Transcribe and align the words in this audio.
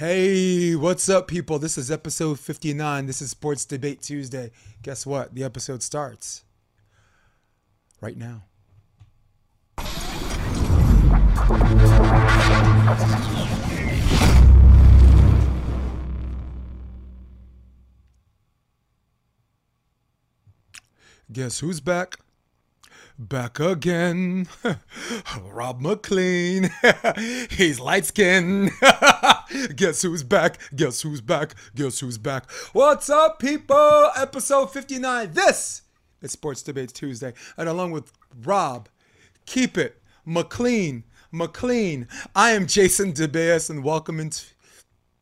Hey, 0.00 0.74
what's 0.76 1.10
up, 1.10 1.28
people? 1.28 1.58
This 1.58 1.76
is 1.76 1.90
episode 1.90 2.40
59. 2.40 3.04
This 3.04 3.20
is 3.20 3.32
Sports 3.32 3.66
Debate 3.66 4.00
Tuesday. 4.00 4.50
Guess 4.82 5.04
what? 5.04 5.34
The 5.34 5.44
episode 5.44 5.82
starts 5.82 6.42
right 8.00 8.16
now. 8.16 8.44
Guess 21.30 21.58
who's 21.58 21.80
back? 21.80 22.16
Back 23.20 23.60
again. 23.60 24.48
Rob 25.42 25.82
McLean. 25.82 26.70
He's 27.50 27.78
light 27.78 28.06
skinned. 28.06 28.70
Guess 29.76 30.00
who's 30.00 30.22
back? 30.22 30.56
Guess 30.74 31.02
who's 31.02 31.20
back? 31.20 31.54
Guess 31.74 32.00
who's 32.00 32.16
back? 32.16 32.50
What's 32.72 33.10
up, 33.10 33.38
people? 33.38 34.10
Episode 34.16 34.72
59. 34.72 35.34
This 35.34 35.82
is 36.22 36.32
Sports 36.32 36.62
Debates 36.62 36.94
Tuesday. 36.94 37.34
And 37.58 37.68
along 37.68 37.90
with 37.90 38.10
Rob, 38.42 38.88
keep 39.44 39.76
it, 39.76 40.00
McLean, 40.24 41.04
McLean. 41.30 42.08
I 42.34 42.52
am 42.52 42.66
Jason 42.66 43.12
DeBeas 43.12 43.68
and 43.68 43.84
welcome 43.84 44.18
into. 44.18 44.46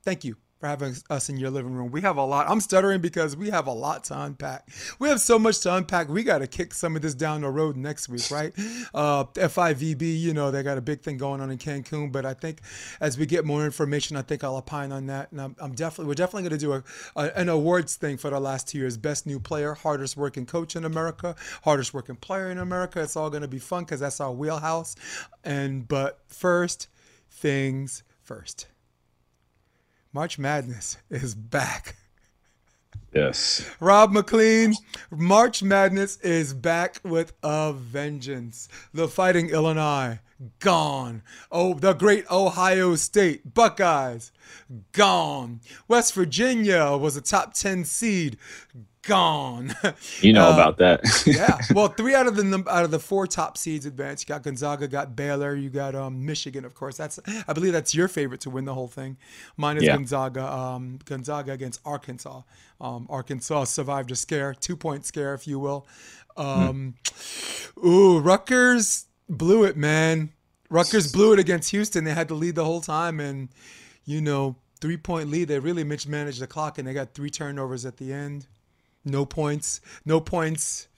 Thank 0.04 0.24
you 0.24 0.36
for 0.58 0.66
having 0.66 0.94
us 1.08 1.28
in 1.28 1.36
your 1.36 1.50
living 1.50 1.72
room. 1.72 1.90
We 1.90 2.00
have 2.00 2.16
a 2.16 2.24
lot. 2.24 2.48
I'm 2.48 2.60
stuttering 2.60 3.00
because 3.00 3.36
we 3.36 3.50
have 3.50 3.66
a 3.66 3.72
lot 3.72 4.04
to 4.04 4.20
unpack. 4.20 4.68
We 4.98 5.08
have 5.08 5.20
so 5.20 5.38
much 5.38 5.60
to 5.60 5.74
unpack. 5.74 6.08
We 6.08 6.24
got 6.24 6.38
to 6.38 6.46
kick 6.46 6.74
some 6.74 6.96
of 6.96 7.02
this 7.02 7.14
down 7.14 7.42
the 7.42 7.50
road 7.50 7.76
next 7.76 8.08
week, 8.08 8.30
right? 8.30 8.52
Uh, 8.92 9.24
FIVB, 9.24 10.18
you 10.20 10.34
know, 10.34 10.50
they 10.50 10.62
got 10.62 10.76
a 10.78 10.80
big 10.80 11.02
thing 11.02 11.16
going 11.16 11.40
on 11.40 11.50
in 11.50 11.58
Cancun. 11.58 12.10
But 12.10 12.26
I 12.26 12.34
think 12.34 12.60
as 13.00 13.16
we 13.16 13.26
get 13.26 13.44
more 13.44 13.64
information, 13.64 14.16
I 14.16 14.22
think 14.22 14.42
I'll 14.42 14.56
opine 14.56 14.90
on 14.90 15.06
that. 15.06 15.30
And 15.30 15.40
I'm, 15.40 15.56
I'm 15.60 15.74
definitely, 15.74 16.08
we're 16.08 16.14
definitely 16.14 16.48
going 16.48 16.58
to 16.58 16.66
do 16.66 16.72
a, 16.72 16.84
a, 17.16 17.38
an 17.38 17.48
awards 17.48 17.96
thing 17.96 18.16
for 18.16 18.30
the 18.30 18.40
last 18.40 18.68
two 18.68 18.78
years: 18.78 18.96
best 18.96 19.26
new 19.26 19.38
player, 19.38 19.74
hardest 19.74 20.16
working 20.16 20.46
coach 20.46 20.74
in 20.74 20.84
America, 20.84 21.36
hardest 21.62 21.94
working 21.94 22.16
player 22.16 22.50
in 22.50 22.58
America. 22.58 23.00
It's 23.00 23.16
all 23.16 23.30
going 23.30 23.42
to 23.42 23.48
be 23.48 23.60
fun 23.60 23.84
because 23.84 24.00
that's 24.00 24.20
our 24.20 24.32
wheelhouse. 24.32 24.96
And 25.44 25.86
but 25.86 26.20
first 26.26 26.88
things 27.30 28.02
first. 28.22 28.66
March 30.12 30.38
Madness 30.38 30.96
is 31.10 31.34
back. 31.34 31.96
Yes. 33.14 33.68
Rob 33.80 34.10
McLean, 34.12 34.74
March 35.10 35.62
Madness 35.62 36.18
is 36.20 36.54
back 36.54 37.00
with 37.04 37.32
a 37.42 37.72
vengeance. 37.72 38.68
The 38.92 39.08
Fighting 39.08 39.50
Illini, 39.50 40.18
gone. 40.60 41.22
Oh, 41.50 41.74
the 41.74 41.94
great 41.94 42.30
Ohio 42.30 42.94
State 42.96 43.54
Buckeyes, 43.54 44.32
gone. 44.92 45.60
West 45.88 46.14
Virginia 46.14 46.96
was 46.96 47.16
a 47.16 47.22
top 47.22 47.54
10 47.54 47.84
seed, 47.84 48.38
gone. 49.02 49.74
You 50.20 50.32
know 50.32 50.48
uh, 50.48 50.54
about 50.54 50.78
that. 50.78 51.00
yeah. 51.26 51.58
Well, 51.74 51.88
three 51.88 52.14
out 52.14 52.26
of 52.26 52.34
the 52.36 52.64
out 52.68 52.84
of 52.84 52.90
the 52.90 52.98
four 52.98 53.26
top 53.26 53.56
seeds 53.56 53.86
advanced. 53.86 54.24
You 54.24 54.34
got 54.34 54.42
Gonzaga, 54.42 54.88
got 54.88 55.14
Baylor, 55.14 55.54
you 55.54 55.70
got 55.70 55.94
um, 55.94 56.26
Michigan, 56.26 56.64
of 56.64 56.74
course. 56.74 56.96
That's 56.96 57.20
I 57.46 57.52
believe 57.52 57.72
that's 57.72 57.94
your 57.94 58.08
favorite 58.08 58.40
to 58.42 58.50
win 58.50 58.64
the 58.64 58.74
whole 58.74 58.88
thing. 58.88 59.16
Mine 59.56 59.76
is 59.76 59.84
yeah. 59.84 59.96
Gonzaga. 59.96 60.44
Um, 60.52 60.98
Gonzaga 61.04 61.52
against 61.52 61.80
Arkansas. 61.84 62.42
Um, 62.80 63.06
Arkansas 63.08 63.64
survived 63.64 64.10
a 64.10 64.16
scare, 64.16 64.54
two 64.54 64.76
point 64.76 65.06
scare, 65.06 65.34
if 65.34 65.46
you 65.46 65.58
will. 65.58 65.86
Um, 66.36 66.94
mm. 67.04 67.84
Ooh, 67.84 68.18
Rutgers 68.18 69.06
blew 69.28 69.64
it, 69.64 69.76
man. 69.76 70.32
Rutgers 70.70 71.12
blew 71.12 71.32
it 71.32 71.38
against 71.38 71.70
Houston. 71.70 72.04
They 72.04 72.14
had 72.14 72.28
to 72.28 72.34
lead 72.34 72.56
the 72.56 72.64
whole 72.64 72.80
time, 72.80 73.20
and 73.20 73.48
you 74.04 74.20
know, 74.20 74.56
three 74.80 74.96
point 74.96 75.30
lead. 75.30 75.48
They 75.48 75.58
really 75.58 75.84
mismanaged 75.84 76.40
the 76.40 76.46
clock, 76.46 76.78
and 76.78 76.88
they 76.88 76.94
got 76.94 77.14
three 77.14 77.30
turnovers 77.30 77.86
at 77.86 77.96
the 77.96 78.12
end 78.12 78.46
no 79.08 79.24
points, 79.26 79.80
no 80.04 80.20
points. 80.20 80.88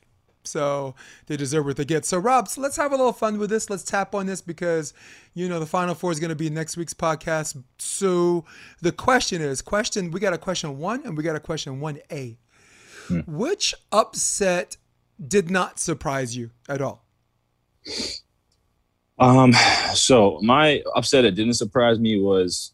So 0.42 0.94
they 1.26 1.36
deserve 1.36 1.66
what 1.66 1.76
they 1.76 1.84
get. 1.84 2.04
So 2.04 2.18
Rob, 2.18 2.48
so 2.48 2.60
let's 2.60 2.76
have 2.76 2.92
a 2.92 2.96
little 2.96 3.12
fun 3.12 3.38
with 3.38 3.50
this. 3.50 3.68
Let's 3.68 3.82
tap 3.82 4.14
on 4.14 4.26
this 4.26 4.40
because 4.40 4.94
you 5.34 5.48
know 5.48 5.60
the 5.60 5.66
final 5.66 5.94
four 5.94 6.10
is 6.12 6.18
going 6.18 6.30
to 6.30 6.36
be 6.36 6.50
next 6.50 6.76
week's 6.76 6.94
podcast. 6.94 7.62
So 7.78 8.44
the 8.80 8.92
question 8.92 9.42
is, 9.42 9.62
question 9.62 10.10
we 10.10 10.18
got 10.18 10.32
a 10.32 10.38
question 10.38 10.78
one 10.78 11.02
and 11.04 11.16
we 11.16 11.22
got 11.22 11.36
a 11.36 11.40
question 11.40 11.80
one 11.80 11.98
A. 12.10 12.38
Hmm. 13.08 13.20
Which 13.26 13.74
upset 13.92 14.76
did 15.26 15.50
not 15.50 15.78
surprise 15.78 16.36
you 16.36 16.50
at 16.68 16.80
all? 16.80 17.04
Um, 19.18 19.52
so 19.94 20.40
my 20.42 20.82
upset 20.96 21.24
that 21.24 21.32
didn't 21.32 21.54
surprise 21.54 21.98
me 21.98 22.20
was 22.20 22.72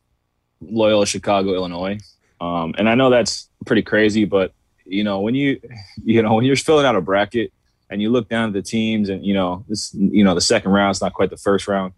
Loyola 0.61 1.07
Chicago, 1.07 1.55
Illinois. 1.55 1.99
Um, 2.41 2.75
and 2.79 2.89
I 2.89 2.95
know 2.95 3.11
that's 3.11 3.49
pretty 3.65 3.83
crazy, 3.83 4.25
but 4.25 4.53
you 4.87 5.05
know, 5.05 5.21
when 5.21 5.35
you, 5.35 5.61
you 6.05 6.23
know, 6.23 6.35
when 6.35 6.45
you're 6.45 6.57
filling 6.57 6.87
out 6.87 6.97
a 6.97 7.01
bracket 7.01 7.53
and 7.91 8.03
you 8.03 8.11
look 8.11 8.29
down 8.29 8.49
at 8.49 8.53
the 8.53 8.63
teams 8.63 9.09
and, 9.09 9.25
you 9.25 9.35
know, 9.35 9.65
this, 9.69 9.95
you 9.95 10.25
know, 10.25 10.35
the 10.35 10.41
second 10.41 10.73
round 10.73 10.93
is 10.93 11.01
not 11.01 11.13
quite 11.13 11.31
the 11.31 11.37
first 11.37 11.69
round. 11.69 11.93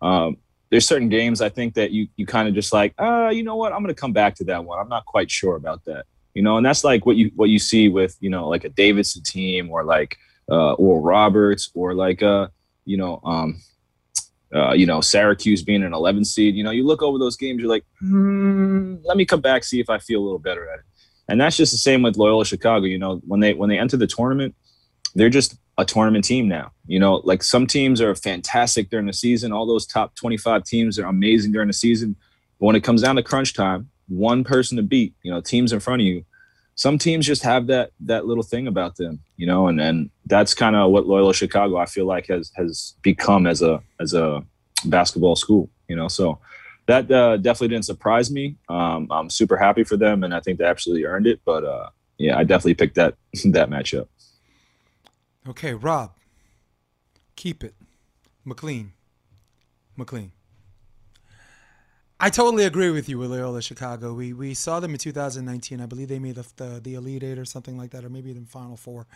Um, 0.00 0.36
there's 0.70 0.86
certain 0.86 1.08
games 1.08 1.40
I 1.40 1.50
think 1.50 1.74
that 1.74 1.90
you, 1.92 2.08
you 2.16 2.26
kind 2.26 2.48
of 2.48 2.54
just 2.54 2.72
like, 2.72 2.94
uh, 2.98 3.28
you 3.28 3.42
know 3.42 3.56
what, 3.56 3.72
I'm 3.72 3.80
going 3.80 3.94
to 3.94 4.00
come 4.00 4.12
back 4.12 4.34
to 4.36 4.44
that 4.44 4.64
one. 4.64 4.78
I'm 4.78 4.88
not 4.88 5.04
quite 5.04 5.30
sure 5.30 5.56
about 5.56 5.84
that, 5.84 6.06
you 6.34 6.42
know, 6.42 6.56
and 6.56 6.66
that's 6.66 6.82
like 6.82 7.06
what 7.06 7.16
you, 7.16 7.30
what 7.36 7.50
you 7.50 7.58
see 7.58 7.88
with, 7.88 8.16
you 8.20 8.30
know, 8.30 8.48
like 8.48 8.64
a 8.64 8.70
Davidson 8.70 9.22
team 9.22 9.70
or 9.70 9.84
like, 9.84 10.16
uh, 10.50 10.72
Oral 10.72 11.02
Roberts 11.02 11.70
or 11.74 11.94
like, 11.94 12.22
uh, 12.22 12.48
you 12.84 12.96
know, 12.96 13.20
um, 13.24 13.60
uh, 14.54 14.72
you 14.72 14.86
know, 14.86 15.00
Syracuse 15.00 15.62
being 15.62 15.82
an 15.82 15.92
11 15.92 16.24
seed, 16.24 16.54
you 16.54 16.62
know, 16.62 16.70
you 16.70 16.86
look 16.86 17.02
over 17.02 17.18
those 17.18 17.36
games, 17.36 17.60
you're 17.60 17.68
like, 17.68 17.84
hmm, 18.00 18.96
let 19.04 19.16
me 19.16 19.24
come 19.24 19.40
back, 19.40 19.64
see 19.64 19.80
if 19.80 19.90
I 19.90 19.98
feel 19.98 20.20
a 20.20 20.24
little 20.24 20.38
better 20.38 20.68
at 20.70 20.80
it 20.80 20.84
and 21.28 21.40
that's 21.40 21.56
just 21.56 21.72
the 21.72 21.78
same 21.78 22.02
with 22.02 22.16
Loyola 22.16 22.44
Chicago. 22.44 22.86
You 22.86 22.98
know, 22.98 23.20
when 23.26 23.40
they 23.40 23.54
when 23.54 23.68
they 23.68 23.78
enter 23.78 23.96
the 23.96 24.06
tournament, 24.06 24.54
they're 25.14 25.30
just 25.30 25.56
a 25.78 25.84
tournament 25.84 26.24
team 26.24 26.48
now. 26.48 26.72
You 26.86 26.98
know, 26.98 27.16
like 27.24 27.42
some 27.42 27.66
teams 27.66 28.00
are 28.00 28.14
fantastic 28.14 28.90
during 28.90 29.06
the 29.06 29.12
season. 29.12 29.52
All 29.52 29.66
those 29.66 29.86
top 29.86 30.14
25 30.14 30.64
teams 30.64 30.98
are 30.98 31.06
amazing 31.06 31.52
during 31.52 31.68
the 31.68 31.74
season. 31.74 32.16
But 32.60 32.66
when 32.66 32.76
it 32.76 32.84
comes 32.84 33.02
down 33.02 33.16
to 33.16 33.22
crunch 33.22 33.54
time, 33.54 33.90
one 34.08 34.44
person 34.44 34.76
to 34.76 34.82
beat, 34.82 35.14
you 35.22 35.30
know, 35.30 35.40
teams 35.40 35.72
in 35.72 35.80
front 35.80 36.02
of 36.02 36.06
you, 36.06 36.24
some 36.76 36.98
teams 36.98 37.26
just 37.26 37.42
have 37.42 37.68
that 37.68 37.90
that 38.00 38.26
little 38.26 38.42
thing 38.42 38.66
about 38.66 38.96
them, 38.96 39.20
you 39.36 39.46
know, 39.46 39.68
and 39.68 39.80
and 39.80 40.10
that's 40.26 40.54
kind 40.54 40.76
of 40.76 40.90
what 40.90 41.06
Loyola 41.06 41.34
Chicago 41.34 41.76
I 41.76 41.86
feel 41.86 42.06
like 42.06 42.26
has 42.26 42.50
has 42.56 42.94
become 43.02 43.46
as 43.46 43.62
a 43.62 43.82
as 44.00 44.12
a 44.12 44.44
basketball 44.84 45.36
school, 45.36 45.70
you 45.88 45.96
know. 45.96 46.08
So 46.08 46.38
that 46.86 47.10
uh, 47.10 47.36
definitely 47.38 47.68
didn't 47.68 47.86
surprise 47.86 48.30
me. 48.30 48.56
Um, 48.68 49.08
I'm 49.10 49.30
super 49.30 49.56
happy 49.56 49.84
for 49.84 49.96
them, 49.96 50.24
and 50.24 50.34
I 50.34 50.40
think 50.40 50.58
they 50.58 50.64
absolutely 50.64 51.04
earned 51.04 51.26
it. 51.26 51.40
But 51.44 51.64
uh, 51.64 51.88
yeah, 52.18 52.38
I 52.38 52.44
definitely 52.44 52.74
picked 52.74 52.96
that 52.96 53.14
that 53.46 53.70
matchup. 53.70 54.08
Okay, 55.48 55.74
Rob, 55.74 56.12
keep 57.36 57.62
it, 57.64 57.74
McLean, 58.44 58.92
McLean. 59.96 60.32
I 62.24 62.30
totally 62.30 62.64
agree 62.64 62.88
with 62.88 63.06
you 63.06 63.18
with 63.18 63.32
Loyola 63.32 63.60
Chicago. 63.60 64.14
We 64.14 64.32
we 64.32 64.54
saw 64.54 64.80
them 64.80 64.92
in 64.92 64.96
2019. 64.96 65.78
I 65.78 65.84
believe 65.84 66.08
they 66.08 66.18
made 66.18 66.36
the, 66.36 66.46
the, 66.56 66.80
the 66.82 66.94
Elite 66.94 67.22
Eight 67.22 67.38
or 67.38 67.44
something 67.44 67.76
like 67.76 67.90
that, 67.90 68.02
or 68.02 68.08
maybe 68.08 68.32
the 68.32 68.46
Final 68.46 68.78
Four. 68.78 69.06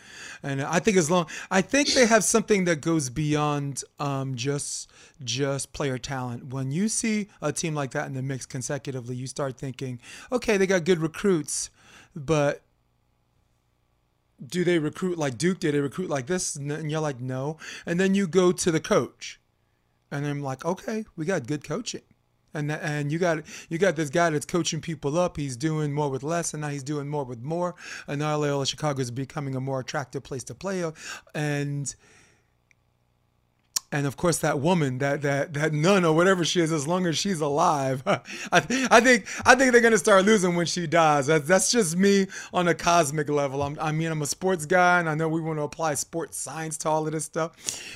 And 0.43 0.61
I 0.61 0.77
think 0.77 0.95
as 0.95 1.09
long 1.09 1.25
I 1.49 1.61
think 1.61 1.93
they 1.93 2.05
have 2.05 2.23
something 2.23 2.65
that 2.65 2.81
goes 2.81 3.09
beyond 3.09 3.83
um, 3.99 4.35
just 4.35 4.91
just 5.23 5.73
player 5.73 5.97
talent. 5.97 6.53
When 6.53 6.71
you 6.71 6.87
see 6.87 7.29
a 7.41 7.51
team 7.51 7.73
like 7.73 7.89
that 7.91 8.05
in 8.05 8.13
the 8.13 8.21
mix 8.21 8.45
consecutively, 8.45 9.15
you 9.15 9.25
start 9.25 9.57
thinking, 9.57 9.99
okay, 10.31 10.57
they 10.57 10.67
got 10.67 10.83
good 10.83 10.99
recruits, 10.99 11.71
but 12.15 12.61
do 14.45 14.63
they 14.63 14.77
recruit 14.77 15.17
like 15.17 15.35
Duke? 15.35 15.57
Did 15.57 15.73
they 15.73 15.79
recruit 15.79 16.11
like 16.11 16.27
this? 16.27 16.55
And 16.55 16.91
you're 16.91 17.01
like, 17.01 17.19
no. 17.19 17.57
And 17.87 17.99
then 17.99 18.13
you 18.13 18.27
go 18.27 18.51
to 18.51 18.71
the 18.71 18.79
coach, 18.79 19.39
and 20.11 20.27
I'm 20.27 20.43
like, 20.43 20.63
okay, 20.63 21.05
we 21.15 21.25
got 21.25 21.47
good 21.47 21.63
coaching 21.63 22.03
and 22.53 22.71
and 22.71 23.11
you 23.11 23.19
got 23.19 23.43
you 23.69 23.77
got 23.77 23.95
this 23.95 24.09
guy 24.09 24.29
that's 24.29 24.45
coaching 24.45 24.81
people 24.81 25.17
up. 25.17 25.37
He's 25.37 25.57
doing 25.57 25.93
more 25.93 26.09
with 26.09 26.23
less, 26.23 26.53
and 26.53 26.61
now 26.61 26.69
he's 26.69 26.83
doing 26.83 27.07
more 27.07 27.23
with 27.23 27.41
more. 27.41 27.75
And 28.07 28.19
now 28.19 28.37
Loyola 28.37 28.65
Chicago 28.65 29.01
is 29.01 29.11
becoming 29.11 29.55
a 29.55 29.61
more 29.61 29.79
attractive 29.79 30.23
place 30.23 30.43
to 30.45 30.55
play, 30.55 30.83
uh, 30.83 30.91
and 31.33 31.93
and 33.91 34.05
of 34.05 34.17
course 34.17 34.37
that 34.39 34.59
woman 34.59 34.99
that 34.99 35.21
that 35.21 35.53
that 35.53 35.73
nun 35.73 36.05
or 36.05 36.15
whatever 36.15 36.45
she 36.45 36.61
is 36.61 36.71
as 36.71 36.87
long 36.87 37.05
as 37.05 37.17
she's 37.17 37.41
alive 37.41 38.03
I, 38.05 38.21
I 38.51 38.99
think 39.01 39.25
i 39.45 39.55
think 39.55 39.71
they're 39.71 39.81
going 39.81 39.91
to 39.91 39.97
start 39.97 40.25
losing 40.25 40.55
when 40.55 40.65
she 40.65 40.87
dies. 40.87 41.27
That's, 41.27 41.47
that's 41.47 41.71
just 41.71 41.97
me 41.97 42.27
on 42.53 42.67
a 42.67 42.75
cosmic 42.75 43.29
level. 43.29 43.63
I'm, 43.63 43.77
i 43.79 43.91
mean 43.91 44.11
i'm 44.11 44.21
a 44.21 44.27
sports 44.27 44.65
guy 44.65 44.99
and 44.99 45.09
i 45.09 45.15
know 45.15 45.27
we 45.27 45.41
want 45.41 45.59
to 45.59 45.63
apply 45.63 45.95
sports 45.95 46.37
science 46.37 46.77
to 46.79 46.89
all 46.89 47.05
of 47.05 47.13
this 47.13 47.25
stuff 47.25 47.51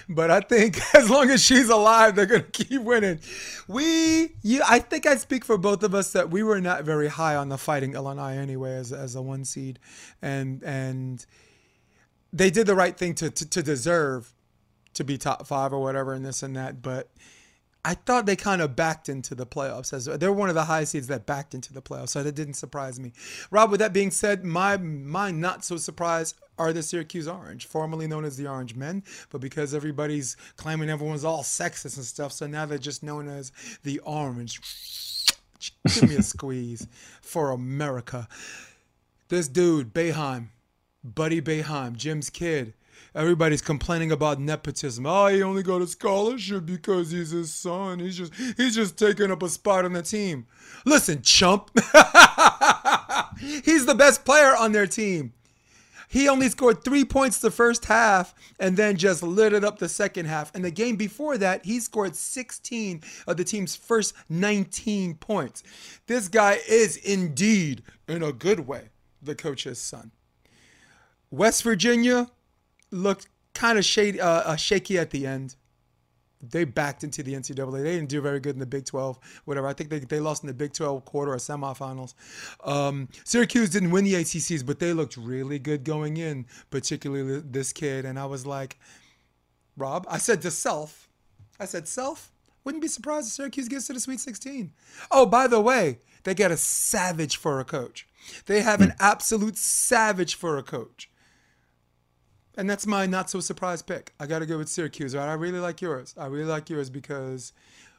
but 0.10 0.32
i 0.32 0.40
think 0.40 0.80
as 0.96 1.10
long 1.10 1.30
as 1.30 1.44
she's 1.44 1.70
alive 1.70 2.16
they're 2.16 2.26
going 2.26 2.44
to 2.44 2.64
keep 2.64 2.82
winning. 2.82 3.20
We 3.68 4.36
you, 4.42 4.62
i 4.68 4.80
think 4.80 5.06
i 5.06 5.16
speak 5.18 5.46
for 5.46 5.58
both 5.58 5.84
of 5.84 5.94
us 5.94 6.12
that 6.14 6.30
we 6.30 6.44
were 6.44 6.62
not 6.62 6.84
very 6.84 7.08
high 7.08 7.36
on 7.36 7.50
the 7.50 7.58
fighting 7.58 7.94
illinois 7.94 8.38
anyway 8.38 8.76
as, 8.76 8.92
as 8.92 9.16
a 9.16 9.22
one 9.22 9.46
seed 9.46 9.80
and 10.22 10.64
and 10.64 11.26
they 12.36 12.50
did 12.50 12.66
the 12.66 12.74
right 12.74 12.98
thing 12.98 13.14
to, 13.14 13.30
to, 13.30 13.48
to 13.48 13.62
deserve 13.62 14.34
to 14.94 15.04
be 15.04 15.18
top 15.18 15.48
five 15.48 15.74
or 15.74 15.80
whatever 15.80 16.14
and 16.14 16.26
this 16.26 16.44
and 16.44 16.56
that. 16.56 16.82
But 16.82 17.10
I 17.86 17.96
thought 17.96 18.26
they 18.26 18.38
kind 18.38 18.62
of 18.62 18.76
backed 18.76 19.10
into 19.10 19.36
the 19.36 19.46
playoffs 19.46 19.92
as 19.92 20.06
they're 20.06 20.32
one 20.32 20.48
of 20.48 20.56
the 20.56 20.66
high 20.66 20.86
seeds 20.86 21.08
that 21.08 21.26
backed 21.26 21.54
into 21.54 21.74
the 21.74 21.82
playoffs, 21.82 22.10
so 22.10 22.24
that 22.24 22.34
didn't 22.34 22.54
surprise 22.54 23.00
me. 23.00 23.12
Rob, 23.52 23.72
with 23.72 23.82
that 23.82 23.92
being 23.92 24.12
said, 24.12 24.46
my 24.46 24.78
my 24.78 25.32
not 25.32 25.66
so 25.66 25.76
surprise 25.76 26.34
are 26.58 26.72
the 26.72 26.84
Syracuse 26.84 27.28
Orange, 27.28 27.66
formerly 27.66 28.08
known 28.08 28.24
as 28.24 28.38
the 28.38 28.48
Orange 28.48 28.76
Men, 28.76 29.04
but 29.32 29.42
because 29.42 29.74
everybody's 29.74 30.38
claiming 30.56 30.90
everyone's 30.90 31.26
all 31.26 31.44
sexist 31.44 31.98
and 31.98 32.06
stuff, 32.06 32.32
so 32.32 32.48
now 32.48 32.66
they're 32.66 32.78
just 32.78 33.04
known 33.04 33.28
as 33.28 33.52
the 33.84 34.00
Orange. 34.00 34.62
Give 35.94 36.10
me 36.10 36.16
a 36.16 36.22
squeeze 36.24 36.88
for 37.22 37.52
America. 37.52 38.28
This 39.28 39.48
dude, 39.50 39.94
Boeheim, 39.94 40.50
Buddy 41.04 41.42
Boeheim, 41.42 41.98
Jim's 41.98 42.30
kid 42.30 42.74
everybody's 43.16 43.62
complaining 43.62 44.12
about 44.12 44.40
nepotism. 44.40 45.06
Oh, 45.06 45.28
he 45.28 45.44
only 45.44 45.64
got 45.64 45.82
a 45.82 45.88
scholarship 45.88 46.66
because 46.66 47.12
he's 47.12 47.32
his 47.32 47.54
son. 47.54 48.00
He's 48.00 48.18
just 48.18 48.34
he's 48.58 48.76
just 48.76 48.98
taking 48.98 49.32
up 49.32 49.44
a 49.44 49.50
spot 49.50 49.86
on 49.86 49.94
the 49.94 50.02
team. 50.02 50.46
Listen, 50.86 51.22
chump. 51.22 51.72
he's 53.40 53.86
the 53.86 53.96
best 53.96 54.26
player 54.26 54.56
on 54.58 54.72
their 54.72 54.88
team. 54.88 55.34
He 56.14 56.30
only 56.30 56.48
scored 56.50 56.84
three 56.84 57.06
points 57.06 57.40
the 57.40 57.50
first 57.50 57.86
half 57.86 58.36
and 58.60 58.78
then 58.78 58.98
just 58.98 59.24
lit 59.24 59.52
it 59.52 59.64
up 59.64 59.80
the 59.80 59.90
second 59.90 60.28
half. 60.28 60.54
And 60.54 60.64
the 60.64 60.70
game 60.70 60.96
before 60.96 61.40
that, 61.40 61.66
he 61.66 61.80
scored 61.80 62.16
16 62.16 63.02
of 63.26 63.36
the 63.36 63.44
team's 63.44 63.76
first 63.76 64.14
19 64.30 65.16
points. 65.16 65.64
This 66.06 66.28
guy 66.28 66.60
is 66.70 66.98
indeed, 66.98 67.82
in 68.08 68.22
a 68.22 68.32
good 68.32 68.68
way, 68.68 68.90
the 69.24 69.34
coach's 69.34 69.80
son. 69.80 70.12
West 71.32 71.64
Virginia, 71.64 72.30
looked 72.94 73.28
kind 73.54 73.78
of 73.78 73.86
shady, 73.86 74.22
uh, 74.22 74.28
uh, 74.28 74.56
shaky 74.56 74.98
at 74.98 75.10
the 75.10 75.26
end. 75.26 75.56
They 76.42 76.66
backed 76.66 77.06
into 77.06 77.24
the 77.24 77.34
NCAA. 77.34 77.84
They 77.84 77.96
didn't 77.96 78.10
do 78.10 78.20
very 78.20 78.42
good 78.42 78.56
in 78.56 78.60
the 78.60 78.66
Big 78.66 78.86
12, 78.86 79.18
whatever. 79.46 79.66
I 79.66 79.74
think 79.74 79.90
they, 79.90 80.00
they 80.00 80.20
lost 80.20 80.44
in 80.44 80.48
the 80.48 80.54
Big 80.54 80.74
12 80.74 81.06
quarter 81.06 81.34
or 81.34 81.38
semifinals. 81.38 82.16
Um, 82.66 83.08
Syracuse 83.24 83.70
didn't 83.70 83.92
win 83.92 84.04
the 84.04 84.16
ACCs, 84.16 84.66
but 84.66 84.80
they 84.80 84.92
looked 84.92 85.16
really 85.16 85.58
good 85.58 85.86
going 85.86 86.18
in, 86.18 86.46
particularly 86.70 87.40
this 87.40 87.72
kid. 87.72 88.04
And 88.04 88.20
I 88.20 88.26
was 88.26 88.46
like, 88.46 88.78
Rob, 89.78 90.06
I 90.10 90.18
said 90.18 90.42
to 90.42 90.52
self, 90.52 91.10
I 91.62 91.66
said, 91.66 91.88
self, 91.88 92.30
wouldn't 92.66 92.82
be 92.82 92.90
surprised 92.90 93.28
if 93.28 93.34
Syracuse 93.34 93.70
gets 93.70 93.88
to 93.88 93.94
the 93.94 94.02
Sweet 94.02 94.20
16. 94.20 94.74
Oh, 95.12 95.26
by 95.26 95.48
the 95.48 95.62
way, 95.62 96.00
they 96.24 96.34
got 96.34 96.52
a 96.52 96.58
savage 96.58 97.38
for 97.38 97.62
a 97.62 97.66
coach. 97.66 98.08
They 98.48 98.62
have 98.62 98.82
an 98.82 98.94
absolute 99.00 99.58
savage 99.58 100.36
for 100.36 100.58
a 100.58 100.64
coach. 100.64 101.10
And 102.56 102.70
that's 102.70 102.86
my 102.86 103.06
not 103.06 103.30
so 103.30 103.40
surprised 103.40 103.88
pick. 103.88 104.14
I 104.20 104.28
got 104.28 104.40
to 104.40 104.46
go 104.46 104.58
with 104.58 104.70
Syracuse. 104.70 105.16
Right? 105.16 105.28
I 105.28 105.34
really 105.34 105.60
like 105.60 105.82
yours. 105.82 106.14
I 106.18 106.28
really 106.28 106.46
like 106.46 106.70
yours 106.70 106.90
because 106.90 107.54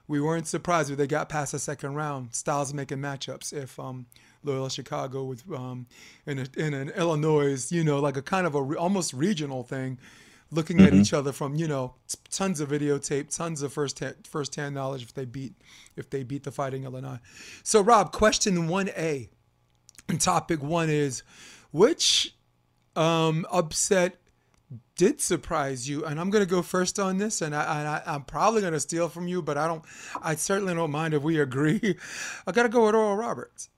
we 0.07 0.21
weren't 0.21 0.47
surprised 0.47 0.91
when 0.91 0.99
they 0.99 1.07
got 1.07 1.29
past 1.29 1.53
the 1.53 1.59
second 1.59 1.95
round. 1.95 2.35
Styles 2.35 2.73
making 2.73 2.99
matchups. 2.99 3.53
If 3.53 3.79
um, 3.81 4.07
Loyola 4.45 4.71
Chicago 4.71 5.25
with 5.25 5.43
um, 5.53 5.87
in, 6.27 6.39
a, 6.39 6.47
in 6.57 6.75
an 6.75 6.91
Illinois, 6.91 7.71
you 7.73 7.83
know, 7.83 7.99
like 7.99 8.17
a 8.17 8.23
kind 8.23 8.47
of 8.47 8.55
a 8.55 8.63
re- 8.63 8.77
almost 8.77 9.13
regional 9.13 9.63
thing, 9.65 9.99
looking 10.51 10.77
mm-hmm. 10.77 10.87
at 10.87 10.95
each 10.95 11.13
other 11.13 11.33
from 11.33 11.55
you 11.55 11.67
know 11.67 11.95
tons 12.31 12.61
of 12.61 12.69
videotape, 12.69 13.35
tons 13.35 13.63
of 13.63 13.73
first 13.73 13.99
hand, 13.99 14.17
first 14.29 14.55
hand 14.55 14.75
knowledge 14.75 15.03
if 15.03 15.15
they 15.15 15.25
beat 15.25 15.55
if 15.97 16.11
they 16.11 16.23
beat 16.23 16.45
the 16.45 16.53
Fighting 16.53 16.85
Illinois. 16.85 17.19
So 17.63 17.81
Rob, 17.81 18.13
question 18.13 18.69
one 18.69 18.91
A, 18.91 19.29
and 20.09 20.21
topic 20.21 20.63
one 20.63 20.91
is 20.91 21.23
which 21.73 22.37
um, 22.95 23.47
upset 23.51 24.17
did 24.97 25.21
surprise 25.21 25.89
you, 25.89 26.05
and 26.05 26.21
I'm 26.21 26.31
going 26.31 26.45
to 26.45 26.51
go 26.51 26.63
first 26.63 26.99
on 26.99 27.19
this, 27.19 27.43
and, 27.43 27.55
I, 27.55 28.03
I, 28.07 28.15
am 28.15 28.23
probably 28.23 28.61
going 28.61 28.73
to 28.73 28.81
steal 28.81 29.09
from 29.09 29.27
you, 29.27 29.43
but 29.43 29.59
I 29.59 29.67
don't, 29.67 29.85
I 30.23 30.35
certainly 30.37 30.75
don't 30.75 30.91
mind 30.91 31.15
if 31.15 31.23
we 31.23 31.41
agree. 31.41 31.97
I 32.47 32.53
got 32.53 32.65
to 32.65 32.69
go 32.69 32.87
with 32.87 32.95
Oral 32.95 33.17
Roberts. 33.17 33.71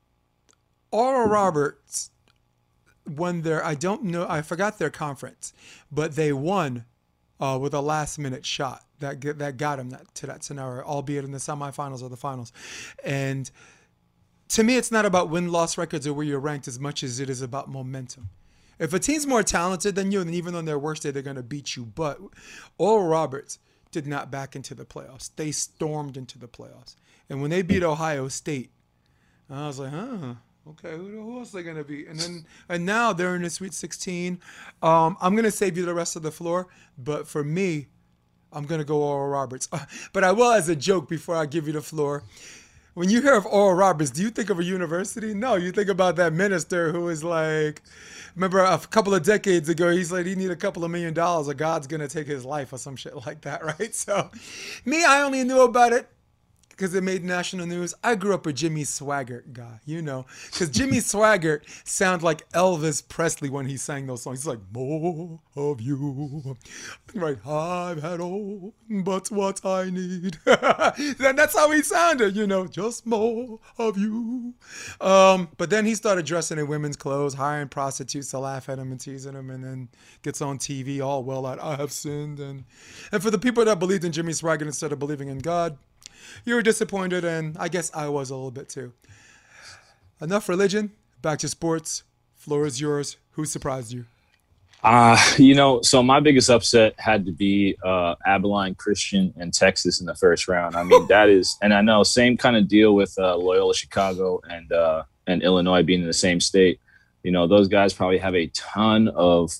Oral 0.90 1.28
Roberts 1.28 2.10
won 3.06 3.42
their, 3.42 3.64
I 3.64 3.74
don't 3.74 4.04
know, 4.04 4.26
I 4.28 4.42
forgot 4.42 4.78
their 4.78 4.90
conference, 4.90 5.52
but 5.90 6.16
they 6.16 6.32
won 6.32 6.84
uh, 7.40 7.58
with 7.60 7.74
a 7.74 7.80
last 7.80 8.18
minute 8.18 8.44
shot 8.44 8.82
that 8.98 9.20
that 9.38 9.58
got 9.58 9.76
them 9.76 9.90
that, 9.90 10.14
to 10.14 10.26
that 10.26 10.42
scenario, 10.42 10.82
albeit 10.82 11.24
in 11.24 11.32
the 11.32 11.38
semifinals 11.38 12.02
or 12.02 12.08
the 12.08 12.16
finals, 12.16 12.52
and 13.04 13.50
to 14.48 14.62
me, 14.62 14.76
it's 14.76 14.92
not 14.92 15.04
about 15.04 15.28
win 15.28 15.50
loss 15.50 15.76
records 15.76 16.06
or 16.06 16.12
where 16.12 16.24
you're 16.24 16.40
ranked 16.40 16.68
as 16.68 16.78
much 16.78 17.02
as 17.02 17.20
it 17.20 17.28
is 17.28 17.42
about 17.42 17.68
momentum. 17.68 18.30
If 18.78 18.92
a 18.92 18.98
team's 18.98 19.26
more 19.26 19.42
talented 19.42 19.94
than 19.94 20.12
you, 20.12 20.20
and 20.20 20.34
even 20.34 20.54
on 20.54 20.64
their 20.64 20.78
worst 20.78 21.02
day, 21.02 21.10
they're 21.10 21.22
going 21.22 21.36
to 21.36 21.42
beat 21.42 21.76
you. 21.76 21.84
But 21.84 22.20
Oral 22.78 23.06
Roberts 23.06 23.58
did 23.90 24.06
not 24.06 24.30
back 24.30 24.54
into 24.54 24.74
the 24.74 24.84
playoffs. 24.84 25.30
They 25.36 25.50
stormed 25.52 26.16
into 26.16 26.38
the 26.38 26.48
playoffs. 26.48 26.96
And 27.28 27.40
when 27.40 27.50
they 27.50 27.62
beat 27.62 27.82
Ohio 27.82 28.28
State, 28.28 28.70
I 29.48 29.66
was 29.66 29.78
like, 29.78 29.92
huh, 29.92 30.34
okay, 30.70 30.92
who, 30.96 31.08
who 31.08 31.38
else 31.38 31.54
are 31.54 31.58
they 31.58 31.62
going 31.62 31.76
to 31.76 31.84
beat? 31.84 32.08
And 32.08 32.18
then, 32.18 32.46
and 32.68 32.84
now 32.84 33.12
they're 33.12 33.34
in 33.36 33.42
the 33.42 33.50
Sweet 33.50 33.72
16. 33.72 34.40
Um, 34.82 35.16
I'm 35.20 35.34
going 35.34 35.44
to 35.44 35.50
save 35.50 35.76
you 35.76 35.84
the 35.84 35.94
rest 35.94 36.16
of 36.16 36.22
the 36.22 36.30
floor. 36.30 36.68
But 36.98 37.26
for 37.26 37.42
me, 37.42 37.86
I'm 38.52 38.64
going 38.64 38.80
to 38.80 38.84
go 38.84 39.02
Oral 39.02 39.28
Roberts. 39.28 39.68
Uh, 39.72 39.84
but 40.12 40.24
I 40.24 40.32
will, 40.32 40.52
as 40.52 40.68
a 40.68 40.76
joke, 40.76 41.08
before 41.08 41.36
I 41.36 41.46
give 41.46 41.66
you 41.66 41.72
the 41.72 41.82
floor, 41.82 42.24
when 42.96 43.10
you 43.10 43.20
hear 43.20 43.34
of 43.34 43.44
Oral 43.44 43.74
Roberts, 43.74 44.08
do 44.08 44.22
you 44.22 44.30
think 44.30 44.48
of 44.48 44.58
a 44.58 44.64
university? 44.64 45.34
No, 45.34 45.54
you 45.54 45.70
think 45.70 45.90
about 45.90 46.16
that 46.16 46.32
minister 46.32 46.92
who 46.92 47.10
is 47.10 47.22
like, 47.22 47.82
remember 48.34 48.60
a 48.60 48.78
couple 48.78 49.14
of 49.14 49.22
decades 49.22 49.68
ago, 49.68 49.90
he's 49.90 50.10
like, 50.10 50.24
he 50.24 50.34
need 50.34 50.50
a 50.50 50.56
couple 50.56 50.82
of 50.82 50.90
million 50.90 51.12
dollars 51.12 51.46
or 51.46 51.52
God's 51.52 51.86
to 52.00 52.08
take 52.08 52.26
his 52.26 52.42
life 52.42 52.72
or 52.72 52.78
some 52.78 52.96
shit 52.96 53.14
like 53.26 53.42
that, 53.42 53.62
right? 53.78 53.94
So 53.94 54.30
me, 54.86 55.04
I 55.04 55.20
only 55.20 55.44
knew 55.44 55.60
about 55.60 55.92
it 55.92 56.08
because 56.76 56.94
it 56.94 57.02
made 57.02 57.24
national 57.24 57.66
news. 57.66 57.94
I 58.04 58.16
grew 58.16 58.34
up 58.34 58.46
a 58.46 58.52
Jimmy 58.52 58.82
Swaggart 58.82 59.54
guy, 59.54 59.80
you 59.86 60.02
know, 60.02 60.26
because 60.50 60.68
Jimmy 60.68 60.96
Swaggart 60.98 61.62
sounds 61.88 62.22
like 62.22 62.48
Elvis 62.50 63.06
Presley 63.06 63.48
when 63.48 63.66
he 63.66 63.78
sang 63.78 64.06
those 64.06 64.22
songs. 64.22 64.40
He's 64.40 64.46
like, 64.46 64.60
more 64.72 65.40
of 65.56 65.80
you. 65.80 66.56
Right, 67.14 67.38
I've 67.46 68.02
had 68.02 68.20
all 68.20 68.74
but 68.90 69.30
what 69.30 69.64
I 69.64 69.88
need. 69.88 70.38
then 70.44 71.36
That's 71.36 71.56
how 71.56 71.70
he 71.70 71.82
sounded, 71.82 72.36
you 72.36 72.46
know, 72.46 72.66
just 72.66 73.06
more 73.06 73.58
of 73.78 73.96
you. 73.96 74.54
Um, 75.00 75.48
but 75.56 75.70
then 75.70 75.86
he 75.86 75.94
started 75.94 76.26
dressing 76.26 76.58
in 76.58 76.68
women's 76.68 76.96
clothes, 76.96 77.34
hiring 77.34 77.68
prostitutes 77.68 78.30
to 78.32 78.38
laugh 78.38 78.68
at 78.68 78.78
him 78.78 78.90
and 78.90 79.00
teasing 79.00 79.34
him, 79.34 79.48
and 79.48 79.64
then 79.64 79.88
gets 80.22 80.42
on 80.42 80.58
TV 80.58 81.00
all 81.00 81.24
well 81.24 81.46
out, 81.46 81.58
I 81.58 81.76
have 81.76 81.92
sinned. 81.92 82.38
And, 82.38 82.64
and 83.12 83.22
for 83.22 83.30
the 83.30 83.38
people 83.38 83.64
that 83.64 83.78
believed 83.78 84.04
in 84.04 84.12
Jimmy 84.12 84.32
Swaggart 84.32 84.62
instead 84.62 84.92
of 84.92 84.98
believing 84.98 85.28
in 85.28 85.38
God, 85.38 85.78
you 86.44 86.54
were 86.54 86.62
disappointed, 86.62 87.24
and 87.24 87.56
I 87.58 87.68
guess 87.68 87.90
I 87.94 88.08
was 88.08 88.30
a 88.30 88.34
little 88.34 88.50
bit 88.50 88.68
too. 88.68 88.92
Enough 90.20 90.48
religion. 90.48 90.92
Back 91.22 91.38
to 91.40 91.48
sports. 91.48 92.04
Floor 92.34 92.66
is 92.66 92.80
yours. 92.80 93.16
Who 93.32 93.44
surprised 93.44 93.92
you? 93.92 94.04
Uh, 94.82 95.18
you 95.38 95.54
know, 95.54 95.82
so 95.82 96.02
my 96.02 96.20
biggest 96.20 96.48
upset 96.48 96.94
had 96.98 97.26
to 97.26 97.32
be 97.32 97.76
uh, 97.84 98.14
Abilene 98.24 98.74
Christian 98.74 99.34
and 99.36 99.52
Texas 99.52 100.00
in 100.00 100.06
the 100.06 100.14
first 100.14 100.48
round. 100.48 100.76
I 100.76 100.84
mean, 100.84 101.06
that 101.08 101.28
is, 101.28 101.56
and 101.62 101.74
I 101.74 101.80
know 101.80 102.02
same 102.02 102.36
kind 102.36 102.56
of 102.56 102.68
deal 102.68 102.94
with 102.94 103.14
uh, 103.18 103.36
Loyola 103.36 103.74
Chicago 103.74 104.40
and 104.48 104.70
uh, 104.72 105.02
and 105.26 105.42
Illinois 105.42 105.82
being 105.82 106.02
in 106.02 106.06
the 106.06 106.12
same 106.12 106.40
state. 106.40 106.80
You 107.22 107.32
know, 107.32 107.46
those 107.46 107.66
guys 107.68 107.92
probably 107.92 108.18
have 108.18 108.36
a 108.36 108.46
ton 108.48 109.08
of 109.08 109.52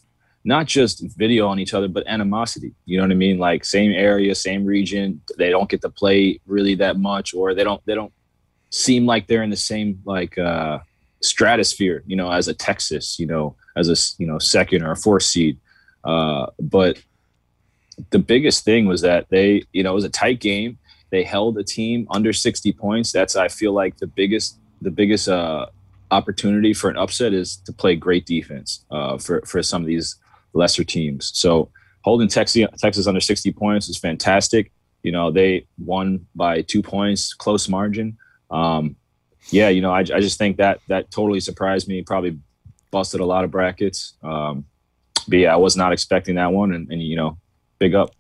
not 0.46 0.66
just 0.66 1.04
video 1.16 1.48
on 1.48 1.58
each 1.58 1.74
other, 1.74 1.88
but 1.88 2.06
animosity. 2.06 2.72
You 2.84 2.96
know 2.96 3.02
what 3.02 3.10
I 3.10 3.16
mean? 3.16 3.36
Like 3.36 3.64
same 3.64 3.90
area, 3.90 4.32
same 4.32 4.64
region. 4.64 5.20
They 5.36 5.50
don't 5.50 5.68
get 5.68 5.82
to 5.82 5.90
play 5.90 6.40
really 6.46 6.76
that 6.76 6.98
much, 6.98 7.34
or 7.34 7.52
they 7.52 7.64
don't 7.64 7.84
they 7.84 7.96
don't 7.96 8.12
seem 8.70 9.06
like 9.06 9.26
they're 9.26 9.42
in 9.42 9.50
the 9.50 9.56
same 9.56 10.00
like 10.04 10.38
uh, 10.38 10.78
stratosphere. 11.20 12.04
You 12.06 12.14
know, 12.14 12.30
as 12.30 12.46
a 12.46 12.54
Texas, 12.54 13.18
you 13.18 13.26
know, 13.26 13.56
as 13.76 13.88
a 13.88 13.96
you 14.22 14.26
know 14.26 14.38
second 14.38 14.82
or 14.82 14.92
a 14.92 14.96
fourth 14.96 15.24
seed. 15.24 15.58
Uh, 16.04 16.46
but 16.60 17.02
the 18.10 18.20
biggest 18.20 18.64
thing 18.64 18.86
was 18.86 19.00
that 19.00 19.28
they, 19.30 19.64
you 19.72 19.82
know, 19.82 19.90
it 19.90 19.94
was 19.94 20.04
a 20.04 20.10
tight 20.10 20.38
game. 20.38 20.78
They 21.10 21.24
held 21.24 21.58
a 21.58 21.64
team 21.64 22.06
under 22.10 22.32
60 22.32 22.72
points. 22.74 23.10
That's 23.10 23.34
I 23.34 23.48
feel 23.48 23.72
like 23.72 23.96
the 23.96 24.06
biggest 24.06 24.58
the 24.80 24.92
biggest 24.92 25.28
uh, 25.28 25.66
opportunity 26.12 26.72
for 26.72 26.88
an 26.88 26.96
upset 26.96 27.32
is 27.32 27.56
to 27.56 27.72
play 27.72 27.96
great 27.96 28.26
defense 28.26 28.84
uh, 28.92 29.18
for 29.18 29.40
for 29.40 29.60
some 29.60 29.82
of 29.82 29.88
these 29.88 30.16
lesser 30.56 30.84
teams. 30.84 31.30
So 31.34 31.70
holding 32.02 32.28
Texas, 32.28 32.66
Texas 32.78 33.06
under 33.06 33.20
60 33.20 33.52
points 33.52 33.88
is 33.88 33.98
fantastic. 33.98 34.72
You 35.02 35.12
know, 35.12 35.30
they 35.30 35.66
won 35.78 36.26
by 36.34 36.62
two 36.62 36.82
points, 36.82 37.34
close 37.34 37.68
margin. 37.68 38.16
Um, 38.50 38.96
yeah, 39.50 39.68
you 39.68 39.80
know, 39.80 39.92
I, 39.92 40.00
I 40.00 40.20
just 40.20 40.38
think 40.38 40.56
that 40.56 40.80
that 40.88 41.10
totally 41.10 41.40
surprised 41.40 41.88
me. 41.88 42.02
Probably 42.02 42.38
busted 42.90 43.20
a 43.20 43.24
lot 43.24 43.44
of 43.44 43.50
brackets. 43.50 44.14
Um, 44.22 44.64
but 45.28 45.38
yeah, 45.38 45.52
I 45.52 45.56
was 45.56 45.76
not 45.76 45.92
expecting 45.92 46.36
that 46.36 46.52
one, 46.52 46.72
and, 46.72 46.90
and 46.90 47.02
you 47.02 47.16
know, 47.16 47.38
big 47.78 47.94
up. 47.94 48.10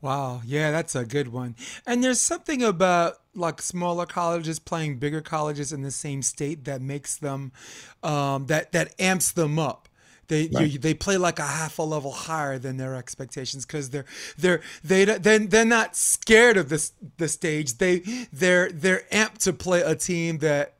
Wow, 0.00 0.42
yeah, 0.44 0.70
that's 0.70 0.94
a 0.96 1.04
good 1.04 1.28
one. 1.28 1.54
And 1.86 2.02
there's 2.02 2.20
something 2.20 2.62
about 2.62 3.14
like 3.34 3.62
smaller 3.62 4.04
colleges 4.04 4.58
playing 4.58 4.98
bigger 4.98 5.20
colleges 5.20 5.72
in 5.72 5.82
the 5.82 5.90
same 5.90 6.22
state 6.22 6.64
that 6.64 6.82
makes 6.82 7.16
them, 7.16 7.52
um, 8.02 8.46
that 8.46 8.72
that 8.72 8.94
amps 8.98 9.32
them 9.32 9.58
up 9.58 9.88
They 10.28 10.48
Right. 10.52 10.70
you, 10.70 10.78
they 10.78 10.94
play 10.94 11.16
like 11.16 11.38
a 11.38 11.46
half 11.46 11.78
a 11.78 11.82
level 11.82 12.12
higher 12.12 12.58
than 12.58 12.76
their 12.76 12.94
expectations 12.94 13.66
because 13.66 13.90
they're 13.90 14.06
they're 14.38 14.60
they 14.82 15.04
they're, 15.04 15.38
they're 15.38 15.64
not 15.64 15.96
scared 15.96 16.56
of 16.56 16.68
this 16.68 16.92
the 17.18 17.28
stage. 17.28 17.78
They 17.78 17.98
they're 18.32 18.70
they're 18.70 19.04
amped 19.12 19.38
to 19.38 19.52
play 19.52 19.82
a 19.82 19.94
team 19.94 20.38
that 20.38 20.74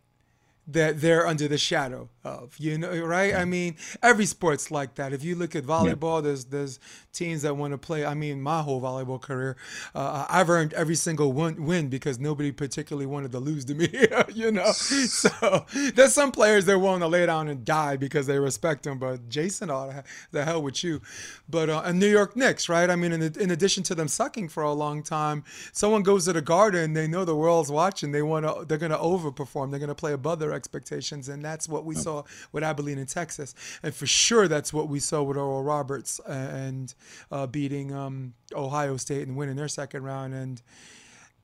that 0.67 1.01
they're 1.01 1.27
under 1.27 1.49
the 1.49 1.59
shadow 1.59 2.09
of 2.25 2.57
you 2.59 2.79
know 2.79 2.91
right? 3.00 3.35
I 3.35 3.45
mean 3.45 3.76
every 4.02 4.26
sport's 4.26 4.71
like 4.71 4.95
that. 4.97 5.12
If 5.12 5.25
you 5.25 5.35
look 5.35 5.57
at 5.57 5.64
volleyball 5.64 6.23
there's 6.23 6.45
there's 6.47 6.79
teams 7.12 7.43
that 7.43 7.55
want 7.57 7.73
to 7.73 7.79
play 7.79 8.07
i 8.07 8.14
mean 8.14 8.41
my 8.41 8.62
whole 8.62 8.81
volleyball 8.81 9.21
career 9.21 9.57
uh, 9.95 10.26
i've 10.31 10.49
earned 10.49 10.73
every 10.73 10.95
single 10.95 11.33
one 11.33 11.62
win 11.64 11.88
because 11.88 12.19
nobody 12.19 12.50
particularly 12.50 13.05
wanted 13.07 13.31
to 13.31 13.38
lose 13.38 13.64
to 13.67 13.75
me 13.75 13.88
you 14.35 14.50
know? 14.50 14.73
So 14.73 15.67
there's 15.95 16.14
some 16.14 16.33
players 16.33 16.64
that 16.67 16.79
want 16.79 17.02
to 17.02 17.09
lay 17.09 17.26
down 17.26 17.49
and 17.49 17.64
die 17.64 17.97
because 17.97 18.26
they 18.26 18.38
respect 18.38 18.85
them 18.85 18.99
but 18.99 19.29
jason 19.29 19.71
oh, 19.71 19.88
the- 19.88 20.05
the 20.31 20.45
hell 20.45 20.62
with 20.62 20.83
you. 20.83 21.00
But 21.49 21.69
uh, 21.69 21.83
and 21.85 21.99
new 21.99 22.09
york 22.09 22.35
knicks 22.37 22.69
right? 22.69 22.88
I 22.88 22.97
mean 22.97 23.12
in, 23.12 23.23
in 23.23 23.50
addition 23.50 23.83
to 23.85 23.95
them 23.95 24.09
sucking 24.09 24.49
for 24.49 24.62
a 24.62 24.73
long 24.73 25.02
time 25.02 25.45
someone 25.73 26.02
goes 26.02 26.25
to 26.25 26.33
the 26.33 26.41
garden 26.43 26.95
they 26.95 27.07
know 27.07 27.25
the 27.25 27.37
world's 27.37 27.71
watching 27.71 28.12
they 28.12 28.23
want 28.23 28.47
to 28.47 28.64
they're 28.64 28.79
going 28.79 28.93
to 28.93 28.99
overperform 28.99 29.71
they're 29.71 29.79
going 29.81 29.88
to 29.88 29.95
play 29.95 30.12
above 30.12 30.38
their 30.38 30.52
expectations 30.52 31.29
and 31.29 31.45
that's 31.45 31.69
what 31.69 31.85
we 31.85 31.95
saw 31.95 32.12
with 32.52 32.62
abilene 32.62 32.99
in 32.99 33.07
texas 33.07 33.54
and 33.83 33.95
for 33.95 34.07
sure 34.07 34.49
that's 34.49 34.73
what 34.73 34.88
we 34.88 34.99
saw 34.99 35.23
with 35.23 35.37
oral 35.37 35.62
roberts 35.62 36.21
and 36.26 36.95
uh, 37.31 37.47
beating 37.47 37.92
um, 37.92 38.35
ohio 38.54 38.97
state 38.97 39.26
and 39.26 39.37
winning 39.37 39.57
their 39.57 39.69
second 39.69 40.02
round 40.02 40.35
and 40.35 40.62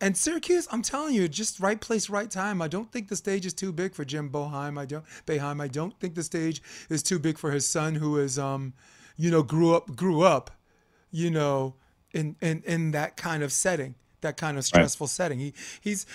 and 0.01 0.17
Syracuse, 0.17 0.69
I'm 0.71 0.83
telling 0.83 1.15
you, 1.15 1.27
just 1.29 1.59
right 1.59 1.81
place, 1.81 2.09
right 2.09 2.31
time. 2.31 2.63
I 2.63 2.69
don't 2.69 2.91
think 2.93 3.09
the 3.09 3.17
stage 3.17 3.45
is 3.45 3.53
too 3.53 3.73
big 3.73 3.95
for 3.95 4.05
Jim 4.05 4.31
Boheim. 4.31 4.79
I 4.79 4.87
don't 4.87 5.05
Boeheim. 5.27 5.61
I 5.61 5.69
don't 5.69 5.99
think 5.99 6.15
the 6.15 6.23
stage 6.23 6.63
is 6.89 7.03
too 7.03 7.19
big 7.19 7.37
for 7.37 7.51
his 7.51 7.67
son, 7.67 7.97
who 7.97 8.17
is, 8.19 8.39
um, 8.39 8.75
you 9.17 9.31
know, 9.31 9.43
grew 9.43 9.75
up, 9.75 9.97
grew 9.97 10.23
up, 10.23 10.53
you 11.11 11.31
know, 11.31 11.75
in 12.13 12.37
in 12.41 12.63
in 12.65 12.93
that 12.93 13.17
kind 13.17 13.43
of 13.43 13.53
setting, 13.53 13.97
that 14.21 14.37
kind 14.37 14.57
of 14.57 14.65
stressful 14.65 15.09
setting. 15.09 15.41
He 15.41 15.53
he's 15.81 16.07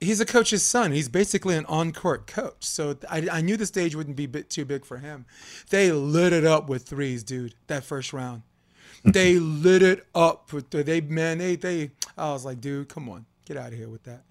he's 0.00 0.20
a 0.20 0.26
coach's 0.26 0.62
son. 0.62 0.92
He's 0.92 1.08
basically 1.08 1.56
an 1.56 1.66
on-court 1.66 2.26
coach. 2.26 2.64
So 2.64 2.96
I, 3.10 3.28
I 3.30 3.40
knew 3.40 3.56
the 3.56 3.66
stage 3.66 3.94
wouldn't 3.94 4.16
be 4.16 4.26
bit 4.26 4.50
too 4.50 4.64
big 4.64 4.84
for 4.84 4.98
him. 4.98 5.26
They 5.70 5.92
lit 5.92 6.32
it 6.32 6.44
up 6.44 6.68
with 6.68 6.84
threes, 6.84 7.22
dude. 7.22 7.54
That 7.66 7.84
first 7.84 8.12
round 8.12 8.42
they 9.04 9.38
lit 9.38 9.82
it 9.82 10.06
up 10.14 10.52
with 10.52 10.70
the, 10.70 10.82
they 10.82 11.00
man 11.00 11.38
they 11.38 11.56
they 11.56 11.90
I 12.16 12.32
was 12.32 12.44
like 12.44 12.60
dude 12.60 12.88
come 12.88 13.08
on 13.08 13.26
get 13.44 13.56
out 13.56 13.68
of 13.68 13.78
here 13.78 13.88
with 13.88 14.02
that 14.04 14.24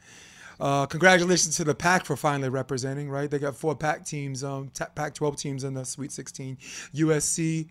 uh, 0.60 0.86
congratulations 0.86 1.57
to 1.57 1.63
the 1.63 1.75
Pac 1.75 2.05
for 2.05 2.15
finally 2.15 2.50
representing 2.50 3.10
right 3.10 3.29
they 3.29 3.39
got 3.39 3.55
four 3.55 3.75
Pac 3.75 4.05
teams 4.05 4.43
um 4.43 4.72
12 5.13 5.38
teams 5.38 5.63
in 5.63 5.74
the 5.74 5.86
sweet 5.86 6.12
16 6.12 6.57
USC 6.95 7.69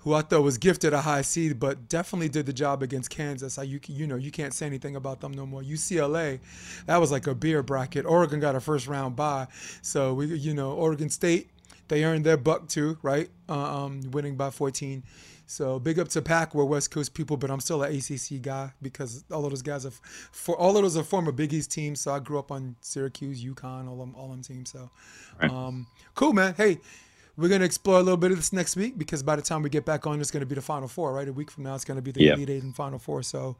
who 0.00 0.14
I 0.14 0.22
thought 0.22 0.42
was 0.42 0.58
gifted 0.58 0.92
a 0.92 1.02
high 1.02 1.22
seed 1.22 1.58
but 1.58 1.88
definitely 1.88 2.28
did 2.28 2.46
the 2.46 2.52
job 2.52 2.82
against 2.82 3.10
Kansas 3.10 3.58
I, 3.58 3.64
you 3.64 3.80
you 3.86 4.06
know 4.06 4.16
you 4.16 4.30
can't 4.30 4.54
say 4.54 4.66
anything 4.66 4.96
about 4.96 5.20
them 5.20 5.32
no 5.32 5.46
more 5.46 5.62
UCLA 5.62 6.40
that 6.86 6.98
was 6.98 7.10
like 7.10 7.26
a 7.26 7.34
beer 7.34 7.62
bracket 7.62 8.06
Oregon 8.06 8.40
got 8.40 8.54
a 8.56 8.60
first 8.60 8.86
round 8.86 9.16
bye 9.16 9.46
so 9.82 10.14
we 10.14 10.26
you 10.26 10.54
know 10.54 10.72
Oregon 10.72 11.10
State 11.10 11.50
they 11.88 12.04
earned 12.04 12.24
their 12.24 12.36
buck 12.36 12.68
too, 12.68 12.98
right? 13.02 13.28
Um, 13.48 14.02
winning 14.10 14.36
by 14.36 14.50
14. 14.50 15.02
So 15.46 15.78
big 15.78 15.98
up 15.98 16.08
to 16.08 16.20
Pac, 16.20 16.54
we're 16.54 16.64
West 16.64 16.90
Coast 16.90 17.14
people, 17.14 17.38
but 17.38 17.50
I'm 17.50 17.60
still 17.60 17.82
an 17.82 17.96
ACC 17.96 18.42
guy 18.42 18.72
because 18.82 19.24
all 19.32 19.44
of 19.44 19.50
those 19.50 19.62
guys 19.62 19.86
are 19.86 19.92
for 20.30 20.54
all 20.58 20.76
of 20.76 20.82
those 20.82 20.96
are 20.98 21.02
former 21.02 21.32
Big 21.32 21.54
East 21.54 21.70
teams. 21.70 22.02
So 22.02 22.12
I 22.12 22.18
grew 22.18 22.38
up 22.38 22.52
on 22.52 22.76
Syracuse, 22.82 23.42
UConn, 23.42 23.88
all 23.88 23.96
them, 23.96 24.14
all 24.14 24.28
them 24.28 24.42
teams. 24.42 24.70
So 24.70 24.90
Right. 25.40 25.50
um, 25.50 25.86
cool, 26.14 26.34
man. 26.34 26.54
Hey, 26.54 26.78
we're 27.38 27.48
gonna 27.48 27.64
explore 27.64 27.98
a 27.98 28.02
little 28.02 28.18
bit 28.18 28.30
of 28.32 28.36
this 28.36 28.52
next 28.52 28.76
week 28.76 28.98
because 28.98 29.22
by 29.22 29.36
the 29.36 29.42
time 29.42 29.62
we 29.62 29.70
get 29.70 29.86
back 29.86 30.06
on, 30.06 30.20
it's 30.20 30.30
gonna 30.30 30.44
be 30.44 30.54
the 30.54 30.60
Final 30.60 30.88
Four, 30.88 31.14
right? 31.14 31.26
A 31.28 31.32
week 31.32 31.50
from 31.50 31.64
now, 31.64 31.74
it's 31.74 31.84
gonna 31.84 32.02
be 32.02 32.10
the 32.12 32.22
Yeah. 32.24 32.34
Elite 32.34 32.50
Eight 32.50 32.62
and 32.62 32.76
Final 32.76 32.98
Four. 32.98 33.22
So. 33.22 33.56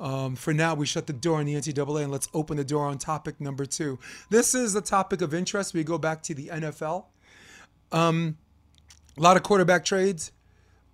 Um, 0.00 0.34
for 0.34 0.52
now, 0.52 0.74
we 0.74 0.84
shut 0.84 1.06
the 1.06 1.12
door 1.12 1.38
on 1.38 1.46
the 1.46 1.54
NCAA 1.54 2.02
and 2.02 2.10
let's 2.10 2.26
open 2.34 2.56
the 2.56 2.64
door 2.64 2.86
on 2.86 2.98
topic 2.98 3.40
number 3.40 3.64
two. 3.64 4.00
This 4.30 4.52
is 4.52 4.74
a 4.74 4.80
topic 4.80 5.20
of 5.20 5.32
interest. 5.32 5.74
We 5.74 5.84
go 5.84 5.96
back 5.96 6.22
to 6.24 6.34
the 6.34 6.48
NFL 6.48 7.04
a 9.16 9.20
lot 9.20 9.36
of 9.36 9.42
quarterback 9.42 9.84
trades, 9.84 10.32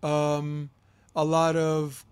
um, 0.03 0.71
a 1.15 1.25
lot 1.25 1.57
of 1.57 2.05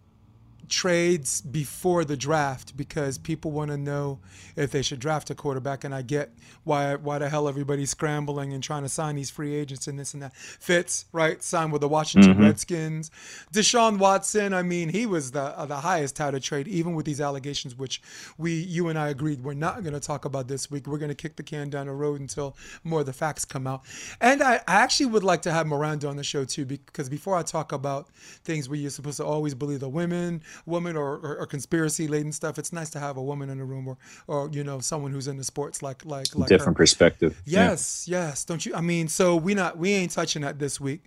trades 0.69 1.41
before 1.41 2.05
the 2.05 2.17
draft 2.17 2.77
because 2.77 3.19
people 3.19 3.51
want 3.51 3.71
to 3.71 3.77
know 3.77 4.19
if 4.57 4.71
they 4.71 4.83
should 4.83 5.01
draft 5.01 5.31
a 5.31 5.35
quarterback, 5.35 5.85
and 5.85 5.95
I 5.95 6.03
get 6.03 6.31
why 6.65 6.95
why 6.97 7.19
the 7.19 7.29
hell 7.29 7.49
everybody's 7.49 7.91
scrambling 7.91 8.53
and 8.53 8.63
trying 8.63 8.83
to 8.83 8.89
sign 8.89 9.17
these 9.17 9.31
free 9.31 9.55
agents 9.55 9.87
and 9.87 9.99
this 9.99 10.15
and 10.15 10.23
that. 10.23 10.35
Fitz, 10.35 11.07
right? 11.13 11.43
Signed 11.43 11.73
with 11.73 11.81
the 11.81 11.89
Washington 11.89 12.39
Redskins. 12.39 13.11
Deshaun 13.53 13.99
Watson, 13.99 14.53
I 14.53 14.63
mean, 14.63 14.89
he 14.89 15.07
was 15.07 15.33
the 15.33 15.43
uh, 15.43 15.67
the 15.67 15.77
highest 15.77 16.17
touted 16.17 16.43
trade, 16.43 16.69
even 16.69 16.95
with 16.95 17.07
these 17.07 17.21
allegations, 17.21 17.77
which 17.77 18.03
we 18.39 18.53
you 18.55 18.89
and 18.89 18.99
I 18.99 19.09
agreed 19.09 19.43
we're 19.43 19.55
not 19.55 19.83
going 19.83 19.95
to 19.95 20.01
talk 20.01 20.25
about 20.25 20.49
this 20.49 20.71
week. 20.71 20.87
We're 20.87 20.99
going 20.99 21.09
to 21.09 21.15
kick 21.15 21.37
the 21.37 21.43
can 21.43 21.71
down 21.71 21.87
the 21.87 21.93
road 21.93 22.21
until 22.21 22.57
more 22.85 23.01
of 23.01 23.07
the 23.07 23.13
facts 23.13 23.45
come 23.45 23.67
out. 23.67 23.83
And 24.21 24.43
I, 24.43 24.57
I 24.67 24.77
actually 24.83 25.07
would 25.07 25.25
like 25.25 25.43
to 25.43 25.53
have 25.53 25.67
Miranda 25.67 26.09
on 26.09 26.17
the 26.17 26.25
show 26.25 26.45
too, 26.45 26.65
because 26.65 27.09
before 27.09 27.37
I 27.37 27.43
talk 27.43 27.73
about 27.73 28.09
things 28.45 28.69
where 28.69 28.79
you're 28.79 28.91
supposed 28.91 29.19
to 29.19 29.25
always 29.25 29.55
believe 29.55 29.81
the 29.81 29.89
women, 29.89 30.43
woman 30.65 30.97
or, 30.97 31.17
or, 31.17 31.37
or 31.39 31.47
conspiracy 31.47 32.09
laden 32.09 32.33
stuff, 32.33 32.59
it's 32.59 32.73
nice 32.73 32.91
to 32.91 32.99
have 32.99 33.17
a 33.17 33.23
woman 33.23 33.51
in 33.51 33.59
the 33.59 33.65
room 33.65 33.89
or, 33.89 33.99
or 34.27 34.49
you 34.53 34.65
know 34.65 34.81
someone 34.81 35.13
who's 35.13 35.29
into 35.29 35.45
sports 35.45 35.83
like 35.83 36.05
like 36.05 36.35
like 36.35 36.49
her. 36.49 36.57
Different 36.57 36.77
perspective. 36.77 37.41
Yeah. 37.45 37.71
Yes, 37.71 38.07
yes. 38.09 38.45
Don't 38.45 38.65
you? 38.65 38.75
I 38.75 38.81
mean, 38.81 39.09
so 39.09 39.37
we 39.37 39.55
not 39.55 39.77
we 39.79 39.93
ain't 39.93 40.13
touching 40.13 40.43
that 40.43 40.59
this 40.59 40.81
week, 40.81 41.05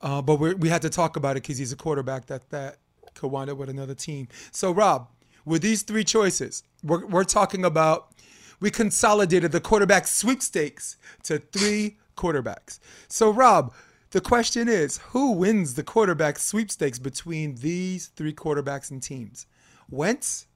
uh, 0.00 0.20
but 0.22 0.36
we 0.36 0.54
we 0.54 0.68
had 0.68 0.82
to 0.82 0.90
talk 0.90 1.16
about 1.16 1.32
it 1.36 1.42
because 1.42 1.58
he's 1.58 1.72
a 1.72 1.76
quarterback 1.76 2.26
that 2.26 2.50
that 2.50 2.78
could 3.14 3.30
wind 3.30 3.50
up 3.50 3.58
with 3.58 3.68
another 3.68 3.94
team. 3.94 4.28
So 4.50 4.72
Rob, 4.72 5.08
with 5.44 5.62
these 5.62 5.82
three 5.82 6.04
choices, 6.04 6.62
we're 6.82 7.06
we're 7.06 7.24
talking 7.24 7.64
about 7.64 8.12
we 8.60 8.70
consolidated 8.70 9.52
the 9.52 9.60
quarterback 9.60 10.06
sweepstakes 10.06 10.96
to 11.24 11.38
three 11.38 11.96
quarterbacks. 12.16 12.78
So 13.08 13.30
Rob. 13.30 13.72
The 14.12 14.20
question 14.20 14.68
is, 14.68 14.98
who 14.98 15.32
wins 15.32 15.72
the 15.72 15.82
quarterback 15.82 16.38
sweepstakes 16.38 16.98
between 16.98 17.54
these 17.54 18.08
three 18.08 18.34
quarterbacks 18.34 18.90
and 18.90 19.02
teams? 19.02 19.46
Wentz 19.90 20.46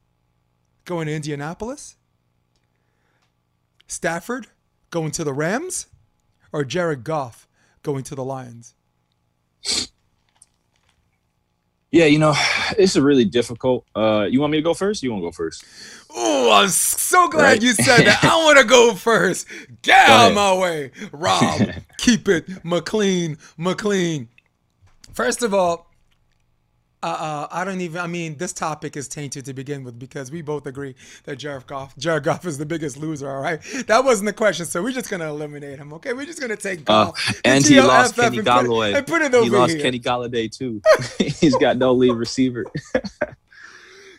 going 0.84 1.06
to 1.06 1.14
Indianapolis? 1.14 1.96
Stafford 3.86 4.48
going 4.90 5.10
to 5.12 5.24
the 5.24 5.32
Rams 5.32 5.86
or 6.52 6.64
Jared 6.64 7.02
Goff 7.02 7.48
going 7.82 8.04
to 8.04 8.14
the 8.14 8.24
Lions? 8.24 8.74
Yeah, 11.96 12.04
you 12.06 12.18
know, 12.18 12.34
it's 12.78 12.96
a 12.96 13.02
really 13.02 13.24
difficult. 13.24 13.84
Uh, 13.94 14.26
you 14.30 14.40
want 14.40 14.50
me 14.50 14.58
to 14.58 14.62
go 14.62 14.74
first? 14.74 15.02
You 15.02 15.10
want 15.12 15.22
to 15.22 15.28
go 15.28 15.32
first? 15.32 15.64
Oh, 16.14 16.52
I'm 16.52 16.68
so 16.68 17.28
glad 17.28 17.42
Right. 17.42 17.62
you 17.62 17.72
said 17.72 18.04
that. 18.06 18.22
I 18.24 18.36
want 18.44 18.58
to 18.58 18.64
go 18.64 18.94
first. 18.94 19.46
Get 19.82 20.08
out 20.08 20.30
of 20.30 20.32
ahead. 20.32 20.34
my 20.34 20.54
way. 20.54 20.90
Rob, 21.12 21.70
keep 21.98 22.28
it 22.28 22.64
McLean, 22.64 23.38
McLean. 23.56 24.28
First 25.12 25.42
of 25.42 25.54
all, 25.54 25.85
uh, 27.06 27.08
uh, 27.08 27.46
I 27.52 27.64
don't 27.64 27.80
even. 27.80 28.00
I 28.00 28.06
mean, 28.06 28.36
this 28.36 28.52
topic 28.52 28.96
is 28.96 29.06
tainted 29.08 29.44
to 29.44 29.54
begin 29.54 29.84
with 29.84 29.98
because 29.98 30.30
we 30.32 30.42
both 30.42 30.66
agree 30.66 30.94
that 31.24 31.36
Jared 31.36 31.66
Goff, 31.66 31.96
Jared 31.96 32.24
Goff 32.24 32.44
is 32.44 32.58
the 32.58 32.66
biggest 32.66 32.96
loser. 32.96 33.30
All 33.30 33.40
right, 33.40 33.60
that 33.86 34.04
wasn't 34.04 34.26
the 34.26 34.32
question, 34.32 34.66
so 34.66 34.82
we're 34.82 34.90
just 34.92 35.08
gonna 35.08 35.28
eliminate 35.28 35.78
him. 35.78 35.92
Okay, 35.94 36.12
we're 36.12 36.26
just 36.26 36.40
gonna 36.40 36.56
take 36.56 36.80
Uh, 36.88 37.12
and 37.44 37.64
he 37.64 37.80
lost 37.80 38.16
Kenny 38.16 38.38
and 38.38 38.46
put 38.46 38.64
it- 38.64 38.68
Golladay. 38.68 39.06
put 39.06 39.22
it 39.22 39.32
He 39.44 39.50
lost 39.50 39.72
here. 39.74 39.82
Kenny 39.82 40.00
Golladay 40.00 40.50
too. 40.50 40.82
He's 41.40 41.54
got 41.56 41.76
no 41.76 41.92
lead 41.92 42.12
receiver. 42.14 42.64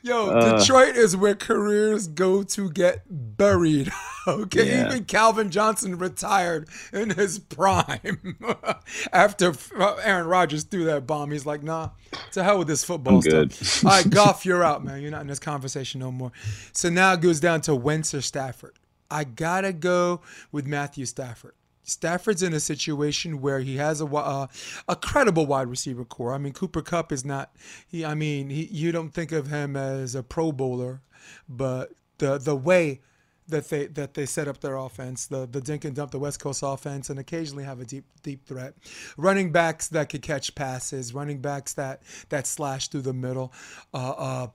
Yo, 0.08 0.30
Uh. 0.30 0.58
Detroit 0.58 0.96
is 0.96 1.16
where 1.16 1.36
careers 1.36 2.08
go 2.08 2.42
to 2.44 2.70
get 2.72 3.04
buried. 3.10 3.92
Okay, 4.30 4.68
Yeah. 4.68 4.88
even 4.90 5.06
Calvin 5.06 5.50
Johnson 5.52 5.98
retired 5.98 6.68
in 6.92 7.12
his 7.12 7.40
prime 7.58 8.36
after 9.14 9.54
uh, 9.80 9.96
Aaron 10.04 10.28
Rodgers 10.28 10.66
threw 10.66 10.84
that 10.84 11.08
bomb. 11.08 11.32
He's 11.32 11.46
like, 11.46 11.64
"Nah, 11.64 11.92
to 12.34 12.44
hell 12.44 12.60
with 12.60 12.68
this 12.68 12.84
football 12.84 13.16
I'm 13.16 13.20
good. 13.22 13.54
stuff." 13.54 13.86
All 13.86 13.92
right, 13.92 14.10
Goff, 14.10 14.46
you're 14.46 14.66
out, 14.66 14.84
man. 14.84 15.02
You're 15.02 15.12
not 15.12 15.22
in 15.22 15.28
this 15.28 15.40
conversation 15.40 16.02
no 16.02 16.12
more. 16.12 16.34
So 16.74 16.90
now 16.90 17.14
it 17.14 17.22
goes 17.22 17.40
down 17.40 17.62
to 17.62 17.74
Wentz 17.76 18.14
or 18.14 18.20
Stafford. 18.22 18.74
I 19.10 19.24
gotta 19.24 19.72
go 19.72 20.20
with 20.52 20.68
Matthew 20.68 21.06
Stafford. 21.06 21.54
Stafford's 21.88 22.44
in 22.44 22.54
a 22.54 22.60
situation 22.60 23.42
where 23.42 23.62
he 23.62 23.78
has 23.78 24.02
a 24.02 24.06
uh, 24.06 24.48
a 24.88 24.96
credible 24.96 25.46
wide 25.46 25.68
receiver 25.68 26.04
corps. 26.04 26.34
I 26.34 26.38
mean, 26.38 26.54
Cooper 26.54 26.82
Kupp 26.82 27.12
is 27.12 27.24
not. 27.26 27.56
He, 27.88 28.06
I 28.06 28.14
mean, 28.14 28.50
he, 28.50 28.66
you 28.66 28.92
don't 28.92 29.10
think 29.10 29.32
of 29.32 29.48
him 29.48 29.76
as 29.76 30.14
a 30.14 30.22
Pro 30.22 30.52
Bowler, 30.52 31.02
but 31.48 31.94
the 32.18 32.38
the 32.38 32.56
way 32.56 33.02
that 33.48 33.70
they 33.70 33.88
that 33.88 34.14
they 34.16 34.26
set 34.26 34.50
up 34.50 34.60
their 34.60 34.76
offense, 34.76 35.28
the 35.28 35.48
the 35.48 35.62
dink 35.62 35.86
and 35.86 35.96
dump, 35.96 36.12
the 36.12 36.20
West 36.20 36.42
Coast 36.42 36.62
offense, 36.62 37.10
and 37.10 37.20
occasionally 37.20 37.64
have 37.64 37.80
a 37.80 37.86
deep 37.86 38.06
deep 38.22 38.46
threat, 38.46 38.74
running 39.16 39.54
backs 39.54 39.88
that 39.88 40.10
could 40.10 40.22
catch 40.22 40.54
passes, 40.56 41.14
running 41.14 41.40
backs 41.40 41.74
that 41.74 42.02
that 42.30 42.46
slash 42.46 42.90
through 42.90 43.04
the 43.04 43.14
middle, 43.14 43.54
uh, 43.94 44.14
uh, 44.18 44.48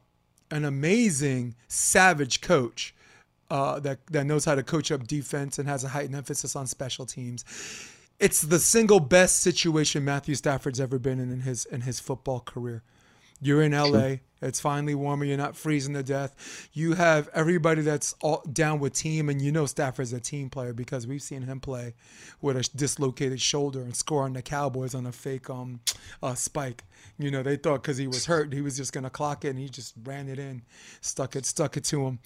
an 0.50 0.66
amazing 0.66 1.54
savage 1.66 2.42
coach 2.42 2.94
uh, 3.52 3.78
that 3.80 3.98
that 4.06 4.24
knows 4.24 4.46
how 4.46 4.54
to 4.54 4.62
coach 4.62 4.90
up 4.90 5.06
defense 5.06 5.58
and 5.58 5.68
has 5.68 5.84
a 5.84 5.88
heightened 5.88 6.16
emphasis 6.16 6.56
on 6.56 6.66
special 6.66 7.04
teams. 7.04 7.44
it's 8.18 8.40
the 8.40 8.58
single 8.58 8.98
best 8.98 9.40
situation 9.40 10.04
Matthew 10.04 10.34
Stafford's 10.36 10.80
ever 10.80 10.98
been 10.98 11.20
in 11.20 11.30
in 11.30 11.40
his 11.40 11.66
in 11.66 11.82
his 11.82 12.00
football 12.00 12.40
career. 12.40 12.82
You're 13.42 13.62
in 13.62 13.72
LA. 13.72 14.16
It's 14.40 14.60
finally 14.60 14.94
warmer. 14.94 15.24
You're 15.24 15.36
not 15.36 15.56
freezing 15.56 15.94
to 15.94 16.02
death. 16.02 16.68
You 16.72 16.94
have 16.94 17.28
everybody 17.34 17.82
that's 17.82 18.14
all 18.22 18.42
down 18.52 18.78
with 18.78 18.94
team, 18.94 19.28
and 19.28 19.42
you 19.42 19.52
know 19.52 19.66
Stafford's 19.66 20.12
a 20.12 20.20
team 20.20 20.48
player 20.48 20.72
because 20.72 21.06
we've 21.06 21.22
seen 21.22 21.42
him 21.42 21.60
play 21.60 21.94
with 22.40 22.56
a 22.56 22.68
dislocated 22.76 23.40
shoulder 23.40 23.82
and 23.82 23.94
score 23.94 24.22
on 24.22 24.32
the 24.32 24.42
Cowboys 24.42 24.94
on 24.94 25.06
a 25.06 25.12
fake 25.12 25.50
um 25.50 25.80
uh, 26.22 26.34
spike. 26.34 26.84
You 27.18 27.30
know 27.30 27.42
they 27.42 27.56
thought 27.56 27.82
because 27.82 27.98
he 27.98 28.06
was 28.06 28.24
hurt, 28.26 28.52
he 28.52 28.62
was 28.62 28.76
just 28.76 28.92
gonna 28.92 29.10
clock 29.10 29.44
it, 29.44 29.48
and 29.48 29.58
he 29.58 29.68
just 29.68 29.94
ran 30.04 30.28
it 30.28 30.38
in, 30.38 30.62
stuck 31.00 31.36
it, 31.36 31.44
stuck 31.44 31.76
it 31.76 31.84
to 31.84 32.06
him. 32.06 32.20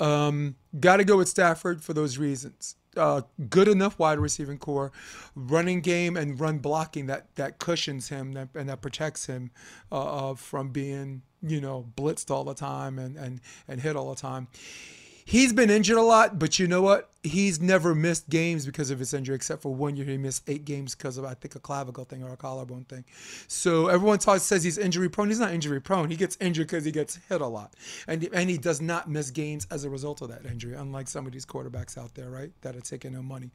Um, 0.00 0.56
Got 0.78 0.98
to 0.98 1.04
go 1.04 1.16
with 1.16 1.28
Stafford 1.28 1.82
for 1.82 1.94
those 1.94 2.18
reasons. 2.18 2.76
Uh, 2.96 3.22
good 3.50 3.68
enough 3.68 3.98
wide 3.98 4.18
receiving 4.18 4.58
corps, 4.58 4.90
running 5.34 5.80
game 5.80 6.16
and 6.16 6.40
run 6.40 6.58
blocking 6.58 7.06
that 7.06 7.34
that 7.36 7.58
cushions 7.58 8.08
him 8.08 8.32
that, 8.32 8.48
and 8.54 8.68
that 8.68 8.80
protects 8.80 9.26
him 9.26 9.50
uh, 9.92 10.30
uh, 10.30 10.34
from 10.34 10.70
being 10.70 11.22
you 11.42 11.60
know 11.60 11.86
blitzed 11.96 12.30
all 12.30 12.44
the 12.44 12.54
time 12.54 12.98
and 12.98 13.16
and 13.16 13.40
and 13.68 13.82
hit 13.82 13.96
all 13.96 14.08
the 14.10 14.20
time 14.20 14.48
he's 15.26 15.52
been 15.52 15.68
injured 15.68 15.98
a 15.98 16.02
lot, 16.02 16.38
but 16.38 16.58
you 16.58 16.66
know 16.66 16.80
what? 16.80 17.10
He's 17.22 17.60
never 17.60 17.92
missed 17.94 18.28
games 18.28 18.64
because 18.64 18.90
of 18.90 19.00
his 19.00 19.12
injury, 19.12 19.34
except 19.34 19.60
for 19.60 19.74
one 19.74 19.96
year 19.96 20.06
he 20.06 20.16
missed 20.16 20.48
eight 20.48 20.64
games 20.64 20.94
because 20.94 21.18
of 21.18 21.24
I 21.24 21.34
think 21.34 21.56
a 21.56 21.58
clavicle 21.58 22.04
thing 22.04 22.22
or 22.22 22.32
a 22.32 22.36
collarbone 22.36 22.84
thing. 22.84 23.04
So 23.48 23.88
everyone 23.88 24.20
talks 24.20 24.44
says 24.44 24.62
he's 24.62 24.78
injury 24.78 25.08
prone. 25.08 25.28
He's 25.28 25.40
not 25.40 25.52
injury 25.52 25.80
prone. 25.80 26.08
He 26.08 26.16
gets 26.16 26.38
injured 26.40 26.68
because 26.68 26.84
he 26.84 26.92
gets 26.92 27.18
hit 27.28 27.40
a 27.40 27.46
lot, 27.46 27.74
and 28.06 28.26
and 28.32 28.48
he 28.48 28.56
does 28.56 28.80
not 28.80 29.10
miss 29.10 29.32
games 29.32 29.66
as 29.72 29.84
a 29.84 29.90
result 29.90 30.22
of 30.22 30.28
that 30.28 30.46
injury. 30.46 30.74
Unlike 30.74 31.08
some 31.08 31.26
of 31.26 31.32
these 31.32 31.44
quarterbacks 31.44 31.98
out 31.98 32.14
there, 32.14 32.30
right, 32.30 32.52
that 32.62 32.76
are 32.76 32.80
taking 32.80 33.12
no 33.12 33.22
money. 33.22 33.50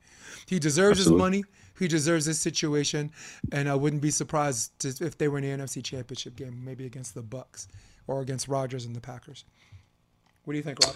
He 0.47 0.59
deserves 0.59 0.99
Absolutely. 0.99 1.15
his 1.15 1.19
money. 1.21 1.43
He 1.79 1.87
deserves 1.87 2.25
this 2.25 2.39
situation, 2.39 3.09
and 3.53 3.69
I 3.69 3.75
wouldn't 3.75 4.01
be 4.01 4.11
surprised 4.11 4.77
to, 4.79 4.89
if 5.05 5.17
they 5.17 5.29
were 5.29 5.39
in 5.39 5.59
the 5.59 5.63
NFC 5.63 5.81
Championship 5.81 6.35
game, 6.35 6.61
maybe 6.63 6.85
against 6.85 7.15
the 7.15 7.23
Bucs 7.23 7.67
or 8.07 8.19
against 8.19 8.49
Rodgers 8.49 8.83
and 8.83 8.93
the 8.93 8.99
Packers. 8.99 9.45
What 10.43 10.53
do 10.53 10.57
you 10.57 10.63
think, 10.63 10.79
Rob? 10.83 10.95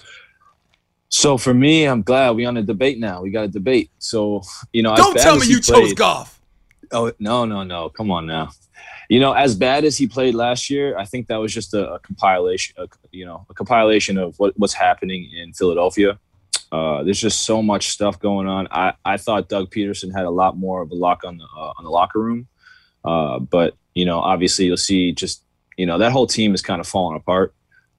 So 1.09 1.37
for 1.37 1.53
me, 1.53 1.85
I'm 1.85 2.01
glad 2.01 2.31
we 2.31 2.45
on 2.45 2.57
a 2.57 2.63
debate 2.63 2.99
now. 2.99 3.21
We 3.21 3.29
got 3.29 3.45
a 3.45 3.47
debate. 3.47 3.91
So 3.99 4.41
you 4.73 4.83
know, 4.83 4.93
I 4.93 4.95
don't 4.97 5.17
tell 5.17 5.37
me 5.37 5.47
you 5.47 5.61
played, 5.61 5.83
chose 5.83 5.93
Goff. 5.93 6.41
Oh 6.91 7.11
no, 7.19 7.45
no, 7.45 7.63
no! 7.63 7.89
Come 7.89 8.11
on 8.11 8.25
now. 8.25 8.49
You 9.09 9.19
know, 9.19 9.33
as 9.33 9.55
bad 9.55 9.85
as 9.85 9.97
he 9.97 10.07
played 10.07 10.33
last 10.33 10.69
year, 10.69 10.97
I 10.97 11.05
think 11.05 11.27
that 11.27 11.37
was 11.37 11.53
just 11.53 11.73
a, 11.73 11.93
a 11.93 11.99
compilation. 11.99 12.75
A, 12.77 12.87
you 13.11 13.25
know, 13.25 13.45
a 13.49 13.53
compilation 13.53 14.17
of 14.17 14.37
what, 14.39 14.57
what's 14.57 14.73
happening 14.73 15.29
in 15.31 15.53
Philadelphia. 15.53 16.19
Uh, 16.71 17.03
there's 17.03 17.19
just 17.19 17.43
so 17.43 17.61
much 17.61 17.89
stuff 17.89 18.19
going 18.19 18.47
on. 18.47 18.67
I, 18.71 18.93
I 19.05 19.17
thought 19.17 19.47
Doug 19.47 19.71
Pederson 19.71 20.13
had 20.13 20.25
a 20.25 20.29
lot 20.29 20.57
more 20.57 20.81
of 20.81 20.91
a 20.91 20.95
lock 20.95 21.23
on 21.23 21.37
the 21.37 21.45
uh, 21.45 21.73
on 21.77 21.83
the 21.83 21.89
locker 21.89 22.19
room, 22.19 22.47
uh, 23.03 23.39
but 23.39 23.75
you 23.93 24.05
know, 24.05 24.19
obviously 24.19 24.65
you'll 24.65 24.77
see 24.77 25.11
just 25.11 25.43
you 25.77 25.85
know 25.85 25.97
that 25.99 26.11
whole 26.11 26.27
team 26.27 26.53
is 26.53 26.61
kind 26.61 26.81
of 26.81 26.87
falling 26.87 27.15
apart. 27.15 27.53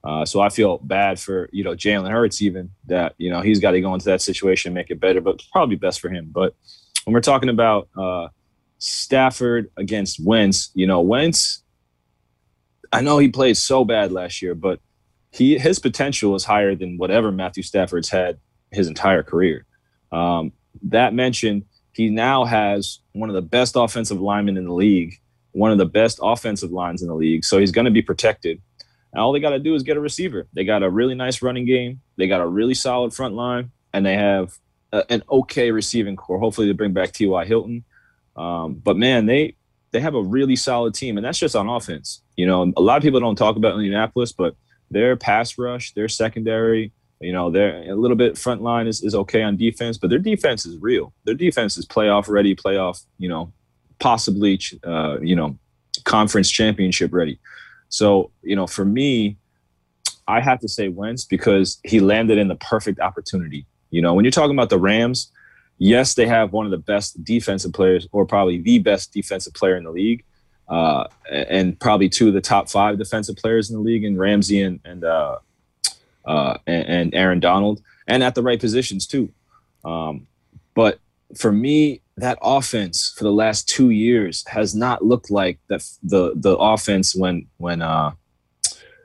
Uh, 0.07 0.25
so 0.25 0.41
I 0.41 0.51
feel 0.51 0.79
bad 0.79 1.19
for 1.19 1.49
you 1.53 1.65
know 1.65 1.75
Jalen 1.75 2.11
Hurts 2.11 2.41
even 2.41 2.71
that 2.87 3.15
you 3.19 3.29
know 3.29 3.41
he's 3.41 3.59
got 3.59 3.73
to 3.73 3.81
go 3.81 3.93
into 3.93 4.07
that 4.07 4.23
situation 4.23 4.69
and 4.71 4.75
make 4.75 4.91
it 4.91 5.01
better, 5.01 5.21
but 5.21 5.43
probably 5.51 5.75
best 5.75 6.01
for 6.01 6.09
him. 6.09 6.29
But 6.31 6.55
when 7.05 7.15
we're 7.15 7.21
talking 7.21 7.49
about 7.49 7.89
uh, 7.99 8.29
Stafford 8.79 9.71
against 9.77 10.25
Wentz, 10.25 10.71
you 10.75 10.87
know 10.87 11.01
Wentz, 11.01 11.65
I 12.93 13.01
know 13.01 13.19
he 13.19 13.29
played 13.29 13.57
so 13.57 13.85
bad 13.85 14.13
last 14.13 14.43
year, 14.43 14.55
but 14.55 14.79
he 15.33 15.59
his 15.59 15.81
potential 15.81 16.37
is 16.37 16.45
higher 16.45 16.77
than 16.77 16.99
whatever 16.99 17.33
Matthew 17.33 17.65
Stafford's 17.65 18.09
had 18.09 18.39
his 18.71 18.87
entire 18.87 19.25
career. 19.25 19.67
Um, 20.13 20.53
that 20.83 21.15
mentioned, 21.15 21.65
he 21.93 22.11
now 22.11 22.45
has 22.45 23.01
one 23.13 23.29
of 23.29 23.35
the 23.35 23.43
best 23.43 23.75
offensive 23.75 24.21
linemen 24.21 24.57
in 24.57 24.67
the 24.67 24.73
league, 24.73 25.15
one 25.51 25.73
of 25.73 25.79
the 25.79 25.87
best 25.87 26.21
offensive 26.23 26.71
lines 26.71 27.03
in 27.03 27.09
the 27.09 27.15
league, 27.15 27.45
so 27.45 27.59
he's 27.59 27.73
going 27.73 27.87
to 27.87 27.91
be 27.91 28.03
protected. 28.03 28.63
And 29.13 29.23
all 29.23 29.33
they 29.33 29.41
got 29.41 29.51
to 29.51 29.59
do 29.59 29.75
is 29.75 29.83
get 29.83 29.97
a 29.97 30.01
receiver. 30.01 30.47
They 30.53 30.65
got 30.65 30.83
a 30.83 30.91
really 30.91 31.15
nice 31.15 31.43
running 31.43 31.67
game. 31.67 32.01
They 32.17 32.29
got 32.29 32.41
a 32.41 32.47
really 32.47 32.75
solid 32.75 33.15
front 33.15 33.35
line, 33.35 33.71
and 33.93 34.05
they 34.05 34.15
have 34.15 34.59
a, 34.93 35.05
an 35.11 35.23
okay 35.31 35.71
receiving 35.71 36.17
corps. 36.17 36.39
Hopefully, 36.39 36.67
they 36.67 36.73
bring 36.73 36.93
back 36.93 37.13
T.Y. 37.13 37.45
Hilton. 37.45 37.85
Um, 38.37 38.75
but 38.75 38.97
man, 38.97 39.27
they 39.27 39.57
they 39.93 40.01
have 40.01 40.15
a 40.15 40.23
really 40.23 40.57
solid 40.57 40.95
team, 40.95 41.17
and 41.17 41.25
that's 41.25 41.39
just 41.39 41.57
on 41.57 41.69
offense. 41.69 42.23
You 42.37 42.47
know, 42.47 42.73
a 42.77 42.83
lot 42.83 42.97
of 42.99 43.03
people 43.03 43.21
don't 43.21 43.37
talk 43.37 43.57
about 43.57 43.75
Indianapolis, 43.75 44.33
but 44.33 44.57
their 44.91 45.17
pass 45.17 45.57
rush, 45.59 45.93
their 45.93 46.09
secondary, 46.09 46.93
you 47.21 47.33
know, 47.33 47.51
they're 47.51 47.91
a 47.91 47.95
little 47.95 48.17
bit 48.17 48.37
front 48.37 48.63
line 48.63 48.87
is, 48.87 49.03
is 49.03 49.15
okay 49.15 49.43
on 49.43 49.57
defense, 49.57 49.97
but 49.97 50.11
their 50.11 50.19
defense 50.19 50.67
is 50.67 50.77
real. 50.79 51.13
Their 51.25 51.35
defense 51.35 51.79
is 51.79 51.87
playoff 51.87 52.29
ready, 52.29 52.55
playoff, 52.55 53.05
you 53.19 53.29
know, 53.29 53.53
possibly, 53.99 54.61
uh, 54.85 55.19
you 55.21 55.35
know, 55.35 55.59
conference 56.05 56.51
championship 56.51 57.13
ready. 57.13 57.39
So, 57.89 58.31
you 58.43 58.57
know, 58.57 58.67
for 58.67 58.85
me, 58.85 59.37
I 60.29 60.41
have 60.41 60.61
to 60.61 60.69
say 60.69 60.89
Wentz 60.89 61.25
because 61.25 61.79
he 61.85 62.01
landed 62.01 62.39
in 62.39 62.49
the 62.49 62.57
perfect 62.57 63.01
opportunity. 63.01 63.67
You 63.91 64.03
know, 64.03 64.15
when 64.15 64.25
you're 64.25 64.33
talking 64.33 64.57
about 64.57 64.71
the 64.71 64.79
Rams, 64.79 65.31
yes, 65.79 66.15
they 66.15 66.27
have 66.27 66.53
one 66.53 66.65
of 66.65 66.71
the 66.73 66.79
best 66.79 67.23
defensive 67.23 67.73
players, 67.73 68.09
or 68.13 68.27
probably 68.27 68.59
the 68.59 68.79
best 68.79 69.13
defensive 69.13 69.55
player 69.55 69.77
in 69.77 69.85
the 69.85 69.91
league, 69.91 70.25
uh, 70.69 71.05
and 71.31 71.79
probably 71.79 72.09
two 72.09 72.29
of 72.29 72.35
the 72.35 72.41
top 72.41 72.69
five 72.69 72.99
defensive 72.99 73.37
players 73.37 73.71
in 73.71 73.77
the 73.77 73.83
league, 73.83 74.05
in 74.05 74.19
Ramsey 74.19 74.63
and 74.63 74.81
and, 74.85 75.05
uh, 75.05 75.39
uh, 76.25 76.59
and, 76.67 76.89
and 76.89 77.15
Aaron 77.15 77.41
Donald, 77.41 77.83
and 78.09 78.23
at 78.23 78.35
the 78.35 78.43
right 78.43 78.61
positions 78.61 79.07
too. 79.07 79.33
Um, 79.85 80.27
but 80.75 80.99
for 81.37 81.53
me, 81.53 82.01
that 82.17 82.39
offense 82.41 83.13
for 83.17 83.25
the 83.25 83.33
last 83.33 83.69
two 83.69 83.91
years 83.91 84.45
has 84.49 84.75
not 84.75 85.05
looked 85.05 85.31
like 85.31 85.59
that 85.69 85.85
the 86.03 86.33
the 86.35 86.57
offense 86.57 87.15
when 87.15 87.47
when 87.59 87.83
uh, 87.83 88.13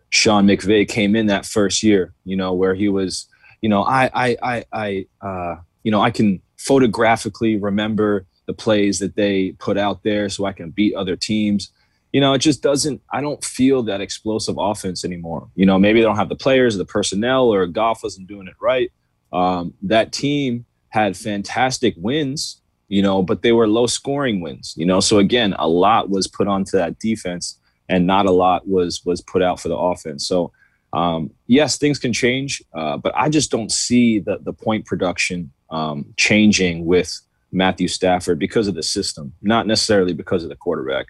Sean 0.10 0.48
McVay 0.48 0.88
came 0.88 1.16
in 1.16 1.26
that 1.28 1.46
first 1.46 1.84
year. 1.84 2.14
You 2.24 2.38
know 2.38 2.54
where 2.54 2.74
he 2.74 2.90
was. 2.90 3.28
You 3.62 3.70
know 3.70 3.84
I 3.84 4.10
I 4.14 4.38
I, 4.42 4.66
I 4.72 5.06
uh, 5.22 5.56
you 5.84 5.92
know 5.92 6.02
I 6.02 6.12
can 6.12 6.42
photographically 6.58 7.58
remember 7.58 8.26
the 8.48 8.54
plays 8.54 9.00
that 9.00 9.16
they 9.16 9.52
put 9.60 9.78
out 9.78 10.04
there, 10.04 10.30
so 10.30 10.46
I 10.46 10.54
can 10.54 10.72
beat 10.72 10.96
other 10.96 11.16
teams. 11.16 11.72
You 12.14 12.20
know, 12.20 12.34
it 12.34 12.40
just 12.40 12.62
doesn't. 12.62 13.02
I 13.12 13.22
don't 13.22 13.44
feel 13.44 13.84
that 13.84 14.02
explosive 14.02 14.56
offense 14.58 15.06
anymore. 15.06 15.50
You 15.56 15.66
know, 15.66 15.80
maybe 15.80 16.00
they 16.00 16.06
don't 16.06 16.18
have 16.18 16.30
the 16.30 16.36
players, 16.36 16.76
or 16.76 16.80
the 16.80 16.86
personnel, 16.86 17.54
or 17.54 17.66
Goff 17.68 18.04
wasn't 18.04 18.28
doing 18.28 18.48
it 18.48 18.56
right. 18.62 18.92
Um, 19.34 19.74
that 19.84 20.12
team 20.12 20.66
had 20.90 21.16
fantastic 21.16 21.94
wins 21.98 22.61
you 22.92 23.02
know, 23.02 23.24
but 23.24 23.42
they 23.42 23.54
were 23.54 23.70
low 23.70 23.88
scoring 23.88 24.42
wins, 24.42 24.74
you 24.76 24.86
know. 24.86 25.00
So 25.00 25.18
again, 25.18 25.56
a 25.58 25.68
lot 25.68 26.10
was 26.10 26.28
put 26.28 26.50
onto 26.50 26.78
that 26.78 27.00
defense 27.00 27.58
and 27.88 28.06
not 28.06 28.26
a 28.26 28.32
lot 28.32 28.68
was 28.68 29.02
was 29.06 29.22
put 29.22 29.42
out 29.42 29.62
for 29.62 29.70
the 29.70 29.78
offense. 29.78 30.28
So 30.28 30.52
um, 30.92 31.32
yes, 31.48 31.78
things 31.78 31.98
can 31.98 32.12
change, 32.12 32.62
uh, 32.74 32.98
but 32.98 33.14
I 33.16 33.30
just 33.30 33.50
don't 33.50 33.72
see 33.72 34.20
the 34.20 34.40
the 34.40 34.52
point 34.52 34.86
production 34.86 35.54
um, 35.70 36.14
changing 36.18 36.86
with 36.86 37.18
Matthew 37.54 37.88
Stafford 37.88 38.38
because 38.40 38.68
of 38.68 38.76
the 38.76 38.84
system, 38.84 39.32
not 39.42 39.68
necessarily 39.68 40.14
because 40.14 40.44
of 40.44 40.50
the 40.50 40.58
quarterback. 40.58 41.06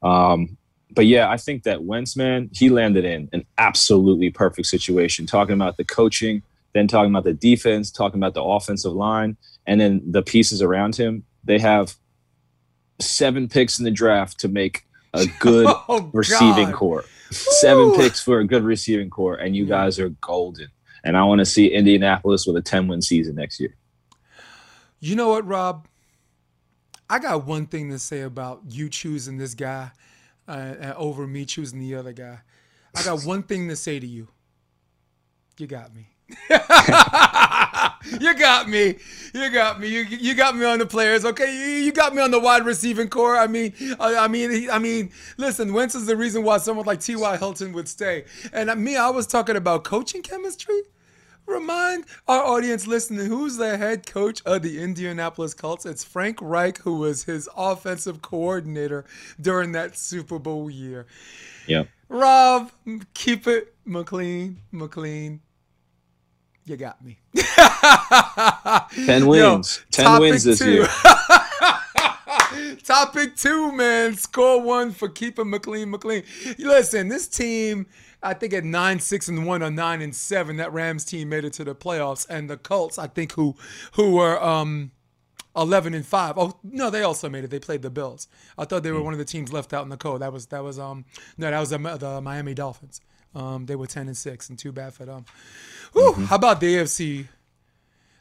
Um, 0.00 0.56
but 0.92 1.06
yeah, 1.06 1.28
I 1.28 1.38
think 1.38 1.64
that 1.64 1.82
Wentz, 1.82 2.16
man, 2.16 2.50
he 2.52 2.68
landed 2.68 3.04
in 3.04 3.28
an 3.32 3.44
absolutely 3.58 4.30
perfect 4.30 4.68
situation. 4.68 5.26
Talking 5.26 5.54
about 5.54 5.76
the 5.76 5.84
coaching, 5.84 6.44
then 6.74 6.86
talking 6.86 7.10
about 7.10 7.24
the 7.24 7.32
defense, 7.32 7.90
talking 7.90 8.18
about 8.18 8.34
the 8.34 8.42
offensive 8.42 8.92
line, 8.92 9.36
and 9.66 9.80
then 9.80 10.02
the 10.06 10.22
pieces 10.22 10.62
around 10.62 10.96
him. 10.96 11.24
They 11.44 11.58
have 11.58 11.94
seven 13.00 13.48
picks 13.48 13.78
in 13.78 13.84
the 13.84 13.90
draft 13.90 14.40
to 14.40 14.48
make 14.48 14.84
a 15.14 15.26
good 15.40 15.66
oh, 15.88 16.10
receiving 16.12 16.72
corps. 16.72 17.04
Seven 17.30 17.94
picks 17.94 18.20
for 18.20 18.40
a 18.40 18.46
good 18.46 18.64
receiving 18.64 19.10
corps, 19.10 19.36
and 19.36 19.54
you 19.54 19.66
guys 19.66 19.98
are 19.98 20.08
golden. 20.08 20.68
And 21.04 21.16
I 21.16 21.24
want 21.24 21.40
to 21.40 21.46
see 21.46 21.68
Indianapolis 21.68 22.46
with 22.46 22.56
a 22.56 22.62
10 22.62 22.88
win 22.88 23.02
season 23.02 23.36
next 23.36 23.60
year. 23.60 23.74
You 25.00 25.14
know 25.14 25.28
what, 25.28 25.46
Rob? 25.46 25.86
I 27.08 27.18
got 27.18 27.46
one 27.46 27.66
thing 27.66 27.90
to 27.90 27.98
say 27.98 28.22
about 28.22 28.62
you 28.68 28.88
choosing 28.88 29.38
this 29.38 29.54
guy 29.54 29.92
uh, 30.46 30.94
over 30.96 31.26
me 31.26 31.44
choosing 31.44 31.78
the 31.78 31.94
other 31.94 32.12
guy. 32.12 32.40
I 32.94 33.02
got 33.02 33.24
one 33.24 33.42
thing 33.42 33.68
to 33.68 33.76
say 33.76 34.00
to 34.00 34.06
you. 34.06 34.28
You 35.58 35.66
got 35.66 35.94
me. 35.94 36.08
you 38.20 38.34
got 38.38 38.68
me. 38.68 38.96
You 39.32 39.50
got 39.50 39.80
me. 39.80 39.88
You, 39.88 40.00
you 40.02 40.34
got 40.34 40.56
me 40.56 40.64
on 40.64 40.78
the 40.78 40.86
players. 40.86 41.24
Okay, 41.24 41.52
you, 41.52 41.84
you 41.84 41.92
got 41.92 42.14
me 42.14 42.20
on 42.20 42.30
the 42.30 42.40
wide 42.40 42.64
receiving 42.64 43.08
corps. 43.08 43.36
I 43.36 43.46
mean, 43.46 43.72
I, 43.98 44.16
I 44.16 44.28
mean, 44.28 44.70
I 44.70 44.78
mean. 44.78 45.10
Listen, 45.36 45.72
Wentz 45.72 45.94
is 45.94 46.06
the 46.06 46.16
reason 46.16 46.42
why 46.42 46.58
someone 46.58 46.86
like 46.86 47.00
T.Y. 47.00 47.36
Hilton 47.36 47.72
would 47.72 47.88
stay. 47.88 48.24
And 48.52 48.70
uh, 48.70 48.76
me, 48.76 48.96
I 48.96 49.10
was 49.10 49.26
talking 49.26 49.56
about 49.56 49.84
coaching 49.84 50.22
chemistry. 50.22 50.82
Remind 51.46 52.04
our 52.26 52.44
audience 52.44 52.86
listening 52.86 53.24
who's 53.24 53.56
the 53.56 53.78
head 53.78 54.06
coach 54.06 54.42
of 54.44 54.60
the 54.60 54.82
Indianapolis 54.82 55.54
Colts. 55.54 55.86
It's 55.86 56.04
Frank 56.04 56.38
Reich, 56.42 56.76
who 56.78 56.98
was 56.98 57.24
his 57.24 57.48
offensive 57.56 58.20
coordinator 58.20 59.06
during 59.40 59.72
that 59.72 59.96
Super 59.96 60.38
Bowl 60.38 60.68
year. 60.68 61.06
Yeah. 61.66 61.84
Rob, 62.10 62.70
keep 63.14 63.46
it 63.46 63.74
McLean, 63.86 64.58
McLean, 64.72 65.40
you 66.68 66.76
got 66.76 67.02
me. 67.04 67.18
Ten 69.06 69.26
wins. 69.26 69.84
Yo, 69.98 70.04
Ten 70.04 70.20
wins 70.20 70.44
this 70.44 70.58
two. 70.58 70.72
year. 70.72 70.88
Topic 72.84 73.36
two, 73.36 73.72
man. 73.72 74.14
Score 74.16 74.60
one 74.60 74.92
for 74.92 75.08
keeping 75.08 75.50
McLean 75.50 75.90
McLean. 75.90 76.22
Listen, 76.58 77.08
this 77.08 77.28
team, 77.28 77.86
I 78.22 78.34
think 78.34 78.52
at 78.54 78.64
nine, 78.64 78.98
six, 79.00 79.28
and 79.28 79.46
one 79.46 79.62
or 79.62 79.70
nine 79.70 80.00
and 80.00 80.14
seven, 80.14 80.56
that 80.56 80.72
Rams 80.72 81.04
team 81.04 81.28
made 81.28 81.44
it 81.44 81.52
to 81.54 81.64
the 81.64 81.74
playoffs. 81.74 82.26
And 82.28 82.48
the 82.48 82.56
Colts, 82.56 82.98
I 82.98 83.06
think, 83.06 83.32
who 83.32 83.56
who 83.92 84.14
were 84.14 84.42
um 84.42 84.92
11 85.56 85.92
and 85.92 86.06
5. 86.06 86.38
Oh, 86.38 86.56
no, 86.62 86.88
they 86.88 87.02
also 87.02 87.28
made 87.28 87.42
it. 87.42 87.50
They 87.50 87.58
played 87.58 87.82
the 87.82 87.90
Bills. 87.90 88.28
I 88.56 88.64
thought 88.64 88.84
they 88.84 88.92
were 88.92 89.02
one 89.02 89.12
of 89.12 89.18
the 89.18 89.24
teams 89.24 89.52
left 89.52 89.72
out 89.72 89.82
in 89.82 89.88
the 89.88 89.96
cold. 89.96 90.22
That 90.22 90.32
was 90.32 90.46
that 90.46 90.62
was 90.62 90.78
um 90.78 91.04
no, 91.36 91.50
that 91.50 91.58
was 91.60 91.70
the, 91.70 91.78
the 91.78 92.20
Miami 92.20 92.54
Dolphins. 92.54 93.00
Um 93.34 93.66
they 93.66 93.76
were 93.76 93.86
10 93.86 94.08
and 94.08 94.16
6 94.16 94.48
and 94.48 94.58
too 94.58 94.72
bad 94.72 94.94
for 94.94 95.04
them. 95.04 95.24
Whew, 95.92 96.12
mm-hmm. 96.12 96.24
how 96.24 96.36
about 96.36 96.60
the 96.60 96.76
AFC 96.76 97.28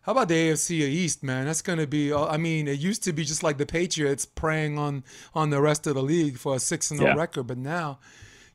how 0.08 0.14
about 0.14 0.30
the 0.30 0.36
AFC 0.36 0.72
East, 0.72 1.22
man? 1.22 1.48
That's 1.48 1.62
going 1.62 1.80
to 1.80 1.86
be. 1.86 2.14
Uh, 2.14 2.28
I 2.28 2.38
mean, 2.38 2.70
it 2.70 2.80
used 2.80 3.04
to 3.04 3.12
be 3.12 3.26
just 3.26 3.44
like 3.44 3.58
the 3.58 3.66
Patriots 3.66 4.26
preying 4.26 4.78
on 4.78 5.04
on 5.36 5.50
the 5.50 5.60
rest 5.62 5.86
of 5.86 5.96
the 5.96 6.02
league 6.02 6.38
for 6.38 6.56
a 6.56 6.60
six 6.60 6.92
and 6.92 7.02
oh 7.02 7.14
record, 7.14 7.44
but 7.44 7.58
now, 7.58 8.00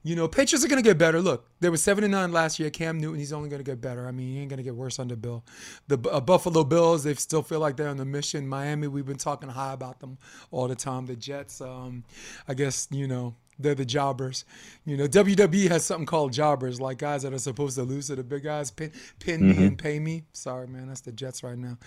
you 0.02 0.16
know, 0.16 0.28
Patriots 0.28 0.64
are 0.64 0.68
going 0.68 0.82
to 0.82 0.88
get 0.88 0.96
better. 0.96 1.20
Look, 1.20 1.50
they 1.60 1.68
were 1.68 1.76
seven 1.76 2.04
and 2.04 2.12
nine 2.12 2.32
last 2.32 2.58
year. 2.58 2.70
Cam 2.70 2.98
Newton, 2.98 3.18
he's 3.18 3.34
only 3.34 3.50
going 3.50 3.62
to 3.62 3.70
get 3.70 3.82
better. 3.82 4.08
I 4.08 4.12
mean, 4.12 4.32
he 4.32 4.40
ain't 4.40 4.48
going 4.48 4.56
to 4.56 4.62
get 4.62 4.74
worse 4.74 4.98
under 4.98 5.14
Bill. 5.14 5.44
The 5.88 5.98
uh, 6.08 6.22
Buffalo 6.22 6.64
Bills, 6.64 7.04
they 7.04 7.12
still 7.16 7.42
feel 7.42 7.60
like 7.60 7.76
they're 7.76 7.88
on 7.88 7.98
the 7.98 8.06
mission. 8.06 8.48
Miami, 8.48 8.88
we've 8.88 9.04
been 9.04 9.18
talking 9.18 9.50
high 9.50 9.74
about 9.74 10.00
them 10.00 10.16
all 10.50 10.68
the 10.68 10.74
time. 10.74 11.04
The 11.04 11.16
Jets, 11.16 11.60
um, 11.60 12.04
I 12.48 12.54
guess 12.54 12.88
you 12.90 13.06
know 13.06 13.34
they're 13.58 13.74
the 13.74 13.84
jobbers. 13.84 14.44
You 14.84 14.96
know, 14.96 15.06
WWE 15.06 15.68
has 15.68 15.84
something 15.84 16.06
called 16.06 16.32
jobbers, 16.32 16.80
like 16.80 16.98
guys 16.98 17.22
that 17.22 17.32
are 17.32 17.38
supposed 17.38 17.76
to 17.76 17.82
lose 17.82 18.08
to 18.08 18.16
the 18.16 18.22
big 18.22 18.44
guys, 18.44 18.70
pin, 18.70 18.92
pin 19.18 19.40
mm-hmm. 19.40 19.60
me 19.60 19.66
and 19.66 19.78
pay 19.78 19.98
me. 19.98 20.24
Sorry, 20.32 20.66
man, 20.66 20.88
that's 20.88 21.00
the 21.02 21.12
Jets 21.12 21.42
right 21.42 21.58
now. 21.58 21.78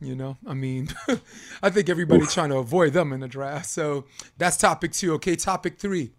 You 0.00 0.14
know, 0.14 0.36
I 0.46 0.54
mean, 0.54 0.88
I 1.62 1.70
think 1.70 1.88
everybody's 1.88 2.28
Oof. 2.28 2.34
trying 2.34 2.50
to 2.50 2.56
avoid 2.56 2.92
them 2.92 3.12
in 3.12 3.20
the 3.20 3.28
draft. 3.28 3.66
So 3.66 4.04
that's 4.38 4.56
topic 4.56 4.92
two. 4.92 5.14
Okay, 5.14 5.36
topic 5.36 5.78
three. 5.78 6.12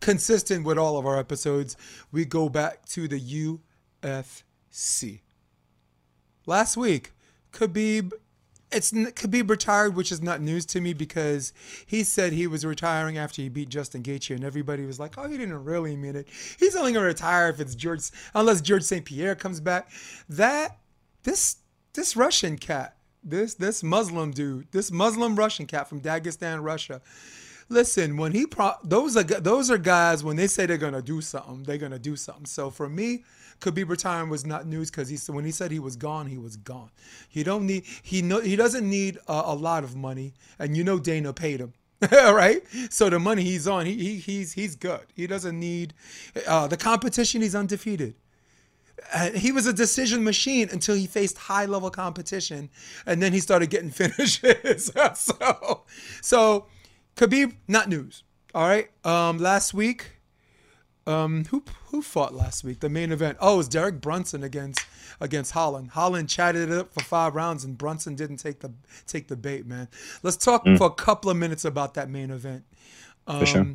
Consistent 0.00 0.64
with 0.64 0.78
all 0.78 0.98
of 0.98 1.06
our 1.06 1.18
episodes, 1.18 1.76
we 2.12 2.24
go 2.24 2.48
back 2.48 2.84
to 2.86 3.08
the 3.08 3.58
UFC. 4.02 5.20
Last 6.46 6.76
week, 6.76 7.12
Khabib 7.52 8.12
it's 8.72 8.92
Khabib 8.92 9.48
retired, 9.48 9.94
which 9.94 10.10
is 10.10 10.22
not 10.22 10.40
news 10.40 10.66
to 10.66 10.80
me 10.80 10.92
because 10.92 11.52
he 11.86 12.02
said 12.02 12.32
he 12.32 12.46
was 12.46 12.64
retiring 12.64 13.18
after 13.18 13.42
he 13.42 13.48
beat 13.48 13.68
Justin 13.68 14.02
Gaethje, 14.02 14.34
and 14.34 14.44
everybody 14.44 14.84
was 14.84 14.98
like, 14.98 15.14
"Oh, 15.16 15.28
he 15.28 15.36
didn't 15.36 15.64
really 15.64 15.96
mean 15.96 16.16
it. 16.16 16.28
He's 16.58 16.76
only 16.76 16.92
gonna 16.92 17.06
retire 17.06 17.48
if 17.48 17.60
it's 17.60 17.74
George, 17.74 18.10
unless 18.34 18.60
George 18.60 18.82
St. 18.82 19.04
Pierre 19.04 19.34
comes 19.34 19.60
back." 19.60 19.90
That 20.28 20.78
this 21.22 21.56
this 21.92 22.16
Russian 22.16 22.58
cat, 22.58 22.96
this 23.22 23.54
this 23.54 23.82
Muslim 23.82 24.32
dude, 24.32 24.66
this 24.72 24.90
Muslim 24.90 25.36
Russian 25.36 25.66
cat 25.66 25.88
from 25.88 26.00
Dagestan, 26.00 26.62
Russia. 26.62 27.00
Listen, 27.68 28.16
when 28.16 28.32
he 28.32 28.46
pro- 28.46 28.76
those 28.82 29.16
are 29.16 29.22
those 29.22 29.70
are 29.70 29.78
guys 29.78 30.22
when 30.22 30.36
they 30.36 30.46
say 30.46 30.66
they're 30.66 30.76
gonna 30.76 31.00
do 31.02 31.20
something, 31.20 31.62
they're 31.62 31.78
gonna 31.78 31.98
do 31.98 32.16
something. 32.16 32.46
So 32.46 32.70
for 32.70 32.88
me, 32.88 33.24
Khabib 33.60 33.88
retiring 33.88 34.28
was 34.28 34.44
not 34.44 34.66
news 34.66 34.90
because 34.90 35.08
he 35.08 35.18
when 35.32 35.44
he 35.44 35.50
said 35.50 35.70
he 35.70 35.78
was 35.78 35.96
gone, 35.96 36.26
he 36.26 36.38
was 36.38 36.56
gone. 36.56 36.90
He 37.28 37.42
don't 37.42 37.66
need 37.66 37.84
he 38.02 38.22
no 38.22 38.40
he 38.40 38.56
doesn't 38.56 38.88
need 38.88 39.18
a, 39.28 39.42
a 39.46 39.54
lot 39.54 39.84
of 39.84 39.96
money, 39.96 40.34
and 40.58 40.76
you 40.76 40.84
know 40.84 40.98
Dana 40.98 41.32
paid 41.32 41.60
him. 41.60 41.72
right? 42.12 42.62
So 42.90 43.08
the 43.08 43.18
money 43.18 43.42
he's 43.42 43.66
on, 43.66 43.86
he, 43.86 43.94
he 43.94 44.16
he's 44.16 44.52
he's 44.52 44.76
good. 44.76 45.06
He 45.14 45.26
doesn't 45.26 45.58
need 45.58 45.94
uh, 46.46 46.66
the 46.66 46.76
competition. 46.76 47.42
He's 47.42 47.54
undefeated. 47.54 48.14
Uh, 49.12 49.30
he 49.30 49.52
was 49.52 49.66
a 49.66 49.72
decision 49.72 50.24
machine 50.24 50.68
until 50.70 50.94
he 50.94 51.06
faced 51.06 51.36
high 51.36 51.66
level 51.66 51.90
competition, 51.90 52.70
and 53.06 53.22
then 53.22 53.32
he 53.32 53.40
started 53.40 53.70
getting 53.70 53.90
finishes. 53.90 54.92
so, 55.14 55.82
so 56.20 56.66
Khabib, 57.16 57.54
not 57.68 57.88
news. 57.88 58.24
All 58.54 58.66
right. 58.66 58.88
Um, 59.04 59.38
last 59.38 59.74
week, 59.74 60.13
um, 61.06 61.44
who 61.46 61.62
who 61.86 62.02
fought 62.02 62.34
last 62.34 62.64
week? 62.64 62.80
The 62.80 62.88
main 62.88 63.12
event. 63.12 63.38
Oh, 63.40 63.54
it 63.54 63.56
was 63.58 63.68
Derek 63.68 64.00
Brunson 64.00 64.42
against 64.42 64.80
against 65.20 65.52
Holland. 65.52 65.90
Holland 65.90 66.28
chatted 66.28 66.70
it 66.70 66.78
up 66.78 66.92
for 66.92 67.00
five 67.00 67.34
rounds, 67.34 67.64
and 67.64 67.76
Brunson 67.76 68.14
didn't 68.14 68.38
take 68.38 68.60
the 68.60 68.72
take 69.06 69.28
the 69.28 69.36
bait, 69.36 69.66
man. 69.66 69.88
Let's 70.22 70.36
talk 70.36 70.64
mm. 70.64 70.78
for 70.78 70.86
a 70.86 70.90
couple 70.94 71.30
of 71.30 71.36
minutes 71.36 71.64
about 71.64 71.94
that 71.94 72.08
main 72.08 72.30
event. 72.30 72.64
Um, 73.26 73.40
for 73.40 73.46
sure. 73.46 73.66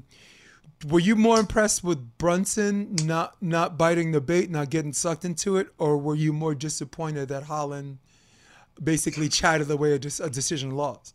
Were 0.88 1.00
you 1.00 1.18
more 1.18 1.40
impressed 1.40 1.84
with 1.84 2.18
Brunson 2.18 2.96
not 3.04 3.36
not 3.42 3.78
biting 3.78 4.12
the 4.12 4.22
bait, 4.22 4.50
not 4.50 4.70
getting 4.70 4.94
sucked 4.94 5.26
into 5.26 5.58
it, 5.58 5.68
or 5.78 5.98
were 5.98 6.16
you 6.16 6.32
more 6.32 6.56
disappointed 6.56 7.28
that 7.30 7.44
Holland 7.44 8.00
basically 8.82 9.28
chatted 9.30 9.70
away 9.70 9.92
a, 9.92 9.96
a 9.96 10.30
decision 10.30 10.72
loss? 10.72 11.14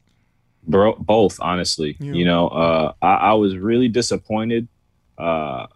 Bro, 0.66 0.96
both, 1.00 1.38
honestly. 1.40 1.96
Yeah. 1.98 2.12
You 2.12 2.24
know, 2.24 2.48
uh, 2.48 2.92
I, 3.02 3.14
I 3.14 3.32
was 3.34 3.56
really 3.56 3.88
disappointed. 3.88 4.68
Uh, 5.16 5.66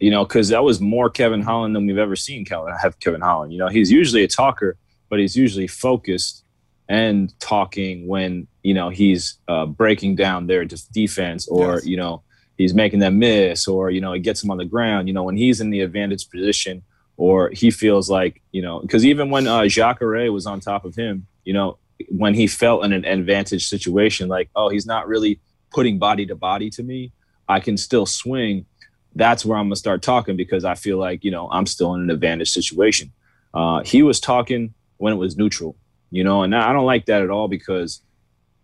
you 0.00 0.10
know, 0.10 0.24
because 0.24 0.48
that 0.48 0.64
was 0.64 0.80
more 0.80 1.08
Kevin 1.08 1.42
Holland 1.42 1.74
than 1.74 1.86
we've 1.86 1.98
ever 1.98 2.16
seen 2.16 2.44
Kevin, 2.44 2.74
have 2.80 2.98
Kevin 3.00 3.20
Holland. 3.20 3.52
You 3.52 3.58
know, 3.58 3.68
he's 3.68 3.90
usually 3.90 4.24
a 4.24 4.28
talker, 4.28 4.76
but 5.08 5.18
he's 5.18 5.36
usually 5.36 5.66
focused 5.66 6.44
and 6.88 7.32
talking 7.40 8.06
when, 8.06 8.46
you 8.62 8.74
know, 8.74 8.90
he's 8.90 9.38
uh, 9.48 9.66
breaking 9.66 10.16
down 10.16 10.46
their 10.46 10.64
defense 10.64 11.48
or, 11.48 11.74
yes. 11.74 11.86
you 11.86 11.96
know, 11.96 12.22
he's 12.58 12.74
making 12.74 13.00
them 13.00 13.18
miss 13.18 13.66
or, 13.66 13.90
you 13.90 14.00
know, 14.00 14.12
he 14.12 14.20
gets 14.20 14.40
them 14.40 14.50
on 14.50 14.58
the 14.58 14.64
ground. 14.64 15.08
You 15.08 15.14
know, 15.14 15.22
when 15.22 15.36
he's 15.36 15.60
in 15.60 15.70
the 15.70 15.80
advantage 15.80 16.28
position 16.28 16.82
or 17.16 17.50
he 17.50 17.70
feels 17.70 18.10
like, 18.10 18.42
you 18.52 18.60
know, 18.60 18.80
because 18.80 19.06
even 19.06 19.30
when 19.30 19.46
uh, 19.46 19.66
Jacare 19.66 20.30
was 20.30 20.46
on 20.46 20.60
top 20.60 20.84
of 20.84 20.94
him, 20.94 21.26
you 21.44 21.52
know, 21.52 21.78
when 22.08 22.34
he 22.34 22.46
felt 22.46 22.84
in 22.84 22.92
an 22.92 23.04
advantage 23.04 23.68
situation, 23.68 24.28
like, 24.28 24.50
oh, 24.56 24.68
he's 24.68 24.86
not 24.86 25.06
really 25.06 25.40
putting 25.72 25.98
body 25.98 26.26
to 26.26 26.34
body 26.34 26.68
to 26.70 26.82
me, 26.82 27.12
I 27.48 27.60
can 27.60 27.76
still 27.76 28.06
swing 28.06 28.66
that's 29.14 29.44
where 29.44 29.56
I'm 29.56 29.66
gonna 29.66 29.76
start 29.76 30.02
talking 30.02 30.36
because 30.36 30.64
I 30.64 30.74
feel 30.74 30.98
like 30.98 31.24
you 31.24 31.30
know 31.30 31.48
I'm 31.50 31.66
still 31.66 31.94
in 31.94 32.02
an 32.02 32.10
advantage 32.10 32.50
situation. 32.50 33.12
Uh, 33.52 33.82
he 33.84 34.02
was 34.02 34.20
talking 34.20 34.74
when 34.96 35.12
it 35.12 35.16
was 35.16 35.36
neutral, 35.36 35.76
you 36.10 36.24
know, 36.24 36.42
and 36.42 36.54
I 36.54 36.72
don't 36.72 36.86
like 36.86 37.06
that 37.06 37.22
at 37.22 37.30
all 37.30 37.48
because 37.48 38.00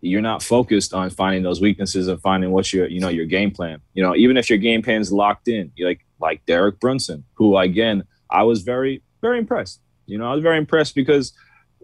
you're 0.01 0.21
not 0.21 0.41
focused 0.41 0.93
on 0.93 1.09
finding 1.11 1.43
those 1.43 1.61
weaknesses 1.61 2.07
and 2.07 2.19
finding 2.21 2.51
what's 2.51 2.73
your 2.73 2.87
you 2.87 2.99
know 2.99 3.09
your 3.09 3.25
game 3.25 3.51
plan. 3.51 3.81
You 3.93 4.03
know, 4.03 4.15
even 4.15 4.37
if 4.37 4.49
your 4.49 4.59
game 4.59 4.81
plan 4.81 5.01
is 5.01 5.11
locked 5.11 5.47
in, 5.47 5.71
like 5.79 6.05
like 6.19 6.45
Derek 6.45 6.79
Brunson, 6.79 7.23
who 7.35 7.57
again 7.57 8.03
I 8.29 8.43
was 8.43 8.61
very 8.63 9.03
very 9.21 9.37
impressed. 9.37 9.79
You 10.05 10.17
know, 10.17 10.29
I 10.29 10.33
was 10.33 10.43
very 10.43 10.57
impressed 10.57 10.95
because 10.95 11.33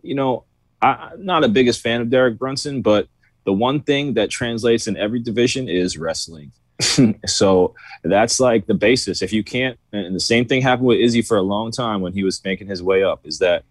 you 0.01 0.15
know 0.15 0.45
I, 0.81 1.11
I'm 1.13 1.25
not 1.25 1.43
a 1.43 1.47
biggest 1.47 1.81
fan 1.81 2.01
of 2.01 2.09
Derek 2.09 2.37
Brunson, 2.37 2.81
but 2.81 3.07
the 3.45 3.53
one 3.53 3.81
thing 3.81 4.15
that 4.15 4.29
translates 4.29 4.87
in 4.87 4.97
every 4.97 5.19
division 5.19 5.69
is 5.69 5.97
wrestling. 5.97 6.51
so 7.25 7.75
that's 8.03 8.39
like 8.39 8.67
the 8.67 8.73
basis. 8.73 9.21
If 9.21 9.33
you 9.33 9.43
can't, 9.43 9.79
and 9.91 10.15
the 10.15 10.19
same 10.19 10.45
thing 10.45 10.61
happened 10.61 10.87
with 10.87 10.99
Izzy 10.99 11.21
for 11.21 11.37
a 11.37 11.41
long 11.41 11.71
time 11.71 12.01
when 12.01 12.13
he 12.13 12.23
was 12.23 12.43
making 12.43 12.67
his 12.67 12.83
way 12.83 13.03
up, 13.03 13.21
is 13.25 13.39
that 13.39 13.63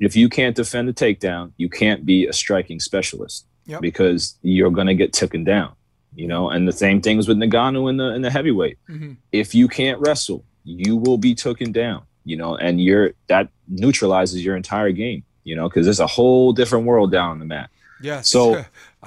if 0.00 0.16
you 0.16 0.28
can't 0.28 0.56
defend 0.56 0.88
the 0.88 0.92
takedown, 0.92 1.52
you 1.56 1.68
can't 1.68 2.04
be 2.04 2.26
a 2.26 2.32
striking 2.32 2.80
specialist 2.80 3.46
yep. 3.66 3.80
because 3.80 4.36
you're 4.42 4.70
going 4.70 4.86
to 4.86 4.94
get 4.94 5.12
taken 5.12 5.44
down. 5.44 5.72
You 6.14 6.26
know, 6.26 6.48
and 6.48 6.66
the 6.66 6.72
same 6.72 7.00
things 7.00 7.28
with 7.28 7.36
Ngannou 7.36 7.88
in 7.90 7.96
the 7.98 8.14
in 8.14 8.22
the 8.22 8.30
heavyweight. 8.30 8.78
Mm-hmm. 8.88 9.12
If 9.30 9.54
you 9.54 9.68
can't 9.68 10.00
wrestle, 10.00 10.44
you 10.64 10.96
will 10.96 11.18
be 11.18 11.34
taken 11.34 11.70
down. 11.70 12.02
You 12.24 12.36
know, 12.36 12.56
and 12.56 12.80
you're 12.80 13.12
that 13.28 13.50
neutralizes 13.68 14.44
your 14.44 14.56
entire 14.56 14.90
game. 14.90 15.22
You 15.44 15.54
know, 15.54 15.68
because 15.68 15.86
there's 15.86 16.00
a 16.00 16.06
whole 16.06 16.52
different 16.52 16.86
world 16.86 17.12
down 17.12 17.30
on 17.30 17.38
the 17.38 17.44
mat. 17.44 17.70
Yes. 18.00 18.28
So 18.28 18.64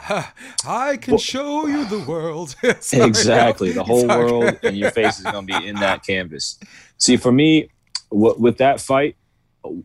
I 0.66 0.98
can 0.98 1.14
well, 1.14 1.20
show 1.20 1.68
you 1.68 1.86
the 1.86 2.00
world. 2.00 2.56
Sorry, 2.80 3.04
exactly. 3.08 3.72
The 3.72 3.84
whole 3.84 4.08
world 4.08 4.60
and 4.64 4.78
your 4.78 4.92
face 4.92 5.20
is 5.20 5.24
going 5.24 5.48
to 5.48 5.60
be 5.60 5.68
in 5.68 5.76
that 5.76 6.06
canvas. 6.06 6.60
See, 6.98 7.18
for 7.18 7.32
me, 7.32 7.70
w- 8.12 8.36
with 8.38 8.58
that 8.58 8.80
fight, 8.80 9.16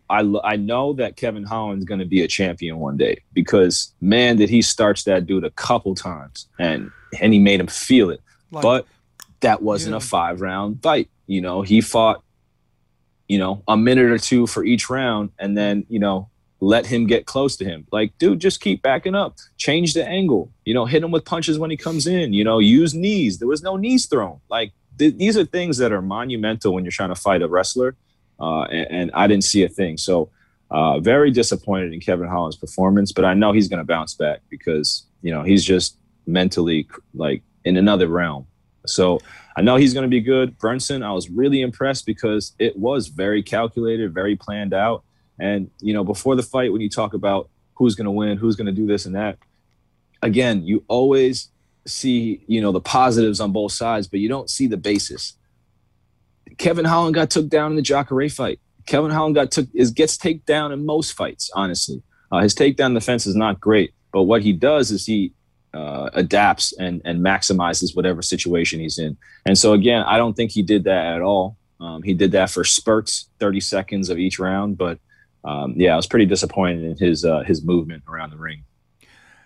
I, 0.09 0.21
I 0.43 0.57
know 0.57 0.95
that 0.95 1.17
Kevin 1.17 1.45
Holland's 1.45 1.85
going 1.85 2.01
to 2.01 2.07
be 2.07 2.23
a 2.23 2.29
champion 2.29 2.79
one 2.79 2.97
day 2.97 3.23
because, 3.33 3.93
man, 4.01 4.37
did 4.37 4.49
he 4.49 4.63
starch 4.63 5.05
that 5.05 5.27
dude 5.27 5.45
a 5.45 5.51
couple 5.51 5.95
times 5.95 6.49
and, 6.59 6.91
and 7.21 7.33
he 7.33 7.39
made 7.39 7.61
him 7.61 7.67
feel 7.67 8.11
it. 8.11 8.21
Like, 8.51 8.63
but 8.63 8.87
that 9.41 9.63
wasn't 9.63 9.93
yeah. 9.93 9.99
a 9.99 10.01
five 10.01 10.41
round 10.41 10.83
fight. 10.83 11.11
You 11.27 11.41
know, 11.41 11.63
he 11.63 11.81
fought, 11.81 12.23
you 13.29 13.39
know, 13.39 13.63
a 13.69 13.77
minute 13.77 14.07
or 14.07 14.19
two 14.19 14.47
for 14.47 14.65
each 14.65 14.89
round. 14.89 15.31
And 15.39 15.59
then, 15.59 15.85
you 15.89 15.99
know, 15.99 16.31
let 16.61 16.87
him 16.87 17.07
get 17.07 17.27
close 17.27 17.57
to 17.57 17.65
him. 17.65 17.87
Like, 17.93 18.17
dude, 18.19 18.41
just 18.41 18.61
keep 18.61 18.83
backing 18.83 19.15
up. 19.15 19.37
Change 19.59 19.95
the 19.95 20.07
angle. 20.07 20.53
You 20.65 20.75
know, 20.75 20.87
hit 20.87 21.03
him 21.03 21.11
with 21.11 21.25
punches 21.25 21.59
when 21.59 21.71
he 21.71 21.77
comes 21.77 22.07
in. 22.07 22.33
You 22.33 22.45
know, 22.45 22.59
use 22.59 22.95
knees. 22.95 23.39
There 23.39 23.49
was 23.49 23.63
no 23.63 23.77
knees 23.77 24.07
thrown. 24.07 24.41
Like, 24.49 24.73
th- 24.99 25.17
these 25.17 25.37
are 25.37 25.45
things 25.45 25.77
that 25.79 25.93
are 25.93 26.03
monumental 26.03 26.73
when 26.73 26.85
you're 26.85 26.93
trying 26.93 27.11
to 27.11 27.21
fight 27.21 27.43
a 27.43 27.49
wrestler. 27.49 27.97
Uh, 28.41 28.63
and, 28.65 28.87
and, 28.91 29.11
I 29.15 29.27
didn't 29.27 29.45
see 29.45 29.63
a 29.65 29.69
thing. 29.69 29.97
So, 29.97 30.31
uh, 30.71 31.01
very 31.01 31.31
disappointed 31.31 31.95
in 31.95 32.01
Kevin 32.01 32.29
Holland's 32.29 32.57
performance, 32.57 33.13
but 33.13 33.25
I 33.25 33.33
know 33.33 33.53
he's 33.53 33.69
going 33.69 33.79
to 33.79 33.85
bounce 33.85 34.15
back 34.15 34.41
because, 34.51 35.07
you 35.23 35.33
know, 35.33 35.43
he's 35.43 35.65
just 35.65 35.97
mentally 36.27 36.87
like 37.15 37.43
in 37.65 37.79
another 37.79 38.09
realm. 38.09 38.47
So, 38.85 39.21
I 39.57 39.63
know 39.63 39.77
he's 39.77 39.95
going 39.95 40.05
to 40.05 40.09
be 40.09 40.21
good. 40.21 40.59
Brunson, 40.59 41.03
I 41.03 41.13
was 41.13 41.31
really 41.31 41.63
impressed 41.63 42.05
because 42.05 42.53
it 42.59 42.77
was 42.79 43.09
very 43.09 43.43
calculated, 43.43 44.13
very 44.13 44.37
planned 44.37 44.75
out 44.75 45.03
and, 45.39 45.71
you 45.81 45.93
know, 45.93 46.05
before 46.05 46.37
the 46.37 46.43
fight, 46.43 46.73
when 46.73 46.81
you 46.81 46.89
talk 46.89 47.15
about 47.15 47.49
who's 47.75 47.95
going 47.95 48.07
to 48.07 48.11
win, 48.11 48.39
who's 48.39 48.57
going 48.57 48.67
to 48.67 48.73
do 48.73 48.87
this 48.87 49.07
and 49.07 49.15
that, 49.15 49.39
again, 50.23 50.65
you 50.65 50.85
always 50.89 51.51
see, 51.87 52.43
you 52.47 52.61
know, 52.61 52.73
the 52.73 52.81
positives 52.81 53.41
on 53.41 53.53
both 53.53 53.73
sides, 53.73 54.07
but 54.07 54.21
you 54.21 54.29
don't 54.29 54.51
see 54.51 54.67
the 54.67 54.77
basis. 54.77 55.37
Kevin 56.59 56.85
Holland 56.85 57.15
got 57.15 57.31
took 57.31 57.49
down 57.49 57.73
in 57.73 57.77
the 57.77 57.83
Jacare 57.83 58.29
fight. 58.29 58.61
Kevin 58.87 59.11
Holland 59.11 59.35
got 59.35 59.51
took 59.51 59.69
is 59.75 59.91
gets 59.91 60.17
taken 60.17 60.43
down 60.47 60.73
in 60.73 60.87
most 60.87 61.13
fights, 61.13 61.51
honestly. 61.55 62.03
Uh, 62.31 62.41
his 62.41 62.55
takedown 62.55 62.95
defense 62.95 63.27
is 63.27 63.35
not 63.35 63.61
great, 63.61 63.93
but 64.13 64.23
what 64.23 64.43
he 64.43 64.53
does 64.53 64.91
is 64.91 65.07
he 65.07 65.33
uh, 65.75 66.09
adapts 66.15 66.73
and 66.79 67.03
and 67.05 67.21
maximizes 67.21 67.95
whatever 67.95 68.23
situation 68.23 68.81
he's 68.81 68.99
in. 68.99 69.17
And 69.45 69.59
so 69.59 69.73
again, 69.73 70.03
I 70.03 70.17
don't 70.17 70.35
think 70.35 70.53
he 70.53 70.63
did 70.63 70.85
that 70.85 71.15
at 71.15 71.21
all. 71.21 71.57
Um, 71.81 72.03
he 72.03 72.15
did 72.15 72.33
that 72.33 72.51
for 72.51 72.65
spurts, 72.65 73.29
30 73.39 73.61
seconds 73.61 74.09
of 74.09 74.19
each 74.19 74.39
round, 74.39 74.79
but 74.79 74.99
um, 75.47 75.75
yeah, 75.77 75.93
I 75.95 75.97
was 75.97 76.07
pretty 76.07 76.27
disappointed 76.27 76.85
in 76.85 76.97
his 76.97 77.25
uh, 77.25 77.43
his 77.45 77.65
movement 77.65 78.03
around 78.09 78.31
the 78.31 78.37
ring. 78.37 78.65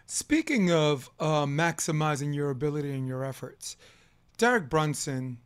Speaking 0.07 0.73
of 0.73 1.11
uh, 1.21 1.47
maximizing 1.47 2.35
your 2.35 2.51
ability 2.51 2.91
and 2.93 3.07
your 3.07 3.25
efforts, 3.25 3.77
Derek 4.39 4.69
Brunson 4.69 5.39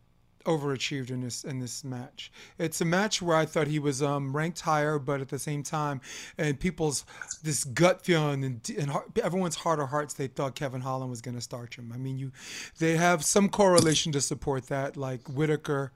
overachieved 0.44 1.10
in 1.10 1.20
this 1.20 1.44
in 1.44 1.58
this 1.58 1.84
match. 1.84 2.30
It's 2.58 2.80
a 2.80 2.84
match 2.84 3.20
where 3.20 3.36
I 3.36 3.46
thought 3.46 3.66
he 3.66 3.78
was 3.78 4.02
um, 4.02 4.34
ranked 4.34 4.60
higher, 4.60 4.98
but 4.98 5.20
at 5.20 5.28
the 5.28 5.38
same 5.38 5.62
time, 5.62 6.00
and 6.38 6.58
people's 6.58 7.04
this 7.42 7.64
gut 7.64 8.02
feeling 8.02 8.44
and, 8.44 8.70
and 8.78 8.92
everyone's 9.22 9.56
heart 9.56 9.80
of 9.80 9.88
hearts, 9.88 10.14
they 10.14 10.28
thought 10.28 10.54
Kevin 10.54 10.82
Holland 10.82 11.10
was 11.10 11.20
going 11.20 11.34
to 11.34 11.40
start 11.40 11.74
him. 11.74 11.92
I 11.92 11.98
mean, 11.98 12.18
you 12.18 12.32
they 12.78 12.96
have 12.96 13.24
some 13.24 13.48
correlation 13.48 14.12
to 14.12 14.20
support 14.20 14.68
that, 14.68 14.96
like 14.96 15.28
Whittaker. 15.28 15.92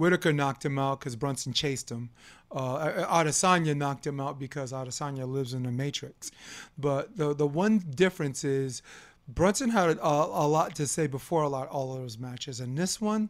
Whittaker 0.00 0.32
knocked 0.32 0.64
him 0.64 0.78
out 0.78 0.98
because 0.98 1.14
Brunson 1.14 1.52
chased 1.52 1.90
him. 1.90 2.10
Uh, 2.50 3.06
Adesanya 3.06 3.76
knocked 3.76 4.06
him 4.06 4.18
out 4.18 4.38
because 4.38 4.72
Adesanya 4.72 5.30
lives 5.30 5.54
in 5.54 5.62
the 5.62 5.70
Matrix. 5.70 6.32
But 6.76 7.16
the 7.16 7.34
the 7.34 7.46
one 7.46 7.78
difference 7.78 8.42
is 8.42 8.82
Brunson 9.28 9.70
had 9.70 9.98
a, 9.98 10.04
a 10.04 10.48
lot 10.48 10.74
to 10.76 10.86
say 10.86 11.06
before 11.06 11.42
a 11.42 11.48
lot 11.48 11.68
all 11.68 11.94
of 11.94 12.00
those 12.00 12.18
matches, 12.18 12.58
and 12.58 12.76
this 12.76 13.00
one 13.00 13.28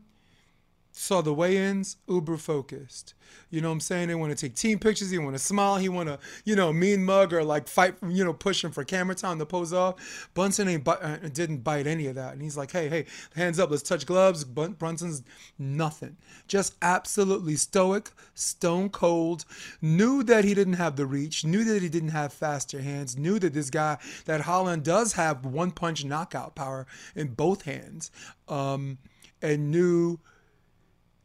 saw 0.93 1.21
the 1.21 1.33
weigh-ins 1.33 1.97
uber 2.09 2.37
focused. 2.37 3.15
You 3.51 3.61
know 3.61 3.69
what 3.69 3.75
i'm 3.75 3.81
saying? 3.81 4.09
They 4.09 4.15
want 4.15 4.37
to 4.37 4.37
take 4.37 4.55
team 4.55 4.79
pictures 4.79 5.11
he 5.11 5.19
want 5.19 5.37
to 5.37 5.43
smile 5.43 5.77
he 5.77 5.89
want 5.89 6.09
to 6.09 6.19
you 6.45 6.57
know 6.57 6.73
mean 6.73 7.05
mug 7.05 7.33
or 7.33 7.45
like 7.45 7.69
fight 7.69 7.95
you 8.07 8.25
know 8.25 8.33
pushing 8.33 8.71
for 8.71 8.85
camera 8.85 9.15
time 9.15 9.39
to 9.39 9.47
pose 9.47 9.73
off. 9.73 10.29
Brunson 10.35 10.69
ain't 10.69 10.87
uh, 10.87 11.17
didn't 11.33 11.59
bite 11.59 11.87
any 11.87 12.07
of 12.07 12.17
that. 12.17 12.33
And 12.33 12.43
he's 12.43 12.57
like 12.57 12.73
hey 12.73 12.89
hey 12.89 13.07
hands 13.35 13.59
up 13.59 13.71
let's 13.71 13.83
touch 13.83 14.07
gloves. 14.07 14.45
Brunson's 14.45 15.23
nothing. 15.59 16.17
Just 16.49 16.75
absolutely 16.83 17.57
stoic 17.57 18.11
stone 18.35 18.89
cold. 18.89 19.45
Knew 19.81 20.23
that 20.25 20.45
he 20.45 20.55
didn't 20.55 20.75
have 20.75 20.97
the 20.97 21.07
reach 21.07 21.45
knew 21.45 21.65
that 21.65 21.83
he 21.83 21.89
didn't 21.89 22.11
have 22.11 22.33
faster 22.33 22.81
hands 22.81 23.17
knew 23.17 23.39
that 23.39 23.53
this 23.53 23.71
guy 23.71 23.97
that 24.25 24.43
holland 24.43 24.85
does 24.85 25.15
have 25.15 25.45
one 25.45 25.71
punch 25.71 26.05
knockout 26.05 26.55
power 26.55 26.87
in 27.15 27.29
both 27.29 27.63
hands 27.63 28.11
um, 28.49 28.99
and 29.43 29.71
knew 29.71 30.19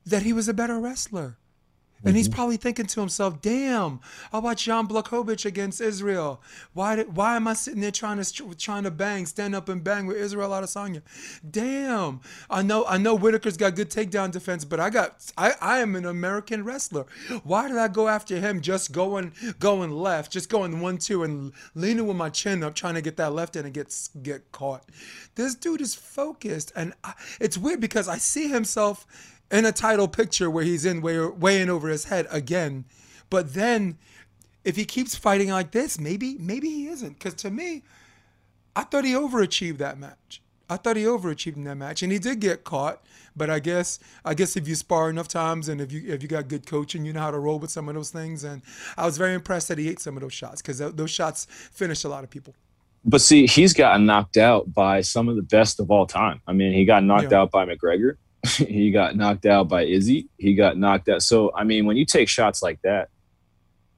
that 0.05 0.23
he 0.23 0.33
was 0.33 0.47
a 0.47 0.53
better 0.53 0.79
wrestler. 0.79 1.37
And 2.05 2.11
mm-hmm. 2.11 2.17
he's 2.17 2.29
probably 2.29 2.57
thinking 2.57 2.85
to 2.85 2.99
himself, 2.99 3.41
"Damn, 3.41 3.99
I 4.31 4.37
watched 4.37 4.65
Jan 4.65 4.87
Blachowicz 4.87 5.43
against 5.43 5.81
Israel. 5.81 6.39
Why 6.73 6.97
did, 6.97 7.15
why 7.15 7.35
am 7.35 7.47
I 7.47 7.53
sitting 7.53 7.81
there 7.81 7.89
trying 7.89 8.21
to 8.21 8.55
trying 8.55 8.83
to 8.83 8.91
bang, 8.91 9.25
stand 9.25 9.55
up 9.55 9.69
and 9.69 9.83
bang 9.83 10.05
with 10.05 10.17
Israel 10.17 10.51
Adesanya? 10.51 11.01
Damn, 11.49 12.21
I 12.47 12.61
know 12.61 12.85
I 12.85 12.97
know 12.97 13.17
Whittaker's 13.17 13.57
got 13.57 13.75
good 13.75 13.89
takedown 13.89 14.29
defense, 14.29 14.65
but 14.65 14.79
I 14.79 14.91
got 14.91 15.31
I, 15.35 15.53
I 15.59 15.79
am 15.79 15.95
an 15.95 16.05
American 16.05 16.63
wrestler. 16.63 17.05
Why 17.43 17.67
did 17.69 17.77
I 17.77 17.87
go 17.87 18.07
after 18.07 18.39
him? 18.39 18.61
Just 18.61 18.91
going 18.91 19.31
going 19.57 19.89
left, 19.89 20.31
just 20.31 20.47
going 20.47 20.81
one 20.81 20.99
two 20.99 21.23
and 21.23 21.53
leaning 21.73 22.05
with 22.05 22.17
my 22.17 22.29
chin 22.29 22.61
up, 22.61 22.75
trying 22.75 22.95
to 22.95 23.01
get 23.01 23.17
that 23.17 23.33
left 23.33 23.55
in 23.55 23.65
and 23.65 23.73
get 23.73 24.09
get 24.21 24.51
caught. 24.51 24.83
This 25.33 25.55
dude 25.55 25.81
is 25.81 25.95
focused, 25.95 26.71
and 26.75 26.93
I, 27.03 27.13
it's 27.39 27.57
weird 27.57 27.79
because 27.79 28.07
I 28.07 28.17
see 28.17 28.47
himself." 28.47 29.07
In 29.51 29.65
a 29.65 29.71
title 29.71 30.07
picture 30.07 30.49
where 30.49 30.63
he's 30.63 30.85
in 30.85 31.01
way, 31.01 31.19
way 31.19 31.61
in 31.61 31.69
over 31.69 31.87
his 31.87 32.05
head 32.05 32.27
again. 32.29 32.85
But 33.29 33.53
then 33.53 33.97
if 34.63 34.75
he 34.75 34.85
keeps 34.85 35.15
fighting 35.15 35.49
like 35.49 35.71
this, 35.71 35.99
maybe 35.99 36.37
maybe 36.39 36.69
he 36.69 36.87
isn't. 36.87 37.19
Because 37.19 37.35
to 37.35 37.51
me, 37.51 37.83
I 38.75 38.83
thought 38.83 39.05
he 39.05 39.13
overachieved 39.13 39.77
that 39.77 39.97
match. 39.97 40.41
I 40.67 40.77
thought 40.77 40.95
he 40.95 41.03
overachieved 41.03 41.57
in 41.57 41.63
that 41.65 41.75
match, 41.75 42.01
and 42.01 42.11
he 42.11 42.17
did 42.17 42.39
get 42.39 42.63
caught. 42.63 43.03
But 43.35 43.49
I 43.49 43.59
guess 43.59 43.99
I 44.23 44.33
guess 44.33 44.55
if 44.57 44.67
you 44.67 44.75
spar 44.75 45.09
enough 45.09 45.27
times 45.27 45.69
and 45.69 45.79
if 45.79 45.91
you 45.91 46.03
if 46.07 46.23
you 46.23 46.29
got 46.29 46.47
good 46.47 46.65
coaching, 46.65 47.05
you 47.05 47.13
know 47.13 47.19
how 47.19 47.31
to 47.31 47.39
roll 47.39 47.59
with 47.59 47.69
some 47.69 47.87
of 47.87 47.95
those 47.95 48.09
things. 48.09 48.43
And 48.43 48.61
I 48.97 49.05
was 49.05 49.17
very 49.17 49.33
impressed 49.33 49.67
that 49.67 49.77
he 49.77 49.89
ate 49.89 49.99
some 49.99 50.17
of 50.17 50.21
those 50.21 50.33
shots 50.33 50.61
because 50.61 50.79
those 50.79 51.11
shots 51.11 51.45
finished 51.49 52.05
a 52.05 52.09
lot 52.09 52.23
of 52.23 52.29
people. 52.29 52.55
But 53.03 53.21
see, 53.21 53.45
he's 53.45 53.73
gotten 53.73 54.07
knocked 54.07 54.37
out 54.37 54.73
by 54.73 55.01
some 55.01 55.29
of 55.29 55.35
the 55.35 55.43
best 55.43 55.79
of 55.79 55.91
all 55.91 56.07
time. 56.07 56.41
I 56.47 56.53
mean, 56.53 56.73
he 56.73 56.85
got 56.85 57.03
knocked 57.03 57.31
yeah. 57.31 57.41
out 57.41 57.51
by 57.51 57.65
McGregor. 57.65 58.15
he 58.57 58.91
got 58.91 59.15
knocked 59.15 59.45
out 59.45 59.67
by 59.67 59.85
Izzy. 59.85 60.29
He 60.37 60.55
got 60.55 60.77
knocked 60.77 61.09
out. 61.09 61.23
So 61.23 61.51
I 61.55 61.63
mean, 61.63 61.85
when 61.85 61.97
you 61.97 62.05
take 62.05 62.29
shots 62.29 62.61
like 62.61 62.81
that, 62.83 63.09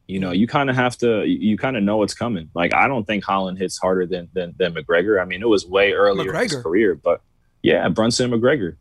you 0.08 0.20
know, 0.20 0.32
you 0.32 0.48
kind 0.48 0.70
of 0.70 0.76
have 0.76 0.98
to, 1.00 1.26
you 1.26 1.58
kind 1.58 1.76
of 1.76 1.84
know 1.84 1.98
what's 1.98 2.14
coming. 2.14 2.50
Like 2.54 2.74
I 2.74 2.88
don't 2.88 3.06
think 3.06 3.24
Holland 3.24 3.58
hits 3.58 3.78
harder 3.78 4.06
than 4.06 4.30
than, 4.34 4.54
than 4.58 4.74
McGregor. 4.74 5.22
I 5.22 5.26
mean, 5.26 5.42
it 5.42 5.48
was 5.48 5.66
way 5.66 5.94
earlier 5.94 6.32
McGregor. 6.32 6.44
in 6.44 6.50
his 6.50 6.64
career, 6.64 6.96
but 6.96 7.22
yeah, 7.62 7.88
Brunson 7.90 8.32
McGregor. 8.32 8.78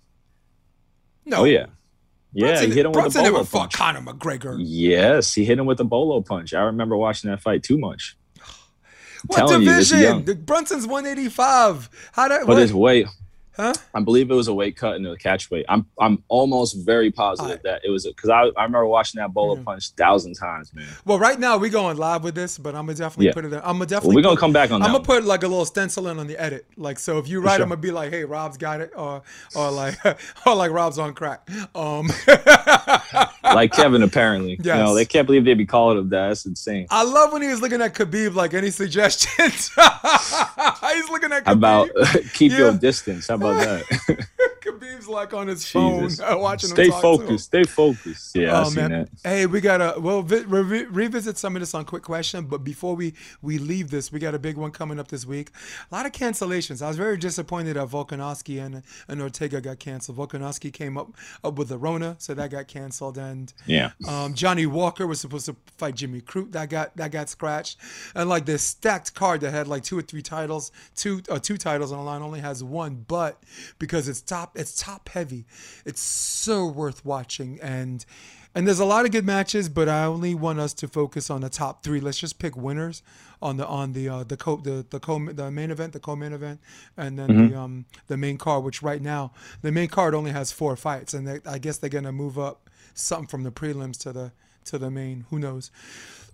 No, 1.24 1.38
oh 1.38 1.44
yeah, 1.44 1.66
yeah, 2.32 2.46
Brunson, 2.46 2.70
he 2.70 2.76
hit 2.76 2.86
him 2.86 2.92
Brunson 2.92 3.22
with 3.22 3.28
a 3.28 3.32
bolo 3.32 3.42
never 3.42 3.50
punch. 3.50 3.50
fought 3.50 3.72
Conor 3.72 4.00
McGregor. 4.00 4.56
Yes, 4.60 5.34
he 5.34 5.44
hit 5.44 5.58
him 5.58 5.66
with 5.66 5.80
a 5.80 5.84
bolo 5.84 6.20
punch. 6.20 6.54
I 6.54 6.60
remember 6.60 6.96
watching 6.96 7.30
that 7.30 7.40
fight 7.40 7.62
too 7.62 7.78
much. 7.78 8.16
What 9.26 9.48
division? 9.48 10.24
You, 10.26 10.34
Brunson's 10.34 10.86
185. 10.86 12.10
How 12.12 12.28
that? 12.28 12.40
But 12.40 12.48
what? 12.48 12.58
his 12.58 12.72
weight 12.72 13.06
Huh? 13.56 13.72
I 13.94 14.00
believe 14.00 14.30
it 14.30 14.34
was 14.34 14.48
a 14.48 14.54
weight 14.54 14.76
cut 14.76 14.96
and 14.96 15.06
a 15.06 15.16
catch 15.16 15.50
weight. 15.50 15.64
I'm 15.68 15.86
I'm 15.98 16.22
almost 16.28 16.76
very 16.84 17.10
positive 17.10 17.62
that 17.62 17.82
it 17.84 17.90
was 17.90 18.06
because 18.06 18.28
I, 18.28 18.42
I 18.58 18.64
remember 18.64 18.86
watching 18.86 19.18
that 19.20 19.32
bolo 19.32 19.56
punch 19.56 19.90
thousand 19.90 20.34
times, 20.34 20.74
man. 20.74 20.86
Well, 21.06 21.18
right 21.18 21.38
now 21.38 21.56
we 21.56 21.70
going 21.70 21.96
live 21.96 22.22
with 22.22 22.34
this, 22.34 22.58
but 22.58 22.74
I'm 22.74 22.86
gonna 22.86 22.98
definitely 22.98 23.26
yeah. 23.26 23.32
put 23.32 23.44
it. 23.46 23.52
In, 23.52 23.60
I'm 23.60 23.78
gonna 23.78 23.86
definitely. 23.86 24.08
Well, 24.08 24.16
we're 24.16 24.22
gonna 24.22 24.36
put, 24.36 24.40
come 24.40 24.52
back 24.52 24.70
on. 24.70 24.82
I'm 24.82 24.92
gonna 24.92 25.04
put 25.04 25.24
like 25.24 25.42
a 25.42 25.48
little 25.48 25.64
stencil 25.64 26.08
in 26.08 26.18
on 26.18 26.26
the 26.26 26.36
edit. 26.38 26.66
Like 26.76 26.98
so, 26.98 27.18
if 27.18 27.28
you 27.28 27.40
write, 27.40 27.56
sure. 27.56 27.62
I'm 27.62 27.70
gonna 27.70 27.80
be 27.80 27.90
like, 27.90 28.10
"Hey, 28.10 28.24
Rob's 28.24 28.58
got 28.58 28.80
it," 28.80 28.92
or 28.94 29.22
or 29.54 29.70
like 29.70 29.98
or 30.46 30.54
like 30.54 30.70
Rob's 30.70 30.98
on 30.98 31.14
crack. 31.14 31.48
Um. 31.74 32.10
like 33.54 33.72
Kevin, 33.72 34.02
apparently. 34.02 34.58
Yes. 34.62 34.66
You 34.66 34.82
know, 34.82 34.94
they 34.94 35.04
can't 35.04 35.26
believe 35.26 35.44
they'd 35.44 35.54
be 35.54 35.66
calling 35.66 35.98
him 35.98 36.08
that. 36.10 36.28
That's 36.28 36.46
insane. 36.46 36.86
I 36.90 37.04
love 37.04 37.32
when 37.32 37.42
he 37.42 37.48
was 37.48 37.60
looking 37.60 37.80
at 37.80 37.94
Khabib. 37.94 38.34
Like 38.34 38.54
any 38.54 38.70
suggestions? 38.70 39.68
He's 39.68 41.08
looking 41.08 41.32
at 41.32 41.44
Khabib. 41.44 41.52
about 41.52 41.88
keep 42.34 42.52
yeah. 42.52 42.58
your 42.58 42.72
distance. 42.74 43.28
How 43.28 43.34
about 43.34 43.54
that? 43.56 44.28
Like 45.08 45.34
on 45.34 45.48
his 45.48 45.64
Jesus. 45.64 46.18
phone 46.20 46.28
uh, 46.32 46.38
watching 46.38 46.70
stay 46.70 46.86
him 46.86 46.90
talk 46.90 47.02
focused. 47.02 47.46
Stay 47.46 47.64
focused. 47.64 48.34
Yeah, 48.34 48.64
oh, 48.64 48.70
man. 48.70 48.90
That. 48.90 49.08
Hey, 49.22 49.46
we 49.46 49.60
gotta 49.60 49.98
well 50.00 50.22
vi- 50.22 50.44
re- 50.44 50.84
revisit 50.84 51.38
some 51.38 51.56
of 51.56 51.60
this 51.60 51.74
on 51.74 51.84
quick 51.84 52.02
question, 52.02 52.46
but 52.46 52.64
before 52.64 52.94
we 52.94 53.14
we 53.42 53.58
leave 53.58 53.90
this, 53.90 54.10
we 54.10 54.18
got 54.18 54.34
a 54.34 54.38
big 54.38 54.56
one 54.56 54.70
coming 54.70 54.98
up 54.98 55.08
this 55.08 55.26
week. 55.26 55.50
A 55.90 55.94
lot 55.94 56.06
of 56.06 56.12
cancellations. 56.12 56.82
I 56.82 56.88
was 56.88 56.96
very 56.96 57.16
disappointed 57.16 57.74
that 57.76 57.88
Volkanovski 57.88 58.64
and 58.64 58.82
and 59.08 59.22
Ortega 59.22 59.60
got 59.60 59.78
canceled. 59.78 60.18
Volkanovski 60.18 60.72
came 60.72 60.96
up 60.96 61.12
up 61.44 61.56
with 61.56 61.68
the 61.68 61.78
Rona, 61.78 62.16
so 62.18 62.34
that 62.34 62.50
got 62.50 62.68
canceled, 62.68 63.18
and 63.18 63.52
yeah, 63.66 63.90
um, 64.08 64.34
Johnny 64.34 64.66
Walker 64.66 65.06
was 65.06 65.20
supposed 65.20 65.46
to 65.46 65.56
fight 65.76 65.94
Jimmy 65.94 66.20
Crute. 66.20 66.52
That 66.52 66.70
got 66.70 66.96
that 66.96 67.10
got 67.10 67.28
scratched, 67.28 67.78
and 68.14 68.28
like 68.28 68.46
this 68.46 68.62
stacked 68.62 69.14
card 69.14 69.40
that 69.42 69.52
had 69.52 69.68
like 69.68 69.82
two 69.82 69.98
or 69.98 70.02
three 70.02 70.22
titles, 70.22 70.72
two 70.94 71.22
uh, 71.30 71.38
two 71.38 71.56
titles 71.56 71.92
on 71.92 71.98
the 71.98 72.04
line 72.04 72.22
only 72.22 72.40
has 72.40 72.62
one, 72.62 73.04
but 73.08 73.42
because 73.78 74.08
it's 74.08 74.20
top 74.20 74.56
it's 74.56 74.75
top 74.76 75.08
heavy. 75.08 75.46
It's 75.84 76.00
so 76.00 76.66
worth 76.66 77.04
watching 77.04 77.58
and 77.60 78.04
and 78.56 78.66
there's 78.66 78.80
a 78.80 78.86
lot 78.86 79.04
of 79.04 79.12
good 79.12 79.26
matches, 79.26 79.68
but 79.68 79.86
I 79.86 80.06
only 80.06 80.34
want 80.34 80.60
us 80.60 80.72
to 80.74 80.88
focus 80.88 81.28
on 81.28 81.42
the 81.42 81.50
top 81.50 81.82
three. 81.84 82.00
Let's 82.00 82.18
just 82.18 82.38
pick 82.38 82.56
winners 82.56 83.02
on 83.42 83.58
the 83.58 83.66
on 83.66 83.92
the 83.92 84.08
uh, 84.08 84.24
the 84.24 84.38
co 84.38 84.56
the 84.56 84.86
the 84.88 84.98
co 84.98 85.18
the 85.30 85.50
main 85.50 85.70
event, 85.70 85.92
the 85.92 86.00
co-main 86.00 86.32
event, 86.32 86.60
and 86.96 87.18
then 87.18 87.28
mm-hmm. 87.28 87.48
the 87.48 87.58
um 87.58 87.84
the 88.06 88.16
main 88.16 88.38
card. 88.38 88.64
Which 88.64 88.82
right 88.82 89.02
now 89.02 89.32
the 89.60 89.70
main 89.70 89.88
card 89.88 90.14
only 90.14 90.30
has 90.30 90.52
four 90.52 90.74
fights, 90.74 91.12
and 91.12 91.28
they, 91.28 91.40
I 91.44 91.58
guess 91.58 91.76
they're 91.76 91.90
gonna 91.90 92.12
move 92.12 92.38
up 92.38 92.70
something 92.94 93.28
from 93.28 93.42
the 93.42 93.50
prelims 93.50 93.98
to 94.04 94.12
the 94.12 94.32
to 94.66 94.78
the 94.78 94.90
main. 94.90 95.26
Who 95.30 95.38
knows? 95.38 95.70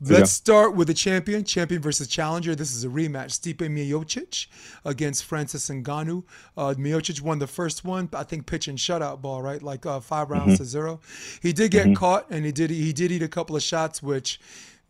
Let's 0.00 0.18
yeah. 0.18 0.24
start 0.24 0.74
with 0.74 0.88
the 0.88 0.94
champion, 0.94 1.44
champion 1.44 1.80
versus 1.80 2.08
challenger. 2.08 2.56
This 2.56 2.74
is 2.74 2.82
a 2.82 2.88
rematch. 2.88 3.38
Stipe 3.38 3.58
Miocic 3.58 4.46
against 4.84 5.24
Francis 5.24 5.68
Ngannou. 5.68 6.24
Uh, 6.56 6.74
Miocic 6.76 7.20
won 7.20 7.38
the 7.38 7.46
first 7.46 7.84
one, 7.84 8.08
I 8.12 8.24
think 8.24 8.46
pitch 8.46 8.66
and 8.66 8.76
shutout 8.76 9.22
ball, 9.22 9.42
right? 9.42 9.62
Like 9.62 9.86
uh, 9.86 10.00
five 10.00 10.30
rounds 10.30 10.54
mm-hmm. 10.54 10.64
to 10.64 10.64
zero. 10.64 11.00
He 11.40 11.52
did 11.52 11.70
get 11.70 11.84
mm-hmm. 11.84 11.94
caught, 11.94 12.28
and 12.30 12.44
he 12.44 12.50
did 12.50 12.70
he 12.70 12.92
did 12.92 13.12
eat 13.12 13.22
a 13.22 13.28
couple 13.28 13.54
of 13.54 13.62
shots, 13.62 14.02
which 14.02 14.40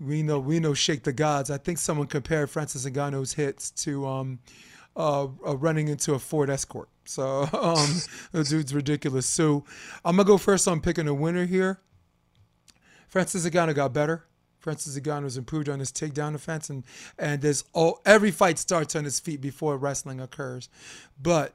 we 0.00 0.22
know 0.22 0.38
we 0.38 0.61
know 0.61 0.72
shake 0.72 1.02
the 1.02 1.12
gods. 1.12 1.50
I 1.50 1.59
think 1.59 1.76
someone 1.76 2.07
compared 2.07 2.48
Francis 2.48 2.87
Ngannou's 2.87 3.35
hits 3.35 3.70
to 3.83 4.07
um, 4.07 4.38
uh, 4.96 5.24
uh, 5.46 5.57
running 5.57 5.88
into 5.88 6.14
a 6.14 6.18
Ford 6.18 6.50
Escort. 6.50 6.88
So 7.05 7.42
um, 7.52 8.00
the 8.33 8.44
dude's 8.44 8.74
ridiculous. 8.74 9.26
So 9.26 9.64
I'm 10.05 10.16
gonna 10.16 10.26
go 10.26 10.38
first 10.38 10.66
on 10.68 10.81
picking 10.81 11.09
a 11.09 11.14
winner 11.14 11.46
here. 11.46 11.81
Francis 13.12 13.44
Ngannou 13.44 13.75
got 13.75 13.92
better. 13.92 14.25
Francis 14.59 14.98
Ngannou 14.98 15.25
has 15.25 15.37
improved 15.37 15.68
on 15.68 15.81
his 15.81 15.92
takedown 15.92 16.33
defense, 16.33 16.70
and 16.70 16.83
and 17.18 17.42
there's 17.42 17.62
all 17.75 18.01
every 18.07 18.31
fight 18.31 18.59
starts 18.59 18.96
on 18.96 19.05
his 19.05 19.20
feet 19.20 19.42
before 19.42 19.77
wrestling 19.77 20.18
occurs, 20.18 20.70
but 21.20 21.55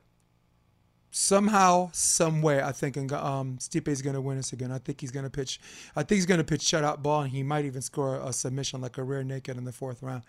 somehow, 1.11 1.89
some 1.93 2.41
way, 2.41 2.61
I 2.61 2.71
think 2.71 2.97
um, 3.13 3.57
Stipe 3.57 3.87
is 3.87 4.01
going 4.01 4.13
to 4.13 4.21
win 4.21 4.37
this 4.37 4.53
again. 4.53 4.71
I 4.71 4.77
think 4.77 5.01
he's 5.01 5.11
going 5.11 5.23
to 5.23 5.29
pitch. 5.29 5.59
I 5.95 6.03
think 6.03 6.17
he's 6.17 6.25
going 6.25 6.39
to 6.39 6.43
pitch 6.43 6.61
shutout 6.61 7.01
ball, 7.01 7.21
and 7.21 7.31
he 7.31 7.43
might 7.43 7.65
even 7.65 7.81
score 7.81 8.19
a 8.23 8.33
submission 8.33 8.81
like 8.81 8.97
a 8.97 9.03
rear 9.03 9.23
naked 9.23 9.57
in 9.57 9.63
the 9.63 9.71
fourth 9.71 10.03
round. 10.03 10.23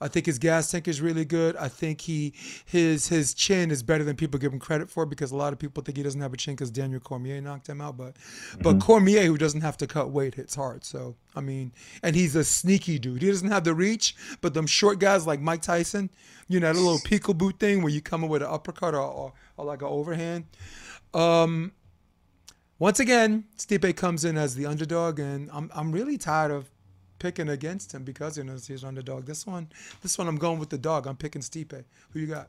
I 0.00 0.08
think 0.08 0.26
his 0.26 0.38
gas 0.38 0.70
tank 0.70 0.88
is 0.88 1.00
really 1.00 1.24
good. 1.24 1.56
I 1.56 1.68
think 1.68 2.00
he 2.00 2.32
his 2.64 3.08
his 3.08 3.34
chin 3.34 3.70
is 3.70 3.82
better 3.82 4.04
than 4.04 4.16
people 4.16 4.38
give 4.38 4.52
him 4.52 4.60
credit 4.60 4.88
for 4.88 5.04
because 5.04 5.32
a 5.32 5.36
lot 5.36 5.52
of 5.52 5.58
people 5.58 5.82
think 5.82 5.96
he 5.96 6.02
doesn't 6.02 6.20
have 6.20 6.32
a 6.32 6.36
chin 6.36 6.54
because 6.54 6.70
Daniel 6.70 7.00
Cormier 7.00 7.40
knocked 7.40 7.68
him 7.68 7.80
out. 7.80 7.96
But 7.96 8.14
mm-hmm. 8.14 8.62
but 8.62 8.80
Cormier, 8.80 9.24
who 9.24 9.36
doesn't 9.36 9.62
have 9.62 9.76
to 9.78 9.86
cut 9.86 10.10
weight, 10.10 10.36
hits 10.36 10.54
hard. 10.54 10.84
So 10.84 11.16
I 11.34 11.40
mean, 11.40 11.72
and 12.02 12.14
he's 12.14 12.36
a 12.36 12.44
sneaky 12.44 12.98
dude. 12.98 13.22
He 13.22 13.28
doesn't 13.28 13.50
have 13.50 13.64
the 13.64 13.74
reach, 13.74 14.16
but 14.40 14.54
them 14.54 14.66
short 14.66 14.98
guys 14.98 15.26
like 15.26 15.40
Mike 15.40 15.62
Tyson, 15.62 16.10
you 16.48 16.60
know, 16.60 16.72
the 16.72 16.80
little 16.80 16.98
peekaboo 17.10 17.40
boot 17.40 17.58
thing 17.58 17.82
where 17.82 17.90
you 17.90 18.02
come 18.02 18.22
in 18.22 18.28
with 18.28 18.42
an 18.42 18.48
uppercut 18.50 18.94
or, 18.94 19.00
or, 19.00 19.32
or 19.60 19.66
like 19.66 19.82
an 19.82 19.88
overhand. 19.88 20.44
Um, 21.14 21.72
once 22.78 22.98
again, 22.98 23.44
Stipe 23.58 23.94
comes 23.96 24.24
in 24.24 24.38
as 24.38 24.54
the 24.54 24.66
underdog, 24.66 25.18
and 25.18 25.50
I'm 25.52 25.70
I'm 25.74 25.92
really 25.92 26.16
tired 26.16 26.50
of 26.50 26.70
picking 27.18 27.50
against 27.50 27.92
him 27.92 28.04
because 28.04 28.38
you 28.38 28.44
know 28.44 28.54
he's 28.54 28.82
an 28.82 28.88
underdog. 28.88 29.26
This 29.26 29.46
one, 29.46 29.68
this 30.02 30.16
one, 30.16 30.26
I'm 30.26 30.38
going 30.38 30.58
with 30.58 30.70
the 30.70 30.78
dog. 30.78 31.06
I'm 31.06 31.16
picking 31.16 31.42
Stipe. 31.42 31.84
Who 32.10 32.20
you 32.20 32.26
got? 32.26 32.48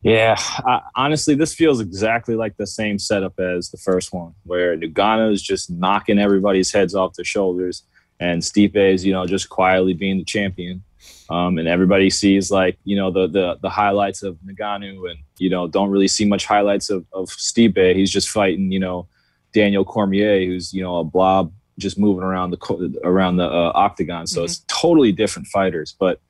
Yeah, 0.00 0.36
I, 0.38 0.80
honestly, 0.94 1.34
this 1.34 1.54
feels 1.54 1.80
exactly 1.80 2.34
like 2.36 2.56
the 2.56 2.66
same 2.66 2.98
setup 2.98 3.38
as 3.38 3.70
the 3.70 3.78
first 3.78 4.12
one, 4.12 4.34
where 4.44 4.76
Ngannou 4.76 5.32
is 5.32 5.42
just 5.42 5.70
knocking 5.70 6.18
everybody's 6.18 6.72
heads 6.72 6.94
off 6.94 7.14
their 7.14 7.24
shoulders, 7.24 7.82
and 8.20 8.40
Stipe 8.40 8.76
is, 8.76 9.04
you 9.04 9.12
know, 9.12 9.26
just 9.26 9.48
quietly 9.48 9.92
being 9.92 10.18
the 10.18 10.24
champion. 10.24 10.82
Um, 11.30 11.58
and 11.58 11.68
everybody 11.68 12.08
sees 12.08 12.50
like 12.50 12.78
you 12.84 12.96
know 12.96 13.10
the 13.10 13.26
the 13.28 13.58
the 13.60 13.68
highlights 13.68 14.22
of 14.22 14.36
Ngannou, 14.46 15.10
and 15.10 15.18
you 15.38 15.50
know 15.50 15.68
don't 15.68 15.90
really 15.90 16.08
see 16.08 16.24
much 16.24 16.46
highlights 16.46 16.88
of 16.90 17.04
of 17.12 17.28
Stipe. 17.28 17.94
He's 17.94 18.10
just 18.10 18.30
fighting, 18.30 18.72
you 18.72 18.80
know, 18.80 19.08
Daniel 19.52 19.84
Cormier, 19.84 20.44
who's 20.46 20.72
you 20.72 20.82
know 20.82 20.98
a 20.98 21.04
blob 21.04 21.52
just 21.78 21.98
moving 21.98 22.24
around 22.24 22.50
the 22.50 23.00
around 23.04 23.36
the 23.36 23.44
uh, 23.44 23.72
octagon. 23.74 24.26
So 24.26 24.38
mm-hmm. 24.38 24.44
it's 24.46 24.64
totally 24.68 25.12
different 25.12 25.48
fighters, 25.48 25.94
but 25.98 26.20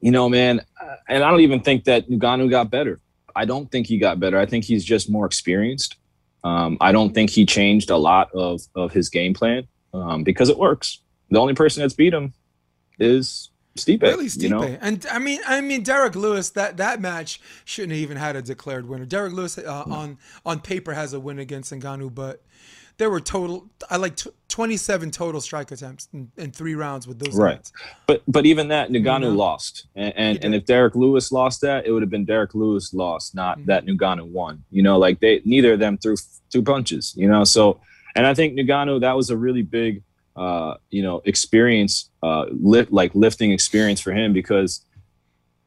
you 0.00 0.10
know, 0.10 0.28
man, 0.28 0.60
uh, 0.80 0.96
and 1.08 1.22
I 1.22 1.30
don't 1.30 1.40
even 1.40 1.60
think 1.60 1.84
that 1.84 2.08
Ngannou 2.08 2.50
got 2.50 2.70
better. 2.70 3.00
I 3.36 3.44
don't 3.44 3.70
think 3.70 3.86
he 3.86 3.98
got 3.98 4.18
better. 4.18 4.38
I 4.38 4.46
think 4.46 4.64
he's 4.64 4.84
just 4.84 5.10
more 5.10 5.26
experienced. 5.26 5.96
Um, 6.42 6.78
I 6.80 6.90
don't 6.90 7.14
think 7.14 7.30
he 7.30 7.46
changed 7.46 7.90
a 7.90 7.96
lot 7.96 8.32
of 8.34 8.62
of 8.74 8.92
his 8.92 9.08
game 9.08 9.34
plan 9.34 9.68
um, 9.94 10.24
because 10.24 10.48
it 10.48 10.58
works. 10.58 11.00
The 11.30 11.38
only 11.38 11.54
person 11.54 11.82
that's 11.82 11.94
beat 11.94 12.12
him 12.12 12.32
is 12.98 13.50
Stipe. 13.76 14.02
Really, 14.02 14.26
Stipe. 14.26 14.42
You 14.42 14.48
know? 14.50 14.62
And 14.62 15.06
I 15.10 15.18
mean, 15.18 15.40
I 15.46 15.60
mean, 15.60 15.82
Derrick 15.82 16.16
Lewis. 16.16 16.50
That 16.50 16.76
that 16.78 17.00
match 17.00 17.40
shouldn't 17.64 17.92
have 17.92 18.00
even 18.00 18.16
had 18.16 18.36
a 18.36 18.42
declared 18.42 18.88
winner. 18.88 19.06
Derrick 19.06 19.32
Lewis 19.32 19.58
uh, 19.58 19.84
no. 19.86 19.94
on 19.94 20.18
on 20.44 20.60
paper 20.60 20.92
has 20.92 21.12
a 21.12 21.20
win 21.20 21.38
against 21.38 21.72
Ngannou, 21.72 22.14
but 22.14 22.42
there 23.00 23.08
were 23.08 23.20
total 23.20 23.66
I 23.88 23.96
like 23.96 24.16
t- 24.16 24.30
27 24.48 25.10
total 25.10 25.40
strike 25.40 25.70
attempts 25.72 26.08
in, 26.12 26.30
in, 26.36 26.50
three 26.50 26.74
rounds 26.74 27.08
with 27.08 27.18
those 27.18 27.34
right. 27.34 27.70
But 28.06 28.22
but 28.28 28.44
even 28.44 28.68
that 28.68 28.90
Ngannou 28.90 29.28
mm-hmm. 29.28 29.36
lost, 29.36 29.86
and 29.94 30.12
and, 30.16 30.44
and, 30.44 30.54
if 30.54 30.66
Derrick 30.66 30.94
Lewis 30.94 31.32
lost 31.32 31.62
that, 31.62 31.86
it 31.86 31.92
would 31.92 32.02
have 32.02 32.10
been 32.10 32.26
Derrick 32.26 32.54
Lewis 32.54 32.92
lost, 32.92 33.34
not 33.34 33.56
mm-hmm. 33.56 33.66
that 33.68 33.86
Ngannou 33.86 34.26
won. 34.26 34.62
You 34.70 34.82
know, 34.82 34.98
like 34.98 35.18
they 35.20 35.40
neither 35.46 35.72
of 35.72 35.78
them 35.78 35.96
threw 35.96 36.16
two 36.50 36.62
punches. 36.62 37.14
You 37.16 37.28
know, 37.28 37.44
so 37.44 37.80
and 38.14 38.26
I 38.26 38.34
think 38.34 38.58
Ngannou 38.58 39.00
that 39.00 39.16
was 39.16 39.30
a 39.30 39.36
really 39.36 39.62
big 39.62 40.02
uh, 40.36 40.74
you 40.90 41.02
know 41.02 41.22
experience, 41.24 42.10
uh, 42.22 42.46
lift 42.50 42.92
like 42.92 43.14
lifting 43.14 43.52
experience 43.52 44.00
for 44.00 44.12
him 44.12 44.32
because. 44.32 44.84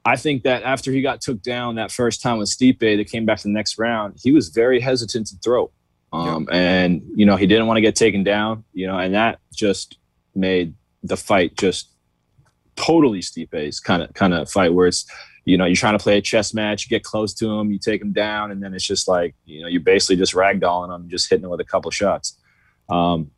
I 0.05 0.17
think 0.17 0.43
that 0.43 0.63
after 0.63 0.91
he 0.91 1.01
got 1.01 1.21
took 1.21 1.41
down 1.41 1.75
that 1.75 1.89
first 1.89 2.21
time 2.21 2.37
with 2.37 2.49
Stipe, 2.49 2.97
that 2.97 3.09
came 3.09 3.25
back 3.25 3.37
to 3.37 3.43
the 3.43 3.53
next 3.53 3.79
round, 3.79 4.17
he 4.21 4.33
was 4.33 4.49
very 4.49 4.81
hesitant 4.81 5.27
to 5.27 5.37
throw. 5.41 5.71
Um, 6.13 6.45
yep. 6.47 6.55
And, 6.55 7.01
you 7.15 7.25
know, 7.25 7.35
he 7.35 7.47
didn't 7.47 7.65
want 7.67 7.77
to 7.77 7.81
get 7.81 7.95
taken 7.95 8.23
down, 8.23 8.63
you 8.73 8.85
know, 8.85 8.97
and 8.99 9.13
that 9.15 9.39
just 9.53 9.97
made 10.35 10.75
the 11.01 11.17
fight 11.17 11.57
just 11.57 11.89
totally 12.75 13.19
Stipe's 13.19 13.79
kind 13.79 14.03
of 14.03 14.13
kind 14.13 14.33
of 14.33 14.49
fight 14.49 14.73
where 14.73 14.87
it's, 14.87 15.05
you 15.45 15.57
know, 15.57 15.65
you're 15.65 15.75
trying 15.75 15.97
to 15.97 16.03
play 16.03 16.17
a 16.17 16.21
chess 16.21 16.53
match, 16.53 16.85
you 16.85 16.89
get 16.89 17.03
close 17.03 17.33
to 17.35 17.49
him, 17.49 17.71
you 17.71 17.79
take 17.79 18.01
him 18.01 18.13
down, 18.13 18.51
and 18.51 18.61
then 18.61 18.73
it's 18.73 18.85
just 18.85 19.07
like, 19.07 19.35
you 19.45 19.61
know, 19.61 19.67
you're 19.67 19.81
basically 19.81 20.15
just 20.15 20.33
ragdolling 20.33 20.93
him, 20.95 21.09
just 21.09 21.29
hitting 21.29 21.43
him 21.43 21.49
with 21.49 21.59
a 21.59 21.65
couple 21.65 21.89
shots. 21.91 22.37
Um, 22.89 23.31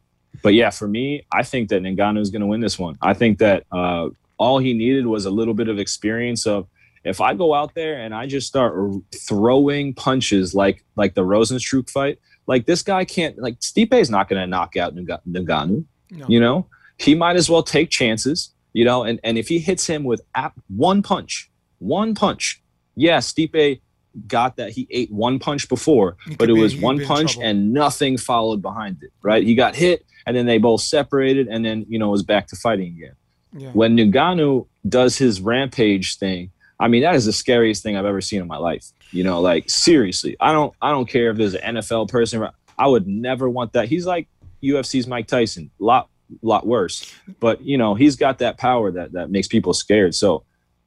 but 0.46 0.54
yeah, 0.54 0.70
for 0.70 0.88
me, 0.88 1.26
I 1.34 1.42
think 1.42 1.70
that 1.70 1.82
Ngannou 1.82 2.20
is 2.20 2.30
going 2.30 2.42
to 2.42 2.46
win 2.46 2.62
this 2.62 2.78
one. 2.78 3.00
I 3.02 3.16
think 3.16 3.40
that 3.40 3.64
uh, 3.72 4.10
all 4.38 4.60
he 4.60 4.76
needed 4.76 5.08
was 5.08 5.26
a 5.26 5.32
little 5.32 5.56
bit 5.56 5.70
of 5.70 5.80
experience 5.80 6.46
of 6.46 6.68
if 7.04 7.20
I 7.20 7.34
go 7.34 7.56
out 7.56 7.74
there 7.74 8.00
and 8.00 8.14
I 8.14 8.28
just 8.28 8.48
start 8.48 8.76
throwing 9.12 9.96
punches 9.96 10.54
like 10.54 10.86
like 10.96 11.16
the 11.16 11.24
Rozenstruik 11.24 11.90
fight, 11.90 12.20
like 12.46 12.68
this 12.68 12.84
guy 12.84 13.06
can't 13.06 13.36
like 13.40 13.60
Stipe 13.60 13.92
is 13.96 14.12
not 14.12 14.30
going 14.30 14.40
to 14.40 14.46
knock 14.46 14.78
out 14.78 14.96
Ngannou. 14.96 15.84
No. 16.12 16.26
You 16.30 16.40
know, 16.40 16.68
he 17.00 17.16
might 17.16 17.38
as 17.38 17.50
well 17.50 17.64
take 17.64 17.90
chances. 17.90 18.54
You 18.74 18.86
know, 18.86 19.04
and 19.04 19.20
and 19.24 19.40
if 19.40 19.48
he 19.48 19.58
hits 19.58 19.88
him 19.88 20.04
with 20.04 20.22
one 20.68 21.02
punch, 21.02 21.50
one 21.80 22.14
punch, 22.14 22.62
yeah, 22.96 23.18
Stipe 23.18 23.82
got 24.28 24.58
that 24.58 24.74
he 24.74 24.88
ate 24.92 25.12
one 25.12 25.40
punch 25.40 25.68
before, 25.70 26.18
but 26.38 26.52
it 26.52 26.54
was 26.54 26.76
one 26.76 27.04
punch 27.04 27.36
and 27.40 27.74
nothing 27.74 28.16
followed 28.16 28.62
behind 28.62 29.02
it. 29.02 29.12
Right? 29.24 29.44
He 29.44 29.56
got 29.56 29.76
hit, 29.76 30.06
and 30.26 30.36
then 30.36 30.46
they 30.46 30.58
both 30.58 30.82
separated, 30.82 31.48
and 31.48 31.64
then 31.66 31.86
you 31.88 32.00
know 32.00 32.10
was 32.10 32.24
back 32.24 32.48
to 32.48 32.56
fighting 32.56 32.94
again. 32.94 33.16
Yeah. 33.58 33.72
When 33.72 33.96
Ngannou 33.96 34.68
does 34.88 35.18
his 35.18 35.40
rampage 35.42 36.18
thing, 36.18 36.52
I 36.80 36.88
mean 36.88 37.02
that 37.04 37.16
is 37.16 37.26
the 37.26 37.34
scariest 37.34 37.84
thing 37.84 37.96
I've 37.96 38.06
ever 38.06 38.22
seen 38.22 38.42
in 38.42 38.48
my 38.48 38.58
life. 38.58 38.86
You 39.12 39.24
know, 39.24 39.42
like 39.42 39.70
seriously, 39.70 40.36
I 40.40 40.52
don't 40.52 40.74
I 40.82 40.92
don't 40.92 41.08
care 41.08 41.30
if 41.32 41.38
there's 41.38 41.56
an 41.56 41.76
NFL 41.76 42.10
person. 42.10 42.48
I 42.78 42.88
would 42.88 43.08
never 43.08 43.50
want 43.50 43.74
that. 43.74 43.88
He's 43.88 44.06
like 44.06 44.28
UFC's 44.64 45.08
Mike 45.08 45.28
Tyson, 45.28 45.72
lot 45.80 46.10
lot 46.42 46.66
worse. 46.66 47.14
But 47.40 47.62
you 47.62 47.78
know, 47.78 47.96
he's 47.96 48.16
got 48.16 48.40
that 48.40 48.58
power 48.58 48.92
that 48.92 49.14
that 49.14 49.30
makes 49.30 49.48
people 49.48 49.74
scared. 49.74 50.16
So 50.16 50.44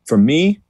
for 0.07 0.19
me, 0.19 0.61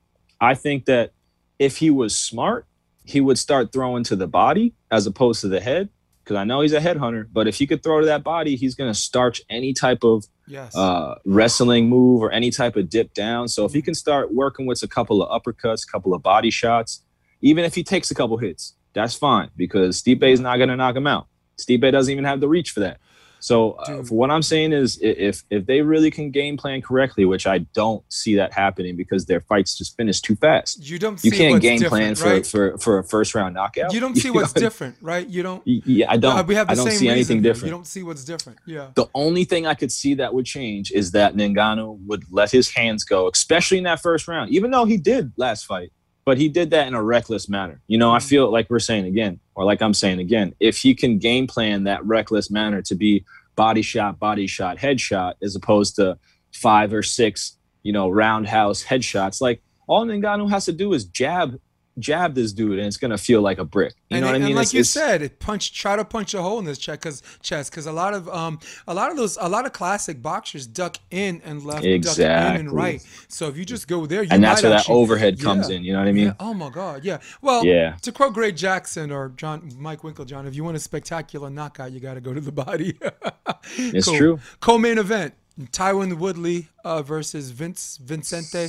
I 0.41 0.55
think 0.55 0.85
that 0.87 1.13
if 1.59 1.79
he 1.79 1.91
was 1.91 2.15
smart, 2.15 2.67
he 3.05 3.21
would 3.21 3.39
start 3.39 3.73
throwing 3.73 4.05
to 4.05 4.17
the 4.17 4.27
body 4.27 4.75
as 4.91 5.07
opposed 5.07 5.41
to 5.41 5.49
the 5.49 5.61
head. 5.61 5.89
Because 6.29 6.43
I 6.43 6.45
know 6.45 6.61
he's 6.61 6.75
a 6.75 6.81
headhunter, 6.81 7.27
but 7.33 7.49
if 7.49 7.55
he 7.55 7.67
could 7.67 7.83
throw 7.83 8.01
to 8.01 8.07
that 8.07 8.23
body, 8.23 8.55
he's 8.55 8.75
going 8.75 8.93
to 8.93 8.99
starch 8.99 9.41
any 9.49 9.73
type 9.73 10.05
of 10.05 10.27
yes. 10.47 10.77
uh, 10.77 11.15
wrestling 11.25 11.89
move 11.89 12.23
or 12.23 12.31
any 12.31 12.51
type 12.51 12.77
of 12.77 12.91
dip 12.91 13.15
down. 13.15 13.49
So 13.49 13.65
if 13.65 13.73
he 13.73 13.81
can 13.81 13.95
start 13.95 14.35
working 14.35 14.67
with 14.67 14.83
a 14.83 14.89
couple 14.89 15.23
of 15.23 15.43
uppercuts, 15.43 15.91
couple 15.91 16.13
of 16.13 16.23
body 16.23 16.51
shots, 16.51 17.03
even 17.41 17.65
if 17.65 17.75
he 17.75 17.83
takes 17.83 18.11
a 18.11 18.15
couple 18.15 18.37
hits, 18.37 18.75
that's 18.93 19.15
fine 19.15 19.49
because 19.57 20.03
Stipe 20.03 20.23
is 20.23 20.39
not 20.39 20.59
going 20.59 20.69
to 20.69 20.77
knock 20.77 20.97
him 20.97 21.07
out. 21.07 21.29
Stipe 21.57 21.91
doesn't 21.91 22.13
even 22.13 22.25
have 22.25 22.41
the 22.41 22.49
reach 22.49 22.73
for 22.73 22.81
that. 22.81 23.01
So 23.41 23.73
uh, 23.73 24.03
for 24.03 24.15
what 24.15 24.31
I'm 24.31 24.43
saying 24.43 24.73
is, 24.73 24.99
if 25.03 25.45
if 25.51 25.67
they 25.67 25.83
really 25.83 26.11
can 26.11 26.31
game 26.31 26.57
plan 26.57 26.83
correctly, 26.83 27.25
which 27.25 27.47
I 27.47 27.59
don't 27.59 28.03
see 28.13 28.35
that 28.37 28.53
happening 28.53 28.97
because 28.97 29.27
their 29.27 29.41
fights 29.41 29.77
just 29.77 29.97
finish 29.97 30.21
too 30.21 30.37
fast. 30.37 30.85
You 30.85 30.99
don't. 30.99 31.23
you 31.25 31.31
can't 31.31 31.61
game 31.61 31.81
plan 31.81 32.15
for, 32.15 32.25
right? 32.25 32.47
for 32.47 32.79
for 32.79 32.99
a 32.99 33.05
first 33.05 33.35
round 33.35 33.55
knockout. 33.55 33.93
You 33.93 34.01
don't 34.01 34.17
see 34.17 34.31
what's 34.31 34.53
different, 34.53 34.97
right? 35.01 35.27
You 35.27 35.43
don't. 35.43 35.63
Yeah, 35.67 36.11
I 36.11 36.17
don't. 36.17 36.47
We 36.47 36.55
have 36.55 36.67
the 36.67 36.73
I 36.73 36.77
don't 36.77 36.89
same 36.89 36.99
see 36.99 37.09
anything 37.09 37.43
different. 37.43 37.67
You 37.67 37.73
don't 37.73 37.87
see 37.87 38.03
what's 38.03 38.25
different. 38.25 38.59
Yeah. 38.67 38.89
The 38.95 39.07
only 39.15 39.45
thing 39.45 39.67
I 39.67 39.75
could 39.75 39.93
see 39.93 40.15
that 40.15 40.35
would 40.35 40.47
change 40.47 40.91
is 40.93 41.13
that 41.13 41.35
Ngannou 41.35 42.07
would 42.07 42.25
let 42.31 42.51
his 42.51 42.71
hands 42.71 43.05
go, 43.05 43.29
especially 43.29 43.79
in 43.79 43.85
that 43.85 44.01
first 44.01 44.29
round. 44.29 44.51
Even 44.51 44.71
though 44.71 44.85
he 44.85 44.97
did 44.97 45.33
last 45.37 45.67
fight, 45.67 45.93
but 46.29 46.37
he 46.37 46.51
did 46.51 46.69
that 46.69 46.87
in 46.87 46.93
a 46.93 47.03
reckless 47.03 47.49
manner. 47.49 47.81
You 47.87 47.97
know, 47.97 48.11
I 48.11 48.19
mm-hmm. 48.19 48.29
feel 48.29 48.53
like 48.53 48.69
we're 48.69 48.81
saying 48.81 49.07
again, 49.07 49.41
or 49.55 49.65
like 49.65 49.81
I'm 49.81 49.95
saying 49.95 50.19
again, 50.19 50.55
if 50.61 50.77
he 50.77 50.95
can 50.95 51.19
game 51.19 51.47
plan 51.47 51.85
that 51.85 52.05
reckless 52.05 52.51
manner 52.51 52.83
to 52.83 52.95
be 52.95 53.25
body 53.57 53.81
shot, 53.81 54.19
body 54.19 54.47
shot, 54.47 54.77
headshot, 54.77 55.37
as 55.43 55.57
opposed 55.57 55.97
to 55.97 56.19
five 56.53 56.93
or 56.93 57.03
six, 57.03 57.57
you 57.83 57.95
know, 57.95 58.11
roundhouse 58.11 58.85
headshots, 58.85 59.41
like 59.41 59.63
all 59.87 60.05
Ngannou 60.05 60.51
has 60.51 60.67
to 60.67 60.73
do 60.73 60.93
is 60.93 61.07
jab 61.07 61.59
jab 61.99 62.35
this 62.35 62.53
dude 62.53 62.79
and 62.79 62.87
it's 62.87 62.97
gonna 62.97 63.19
feel 63.19 63.41
like 63.41 63.59
a 63.59 63.65
brick. 63.65 63.95
You 64.09 64.17
and, 64.17 64.25
know 64.25 64.33
what 64.33 64.41
I 64.41 64.45
mean? 64.45 64.55
Like 64.55 64.65
it's, 64.65 64.75
you 64.75 64.81
it's, 64.81 64.91
said, 64.91 65.23
it 65.23 65.39
punch 65.39 65.73
try 65.73 65.97
to 65.97 66.05
punch 66.05 66.35
a 66.35 66.43
hole 66.43 66.59
in 66.59 66.65
this 66.65 66.79
chest 66.79 67.01
because 67.01 67.23
chest 67.43 67.71
because 67.71 67.87
a 67.87 67.93
lot 67.93 68.15
of 68.15 68.29
um 68.29 68.59
a 68.87 68.95
lot 68.95 69.11
of 69.11 69.17
those 69.17 69.37
a 69.41 69.49
lot 69.49 69.67
of 69.67 69.73
classic 69.73 70.23
boxers 70.23 70.67
duck 70.67 70.99
in 71.11 71.41
and 71.45 71.65
left, 71.65 71.85
exactly. 71.85 72.25
duck 72.25 72.55
in 72.55 72.61
and 72.61 72.73
right. 72.73 73.07
So 73.29 73.49
if 73.49 73.57
you 73.57 73.65
just 73.65 73.89
go 73.89 74.07
there, 74.07 74.25
and 74.31 74.43
that's 74.43 74.63
where 74.63 74.73
actually, 74.73 74.95
that 74.95 74.99
overhead 74.99 75.41
comes 75.41 75.69
yeah. 75.69 75.77
in. 75.77 75.85
You 75.85 75.93
know 75.93 76.01
what 76.01 76.09
I 76.09 76.13
mean? 76.13 76.27
Yeah. 76.27 76.35
Oh 76.41 76.55
my 76.55 76.71
god, 76.71 77.05
yeah. 77.05 77.19
Well, 77.43 77.65
yeah. 77.65 77.97
To 78.03 78.13
quote 78.13 78.35
Greg 78.35 78.57
Jackson 78.57 79.11
or 79.11 79.31
John 79.31 79.71
Mike 79.77 80.01
Winkeljohn, 80.01 80.47
if 80.47 80.55
you 80.55 80.65
want 80.65 80.77
a 80.77 80.81
spectacular 80.81 81.51
knockout, 81.51 81.93
you 81.93 82.01
got 82.01 82.15
to 82.15 82.21
go 82.21 82.33
to 82.33 82.41
the 82.41 82.53
body. 82.53 82.99
it's 83.77 84.07
cool. 84.07 84.17
true. 84.17 84.41
Co-main 84.61 84.99
event: 84.99 85.35
Tyron 85.61 86.19
Woodley 86.19 86.69
uh, 86.85 87.03
versus 87.03 87.51
Vince 87.51 87.99
Vincente 88.03 88.69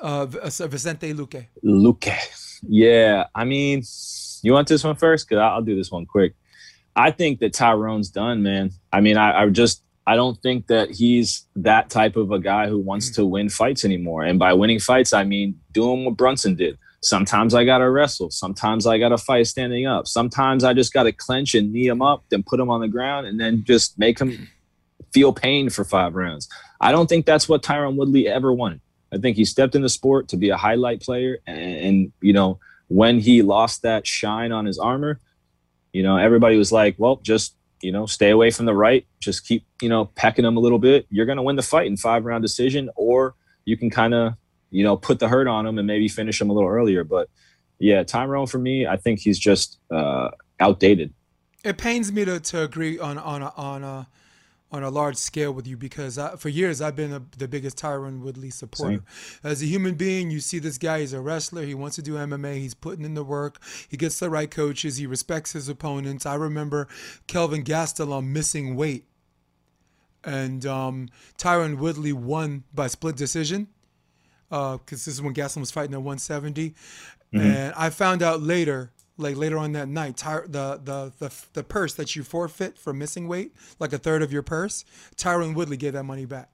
uh, 0.00 0.26
Vicente 0.26 1.12
Luque. 1.12 1.48
Luque. 1.64 2.45
Yeah, 2.62 3.26
I 3.34 3.44
mean, 3.44 3.82
you 4.42 4.52
want 4.52 4.68
this 4.68 4.84
one 4.84 4.96
first? 4.96 5.28
Cause 5.28 5.38
I'll 5.38 5.62
do 5.62 5.76
this 5.76 5.90
one 5.90 6.06
quick. 6.06 6.34
I 6.94 7.10
think 7.10 7.40
that 7.40 7.52
Tyron's 7.52 8.08
done, 8.08 8.42
man. 8.42 8.70
I 8.92 9.00
mean, 9.00 9.16
I, 9.16 9.42
I 9.42 9.48
just 9.50 9.82
I 10.06 10.14
don't 10.14 10.40
think 10.40 10.68
that 10.68 10.90
he's 10.90 11.46
that 11.56 11.90
type 11.90 12.16
of 12.16 12.30
a 12.30 12.38
guy 12.38 12.68
who 12.68 12.78
wants 12.78 13.10
to 13.10 13.26
win 13.26 13.48
fights 13.48 13.84
anymore. 13.84 14.22
And 14.22 14.38
by 14.38 14.52
winning 14.52 14.78
fights, 14.78 15.12
I 15.12 15.24
mean 15.24 15.60
doing 15.72 16.04
what 16.04 16.16
Brunson 16.16 16.54
did. 16.54 16.78
Sometimes 17.02 17.54
I 17.54 17.64
got 17.64 17.78
to 17.78 17.90
wrestle. 17.90 18.30
Sometimes 18.30 18.86
I 18.86 18.98
got 18.98 19.10
to 19.10 19.18
fight 19.18 19.46
standing 19.46 19.86
up. 19.86 20.06
Sometimes 20.06 20.64
I 20.64 20.72
just 20.74 20.92
got 20.92 21.04
to 21.04 21.12
clench 21.12 21.54
and 21.54 21.72
knee 21.72 21.86
him 21.86 22.02
up, 22.02 22.24
then 22.30 22.42
put 22.42 22.58
him 22.58 22.70
on 22.70 22.80
the 22.80 22.88
ground, 22.88 23.26
and 23.26 23.38
then 23.38 23.64
just 23.64 23.98
make 23.98 24.18
him 24.18 24.48
feel 25.12 25.32
pain 25.32 25.70
for 25.70 25.84
five 25.84 26.14
rounds. 26.14 26.48
I 26.80 26.92
don't 26.92 27.08
think 27.08 27.26
that's 27.26 27.48
what 27.48 27.62
Tyron 27.62 27.96
Woodley 27.96 28.28
ever 28.28 28.52
wanted. 28.52 28.80
I 29.12 29.18
think 29.18 29.36
he 29.36 29.44
stepped 29.44 29.74
in 29.74 29.82
the 29.82 29.88
sport 29.88 30.28
to 30.28 30.36
be 30.36 30.50
a 30.50 30.56
highlight 30.56 31.00
player. 31.00 31.38
And, 31.46 31.58
and, 31.58 32.12
you 32.20 32.32
know, 32.32 32.58
when 32.88 33.20
he 33.20 33.42
lost 33.42 33.82
that 33.82 34.06
shine 34.06 34.52
on 34.52 34.66
his 34.66 34.78
armor, 34.78 35.20
you 35.92 36.02
know, 36.02 36.16
everybody 36.16 36.56
was 36.56 36.72
like, 36.72 36.96
well, 36.98 37.16
just, 37.16 37.54
you 37.82 37.92
know, 37.92 38.06
stay 38.06 38.30
away 38.30 38.50
from 38.50 38.66
the 38.66 38.74
right. 38.74 39.06
Just 39.20 39.46
keep, 39.46 39.64
you 39.80 39.88
know, 39.88 40.06
pecking 40.16 40.44
him 40.44 40.56
a 40.56 40.60
little 40.60 40.78
bit. 40.78 41.06
You're 41.10 41.26
going 41.26 41.36
to 41.36 41.42
win 41.42 41.56
the 41.56 41.62
fight 41.62 41.86
in 41.86 41.96
five 41.96 42.24
round 42.24 42.42
decision, 42.42 42.90
or 42.96 43.34
you 43.64 43.76
can 43.76 43.90
kind 43.90 44.14
of, 44.14 44.34
you 44.70 44.82
know, 44.84 44.96
put 44.96 45.18
the 45.18 45.28
hurt 45.28 45.46
on 45.46 45.66
him 45.66 45.78
and 45.78 45.86
maybe 45.86 46.08
finish 46.08 46.40
him 46.40 46.50
a 46.50 46.52
little 46.52 46.68
earlier. 46.68 47.04
But 47.04 47.28
yeah, 47.78 48.02
Tyron 48.02 48.50
for 48.50 48.58
me, 48.58 48.86
I 48.86 48.96
think 48.96 49.20
he's 49.20 49.38
just 49.38 49.78
uh, 49.90 50.30
outdated. 50.60 51.12
It 51.64 51.78
pains 51.78 52.12
me 52.12 52.24
to, 52.24 52.40
to 52.40 52.62
agree 52.62 52.98
on 52.98 53.18
on 53.18 53.42
on 53.42 53.84
a 53.84 54.08
on 54.72 54.82
a 54.82 54.90
large 54.90 55.16
scale 55.16 55.52
with 55.52 55.66
you 55.66 55.76
because 55.76 56.18
I, 56.18 56.36
for 56.36 56.48
years 56.48 56.80
I've 56.80 56.96
been 56.96 57.12
a, 57.12 57.22
the 57.38 57.46
biggest 57.46 57.78
Tyron 57.78 58.20
Woodley 58.20 58.50
supporter. 58.50 59.02
Same. 59.12 59.40
As 59.44 59.62
a 59.62 59.66
human 59.66 59.94
being, 59.94 60.30
you 60.30 60.40
see 60.40 60.58
this 60.58 60.76
guy, 60.76 61.00
he's 61.00 61.12
a 61.12 61.20
wrestler, 61.20 61.62
he 61.62 61.74
wants 61.74 61.96
to 61.96 62.02
do 62.02 62.14
MMA, 62.14 62.56
he's 62.56 62.74
putting 62.74 63.04
in 63.04 63.14
the 63.14 63.24
work, 63.24 63.62
he 63.88 63.96
gets 63.96 64.18
the 64.18 64.28
right 64.28 64.50
coaches, 64.50 64.96
he 64.96 65.06
respects 65.06 65.52
his 65.52 65.68
opponents. 65.68 66.26
I 66.26 66.34
remember 66.34 66.88
Kelvin 67.26 67.62
Gastelum 67.62 68.26
missing 68.26 68.74
weight, 68.74 69.04
and 70.24 70.66
um, 70.66 71.08
Tyron 71.38 71.78
Woodley 71.78 72.12
won 72.12 72.64
by 72.74 72.88
split 72.88 73.16
decision 73.16 73.68
because 74.48 74.80
uh, 74.80 74.90
this 74.90 75.08
is 75.08 75.22
when 75.22 75.34
Gastelum 75.34 75.60
was 75.60 75.70
fighting 75.70 75.94
at 75.94 76.02
170. 76.02 76.70
Mm-hmm. 76.70 77.38
And 77.40 77.74
I 77.76 77.90
found 77.90 78.22
out 78.22 78.40
later 78.40 78.92
like 79.18 79.36
later 79.36 79.58
on 79.58 79.72
that 79.72 79.88
night, 79.88 80.16
Ty- 80.16 80.46
the, 80.46 80.80
the 80.82 81.12
the 81.18 81.34
the 81.54 81.64
purse 81.64 81.94
that 81.94 82.14
you 82.16 82.22
forfeit 82.22 82.78
for 82.78 82.92
missing 82.92 83.28
weight, 83.28 83.54
like 83.78 83.92
a 83.92 83.98
third 83.98 84.22
of 84.22 84.32
your 84.32 84.42
purse, 84.42 84.84
Tyron 85.16 85.54
Woodley 85.54 85.76
gave 85.76 85.94
that 85.94 86.04
money 86.04 86.24
back. 86.24 86.50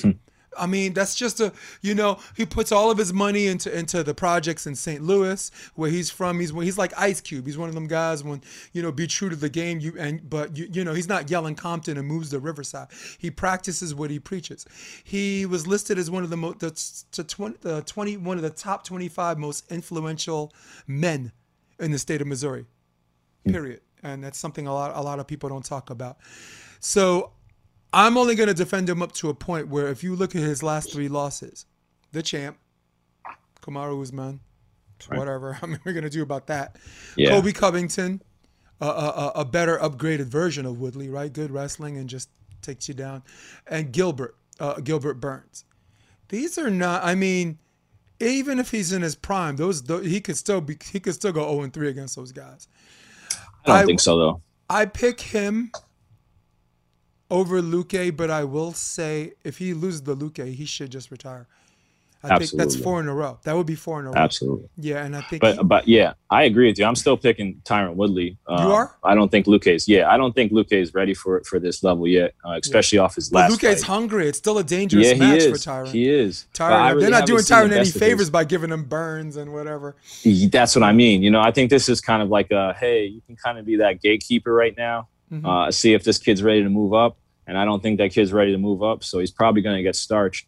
Hmm. 0.00 0.12
I 0.58 0.66
mean, 0.66 0.92
that's 0.94 1.14
just 1.14 1.40
a 1.40 1.52
you 1.82 1.94
know 1.94 2.18
he 2.36 2.46
puts 2.46 2.72
all 2.72 2.90
of 2.90 2.98
his 2.98 3.12
money 3.12 3.46
into 3.46 3.76
into 3.76 4.02
the 4.02 4.14
projects 4.14 4.66
in 4.66 4.74
St. 4.74 5.02
Louis 5.02 5.50
where 5.74 5.90
he's 5.90 6.10
from. 6.10 6.40
He's 6.40 6.50
he's 6.50 6.78
like 6.78 6.92
Ice 6.98 7.20
Cube. 7.20 7.46
He's 7.46 7.58
one 7.58 7.68
of 7.68 7.74
them 7.74 7.86
guys 7.86 8.24
when 8.24 8.42
you 8.72 8.82
know 8.82 8.92
be 8.92 9.06
true 9.06 9.28
to 9.28 9.36
the 9.36 9.48
game. 9.48 9.80
You 9.80 9.94
and 9.98 10.28
but 10.28 10.56
you 10.56 10.68
you 10.72 10.84
know 10.84 10.94
he's 10.94 11.08
not 11.08 11.30
yelling 11.30 11.54
Compton 11.54 11.98
and 11.98 12.06
moves 12.06 12.30
to 12.30 12.38
Riverside. 12.38 12.88
He 13.18 13.30
practices 13.30 13.94
what 13.94 14.10
he 14.10 14.18
preaches. 14.18 14.66
He 15.04 15.46
was 15.46 15.66
listed 15.66 15.98
as 15.98 16.10
one 16.10 16.24
of 16.24 16.30
the 16.30 16.36
most 16.36 16.60
the, 16.60 17.22
the 17.22 17.24
20, 17.24 17.56
the 17.60 17.82
20 17.82 18.16
one 18.18 18.36
of 18.36 18.42
the 18.42 18.50
top 18.50 18.84
25 18.84 19.38
most 19.38 19.70
influential 19.70 20.52
men 20.86 21.32
in 21.80 21.90
the 21.90 21.98
state 21.98 22.20
of 22.20 22.26
Missouri. 22.26 22.66
Hmm. 23.44 23.52
Period. 23.52 23.80
And 24.02 24.22
that's 24.22 24.38
something 24.38 24.66
a 24.66 24.72
lot 24.74 24.92
a 24.94 25.02
lot 25.02 25.18
of 25.18 25.26
people 25.26 25.48
don't 25.48 25.64
talk 25.64 25.90
about. 25.90 26.18
So 26.80 27.32
I'm 27.92 28.16
only 28.16 28.34
going 28.34 28.48
to 28.48 28.54
defend 28.54 28.88
him 28.88 29.02
up 29.02 29.12
to 29.12 29.30
a 29.30 29.34
point 29.34 29.68
where 29.68 29.88
if 29.88 30.04
you 30.04 30.14
look 30.14 30.34
at 30.36 30.42
his 30.42 30.62
last 30.62 30.92
three 30.92 31.08
losses, 31.08 31.66
the 32.12 32.22
champ, 32.22 32.58
Kamaru 33.62 34.02
Usman, 34.02 34.40
right. 35.08 35.18
whatever. 35.18 35.58
I 35.62 35.66
mean, 35.66 35.80
we're 35.84 35.92
going 35.92 36.04
to 36.04 36.10
do 36.10 36.22
about 36.22 36.46
that. 36.48 36.76
Yeah. 37.16 37.30
Colby 37.30 37.52
Covington, 37.52 38.22
a, 38.80 38.86
a, 38.86 39.32
a 39.36 39.44
better 39.44 39.78
upgraded 39.78 40.26
version 40.26 40.66
of 40.66 40.80
Woodley, 40.80 41.08
right? 41.08 41.32
Good 41.32 41.50
wrestling 41.50 41.96
and 41.96 42.08
just 42.08 42.28
takes 42.62 42.88
you 42.88 42.94
down. 42.94 43.22
And 43.66 43.92
Gilbert, 43.92 44.36
uh, 44.60 44.74
Gilbert 44.74 45.14
Burns. 45.14 45.64
These 46.28 46.58
are 46.58 46.70
not. 46.70 47.04
I 47.04 47.14
mean, 47.14 47.58
even 48.20 48.58
if 48.58 48.70
he's 48.70 48.92
in 48.92 49.02
his 49.02 49.14
prime, 49.14 49.56
those, 49.56 49.82
those 49.82 50.06
he 50.06 50.20
could 50.20 50.36
still 50.36 50.60
be 50.60 50.76
he 50.90 51.00
could 51.00 51.14
still 51.14 51.32
go 51.32 51.50
0 51.50 51.62
and 51.62 51.72
3 51.72 51.88
against 51.88 52.16
those 52.16 52.32
guys. 52.32 52.68
I 53.64 53.68
don't 53.68 53.76
I, 53.76 53.84
think 53.84 54.00
so 54.00 54.18
though. 54.18 54.42
I 54.68 54.86
pick 54.86 55.20
him 55.20 55.70
over 57.30 57.60
Luque, 57.60 58.16
but 58.16 58.30
I 58.30 58.44
will 58.44 58.72
say 58.72 59.32
if 59.44 59.58
he 59.58 59.74
loses 59.74 60.02
the 60.02 60.16
Luque, 60.16 60.54
he 60.54 60.64
should 60.64 60.90
just 60.90 61.10
retire. 61.10 61.46
I 62.22 62.30
Absolutely. 62.30 62.46
think 62.46 62.58
that's 62.58 62.82
four 62.82 63.00
in 63.00 63.08
a 63.08 63.14
row. 63.14 63.38
That 63.44 63.56
would 63.56 63.66
be 63.66 63.74
four 63.74 64.00
in 64.00 64.06
a 64.06 64.08
row. 64.10 64.16
Absolutely. 64.16 64.68
Yeah, 64.78 65.04
and 65.04 65.14
I 65.14 65.20
think. 65.20 65.42
But 65.42 65.56
he, 65.58 65.62
but 65.62 65.86
yeah, 65.86 66.14
I 66.30 66.44
agree 66.44 66.66
with 66.66 66.78
you. 66.78 66.84
I'm 66.84 66.96
still 66.96 67.16
picking 67.16 67.60
Tyron 67.64 67.94
Woodley. 67.94 68.36
Um, 68.46 68.66
you 68.66 68.72
are? 68.72 68.96
I 69.04 69.14
don't 69.14 69.30
think 69.30 69.46
Luke 69.46 69.66
is. 69.66 69.86
Yeah, 69.86 70.10
I 70.10 70.16
don't 70.16 70.34
think 70.34 70.50
Luque 70.50 70.72
is 70.72 70.94
ready 70.94 71.14
for 71.14 71.42
for 71.44 71.60
this 71.60 71.84
level 71.84 72.08
yet, 72.08 72.34
uh, 72.44 72.58
especially 72.60 72.96
yeah. 72.96 73.02
off 73.02 73.14
his 73.14 73.32
last. 73.32 73.62
is 73.62 73.82
hungry. 73.82 74.28
It's 74.28 74.38
still 74.38 74.58
a 74.58 74.64
dangerous 74.64 75.06
yeah, 75.06 75.14
match 75.14 75.42
is. 75.42 75.64
for 75.64 75.70
Tyron. 75.70 75.88
He 75.88 76.08
is. 76.08 76.46
Tyron. 76.54 76.88
Really 76.88 77.02
they're 77.02 77.10
not 77.10 77.26
doing 77.26 77.42
Tyron 77.42 77.72
any 77.72 77.90
favors 77.90 78.30
by 78.30 78.44
giving 78.44 78.70
him 78.70 78.84
burns 78.84 79.36
and 79.36 79.52
whatever. 79.52 79.96
That's 80.50 80.74
what 80.74 80.82
I 80.82 80.92
mean. 80.92 81.22
You 81.22 81.30
know, 81.30 81.40
I 81.40 81.52
think 81.52 81.70
this 81.70 81.88
is 81.88 82.00
kind 82.00 82.22
of 82.22 82.28
like 82.28 82.50
a 82.50 82.74
hey, 82.74 83.04
you 83.04 83.20
can 83.26 83.36
kind 83.36 83.58
of 83.58 83.66
be 83.66 83.76
that 83.76 84.00
gatekeeper 84.00 84.52
right 84.52 84.76
now. 84.76 85.08
Mm-hmm. 85.30 85.46
Uh, 85.46 85.70
see 85.70 85.92
if 85.92 86.04
this 86.04 86.18
kid's 86.18 86.42
ready 86.42 86.62
to 86.62 86.70
move 86.70 86.94
up, 86.94 87.18
and 87.46 87.58
I 87.58 87.64
don't 87.64 87.82
think 87.82 87.98
that 87.98 88.12
kid's 88.12 88.32
ready 88.32 88.52
to 88.52 88.58
move 88.58 88.82
up, 88.82 89.04
so 89.04 89.18
he's 89.18 89.32
probably 89.32 89.60
going 89.60 89.76
to 89.76 89.82
get 89.82 89.96
starched. 89.96 90.46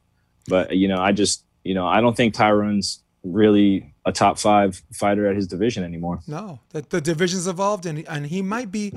But 0.48 0.76
you 0.76 0.88
know, 0.88 0.98
I 0.98 1.12
just 1.12 1.44
you 1.68 1.74
know, 1.74 1.86
I 1.86 2.00
don't 2.00 2.16
think 2.16 2.32
Tyron's 2.32 3.02
really 3.22 3.92
a 4.06 4.10
top 4.10 4.38
five 4.38 4.82
fighter 4.90 5.26
at 5.28 5.36
his 5.36 5.46
division 5.46 5.84
anymore. 5.84 6.20
No, 6.26 6.60
the, 6.70 6.80
the 6.80 7.02
division's 7.02 7.46
evolved, 7.46 7.84
and 7.84 8.08
and 8.08 8.26
he 8.26 8.40
might 8.40 8.72
be 8.72 8.94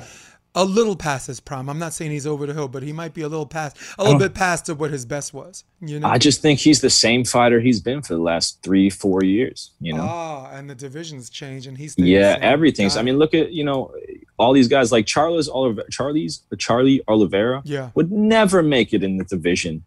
a 0.55 0.63
little 0.63 0.95
past 0.95 1.27
his 1.27 1.41
prime. 1.41 1.69
I'm 1.69 1.79
not 1.79 1.91
saying 1.91 2.11
he's 2.11 2.25
over 2.25 2.45
the 2.45 2.53
hill, 2.53 2.69
but 2.69 2.81
he 2.81 2.93
might 2.93 3.13
be 3.13 3.23
a 3.23 3.27
little 3.27 3.45
past, 3.45 3.75
a 3.99 4.03
little 4.03 4.19
bit 4.19 4.33
past 4.33 4.69
of 4.69 4.79
what 4.79 4.89
his 4.89 5.05
best 5.05 5.33
was. 5.33 5.65
You 5.81 5.99
know, 5.99 6.07
I 6.07 6.17
just 6.17 6.41
think 6.41 6.59
he's 6.59 6.79
the 6.79 6.89
same 6.89 7.25
fighter 7.25 7.59
he's 7.59 7.81
been 7.81 8.01
for 8.01 8.13
the 8.13 8.21
last 8.21 8.63
three, 8.63 8.89
four 8.89 9.21
years. 9.21 9.71
You 9.81 9.95
know, 9.95 10.07
ah, 10.09 10.49
and 10.53 10.69
the 10.69 10.75
division's 10.75 11.29
changed, 11.29 11.67
and 11.67 11.77
he's 11.77 11.97
yeah, 11.97 12.37
everything's. 12.41 12.95
I 12.95 13.01
mean, 13.01 13.17
look 13.17 13.33
at 13.33 13.51
you 13.51 13.65
know 13.65 13.93
all 14.37 14.53
these 14.53 14.69
guys 14.69 14.93
like 14.93 15.05
Charles 15.05 15.49
Oliver, 15.49 15.83
Charlie's 15.91 16.43
Charlie 16.57 17.01
Oliveira. 17.09 17.63
Yeah, 17.65 17.89
would 17.95 18.13
never 18.13 18.63
make 18.63 18.93
it 18.93 19.03
in 19.03 19.17
the 19.17 19.25
division 19.25 19.83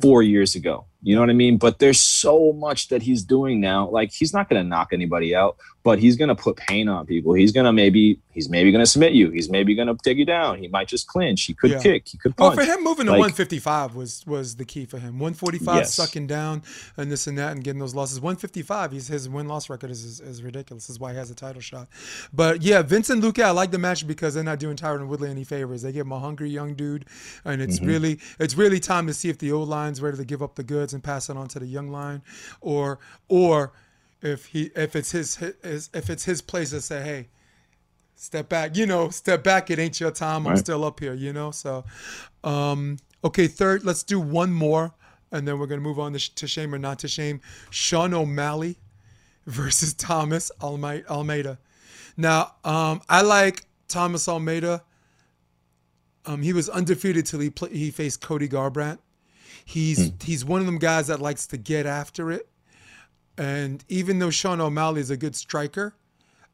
four 0.00 0.22
years 0.24 0.54
ago. 0.54 0.86
You 1.06 1.14
know 1.14 1.20
what 1.20 1.30
I 1.30 1.34
mean? 1.34 1.56
But 1.56 1.78
there's 1.78 2.00
so 2.00 2.52
much 2.52 2.88
that 2.88 3.00
he's 3.00 3.22
doing 3.22 3.60
now. 3.60 3.88
Like 3.88 4.10
he's 4.12 4.32
not 4.32 4.48
going 4.48 4.60
to 4.60 4.68
knock 4.68 4.88
anybody 4.90 5.36
out, 5.36 5.56
but 5.84 6.00
he's 6.00 6.16
going 6.16 6.30
to 6.30 6.34
put 6.34 6.56
pain 6.56 6.88
on 6.88 7.06
people. 7.06 7.32
He's 7.32 7.52
going 7.52 7.64
to 7.64 7.72
maybe 7.72 8.18
he's 8.32 8.48
maybe 8.48 8.72
going 8.72 8.82
to 8.82 8.90
submit 8.90 9.12
you. 9.12 9.30
He's 9.30 9.48
maybe 9.48 9.76
going 9.76 9.86
to 9.86 9.96
take 10.02 10.18
you 10.18 10.24
down. 10.24 10.58
He 10.58 10.66
might 10.66 10.88
just 10.88 11.06
clinch. 11.06 11.44
He 11.44 11.54
could 11.54 11.70
yeah. 11.70 11.78
kick. 11.78 12.08
He 12.08 12.18
could 12.18 12.36
punch. 12.36 12.56
Well, 12.56 12.66
for 12.66 12.72
him, 12.72 12.82
moving 12.82 13.06
like, 13.06 13.18
to 13.18 13.20
155 13.20 13.94
was 13.94 14.26
was 14.26 14.56
the 14.56 14.64
key 14.64 14.84
for 14.84 14.98
him. 14.98 15.20
145 15.20 15.76
yes. 15.76 15.94
sucking 15.94 16.26
down 16.26 16.64
and 16.96 17.12
this 17.12 17.28
and 17.28 17.38
that 17.38 17.52
and 17.52 17.62
getting 17.62 17.78
those 17.78 17.94
losses. 17.94 18.20
155, 18.20 18.90
he's 18.90 19.06
his 19.06 19.28
win 19.28 19.46
loss 19.46 19.70
record 19.70 19.92
is, 19.92 20.02
is, 20.02 20.18
is 20.18 20.42
ridiculous. 20.42 20.88
This 20.88 20.94
is 20.94 20.98
why 20.98 21.12
he 21.12 21.18
has 21.18 21.30
a 21.30 21.36
title 21.36 21.62
shot. 21.62 21.86
But 22.32 22.62
yeah, 22.62 22.82
Vincent 22.82 23.22
Luque, 23.22 23.44
I 23.44 23.52
like 23.52 23.70
the 23.70 23.78
match 23.78 24.08
because 24.08 24.34
they're 24.34 24.42
not 24.42 24.58
doing 24.58 24.74
Tyron 24.74 25.06
Woodley 25.06 25.30
any 25.30 25.44
favors. 25.44 25.82
They 25.82 25.92
give 25.92 26.06
him 26.06 26.12
a 26.12 26.18
hungry 26.18 26.50
young 26.50 26.74
dude, 26.74 27.04
and 27.44 27.62
it's 27.62 27.76
mm-hmm. 27.76 27.86
really 27.86 28.20
it's 28.40 28.56
really 28.56 28.80
time 28.80 29.06
to 29.06 29.14
see 29.14 29.28
if 29.28 29.38
the 29.38 29.52
old 29.52 29.68
line's 29.68 30.02
ready 30.02 30.16
to 30.16 30.24
give 30.24 30.42
up 30.42 30.56
the 30.56 30.64
goods 30.64 30.95
and 30.96 31.04
pass 31.04 31.30
it 31.30 31.36
on 31.36 31.46
to 31.48 31.60
the 31.60 31.66
young 31.66 31.90
line, 31.90 32.22
or 32.60 32.98
or 33.28 33.72
if 34.22 34.46
he 34.46 34.70
if 34.74 34.96
it's 34.96 35.12
his, 35.12 35.36
his 35.36 35.90
if 35.94 36.10
it's 36.10 36.24
his 36.24 36.42
place 36.42 36.70
to 36.70 36.80
say, 36.80 37.02
hey, 37.02 37.28
step 38.16 38.48
back, 38.48 38.76
you 38.76 38.86
know, 38.86 39.10
step 39.10 39.44
back. 39.44 39.70
It 39.70 39.78
ain't 39.78 40.00
your 40.00 40.10
time. 40.10 40.46
I'm 40.46 40.56
still 40.56 40.84
up 40.84 40.98
here, 41.00 41.14
you 41.14 41.32
know. 41.32 41.50
So, 41.52 41.84
um, 42.42 42.98
okay, 43.22 43.46
third, 43.46 43.84
let's 43.84 44.02
do 44.02 44.18
one 44.18 44.52
more, 44.52 44.94
and 45.30 45.46
then 45.46 45.58
we're 45.58 45.66
gonna 45.66 45.80
move 45.80 46.00
on 46.00 46.12
to, 46.14 46.34
to 46.34 46.46
shame 46.46 46.74
or 46.74 46.78
not 46.78 46.98
to 47.00 47.08
shame. 47.08 47.40
Sean 47.70 48.12
O'Malley 48.12 48.78
versus 49.46 49.94
Thomas 49.94 50.50
Almeida. 50.60 51.58
Now, 52.16 52.54
um, 52.64 53.02
I 53.08 53.22
like 53.22 53.64
Thomas 53.88 54.26
Almeida. 54.28 54.82
Um, 56.24 56.42
he 56.42 56.52
was 56.52 56.68
undefeated 56.68 57.26
till 57.26 57.40
he 57.40 57.50
play, 57.50 57.70
he 57.70 57.90
faced 57.90 58.20
Cody 58.20 58.48
Garbrandt. 58.48 58.98
He's 59.64 60.10
mm. 60.10 60.22
he's 60.22 60.44
one 60.44 60.60
of 60.60 60.66
them 60.66 60.78
guys 60.78 61.06
that 61.08 61.20
likes 61.20 61.46
to 61.48 61.56
get 61.56 61.86
after 61.86 62.30
it. 62.30 62.48
And 63.38 63.84
even 63.88 64.18
though 64.18 64.30
Sean 64.30 64.60
O'Malley 64.60 65.00
is 65.00 65.10
a 65.10 65.16
good 65.16 65.36
striker, 65.36 65.94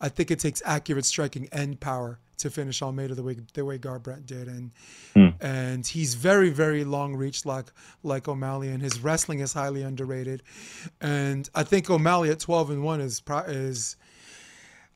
I 0.01 0.09
think 0.09 0.31
it 0.31 0.41
takes 0.41 0.63
accurate 0.65 1.05
striking 1.05 1.49
and 1.53 1.79
power 1.79 2.19
to 2.39 2.51
finish 2.51 2.83
Almeida 2.83 3.15
the 3.15 3.23
way 3.23 3.37
the 3.55 3.65
way 3.65 3.79
Garbrandt 3.79 4.27
did, 4.27 4.49
and 4.49 4.73
mm. 5.15 5.35
and 5.41 5.87
he's 5.87 6.15
very 6.15 6.51
very 6.51 6.85
long 6.85 7.15
reach 7.15 7.47
like 7.47 7.67
like 8.03 8.29
O'Malley, 8.29 8.69
and 8.69 8.83
his 8.83 9.01
wrestling 9.01 9.41
is 9.41 9.53
highly 9.53 9.83
underrated, 9.83 10.43
and 11.01 11.49
I 11.55 11.63
think 11.63 11.89
O'Malley 11.89 12.31
at 12.31 12.41
twelve 12.41 12.71
and 12.71 12.83
one 12.83 13.01
is 13.01 13.23
is 13.47 13.97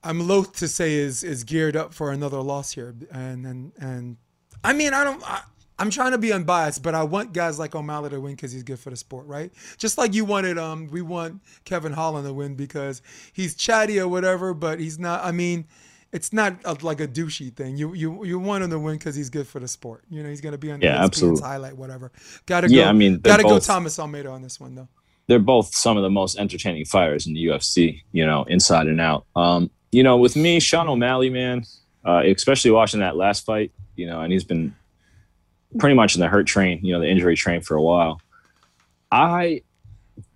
I'm 0.03 0.27
loath 0.27 0.57
to 0.57 0.69
say 0.69 0.95
is 0.95 1.23
is 1.23 1.45
geared 1.45 1.77
up 1.77 1.95
for 1.95 2.11
another 2.11 2.41
loss 2.41 2.73
here, 2.73 2.95
and 3.13 3.47
and 3.47 3.73
and 3.79 4.17
I 4.65 4.73
mean 4.73 4.93
I 4.93 5.05
don't 5.05 5.23
I, 5.23 5.43
I'm 5.79 5.91
trying 5.91 6.13
to 6.13 6.19
be 6.19 6.33
unbiased, 6.33 6.83
but 6.83 6.95
I 6.95 7.03
want 7.03 7.33
guys 7.35 7.59
like 7.59 7.75
O'Malley 7.75 8.11
to 8.11 8.21
win 8.21 8.35
because 8.35 8.53
he's 8.53 8.63
good 8.63 8.79
for 8.79 8.91
the 8.91 8.97
sport, 8.97 9.27
right? 9.27 9.53
Just 9.77 9.99
like 9.99 10.15
you 10.15 10.25
wanted, 10.25 10.57
um, 10.57 10.89
we 10.91 11.03
want 11.03 11.43
Kevin 11.65 11.93
Holland 11.93 12.27
to 12.27 12.33
win 12.33 12.55
because 12.55 13.03
he's 13.33 13.55
chatty 13.55 14.01
or 14.01 14.09
whatever, 14.09 14.55
but 14.55 14.81
he's 14.81 14.99
not. 14.99 15.23
I 15.25 15.33
mean, 15.33 15.67
it's 16.13 16.33
not 16.33 16.57
a, 16.65 16.73
like 16.81 17.01
a 17.01 17.07
douchey 17.09 17.55
thing. 17.55 17.77
You 17.77 17.93
you 17.93 18.25
you 18.25 18.39
want 18.39 18.65
him 18.65 18.71
to 18.71 18.79
win 18.79 18.97
because 18.97 19.15
he's 19.15 19.29
good 19.29 19.47
for 19.47 19.61
the 19.61 19.69
sport. 19.69 20.05
You 20.09 20.23
know, 20.23 20.31
he's 20.31 20.41
gonna 20.41 20.57
be 20.57 20.73
on 20.73 20.81
Yeah, 20.81 21.03
absolutely. 21.05 21.43
highlight, 21.43 21.77
whatever. 21.77 22.11
Gotta 22.47 22.69
go. 22.69 22.75
Yeah, 22.75 22.89
I 22.89 22.93
mean, 22.93 23.19
gotta 23.19 23.43
go 23.43 23.59
Thomas 23.59 23.99
Almeida 23.99 24.31
on 24.31 24.41
this 24.41 24.59
one 24.59 24.75
though. 24.77 24.89
they're 25.27 25.39
both 25.41 25.75
some 25.75 25.97
of 25.99 26.03
the 26.05 26.11
most 26.11 26.39
entertaining 26.39 26.85
fighters 26.87 27.27
in 27.27 27.35
the 27.35 27.45
UFC, 27.47 28.01
you 28.13 28.25
know, 28.25 28.45
inside 28.45 28.87
and 28.87 29.01
out. 29.01 29.27
Um, 29.35 29.71
you 29.93 30.03
know, 30.05 30.17
with 30.17 30.37
me, 30.37 30.61
Sean 30.61 30.89
O'Malley, 30.89 31.29
man, 31.31 31.65
uh, 32.05 32.23
especially 32.25 32.71
watching 32.71 33.01
that 33.01 33.17
last 33.17 33.45
fight, 33.45 33.73
you 33.97 34.07
know, 34.07 34.21
and 34.21 34.33
he's 34.33 34.45
been 34.45 34.75
pretty 35.79 35.95
much 35.95 36.15
in 36.15 36.21
the 36.21 36.29
hurt 36.29 36.47
train, 36.47 36.81
you 36.83 36.93
know, 36.93 37.01
the 37.01 37.09
injury 37.09 37.37
train 37.37 37.61
for 37.61 37.75
a 37.77 37.83
while. 37.83 38.21
I 39.11 39.63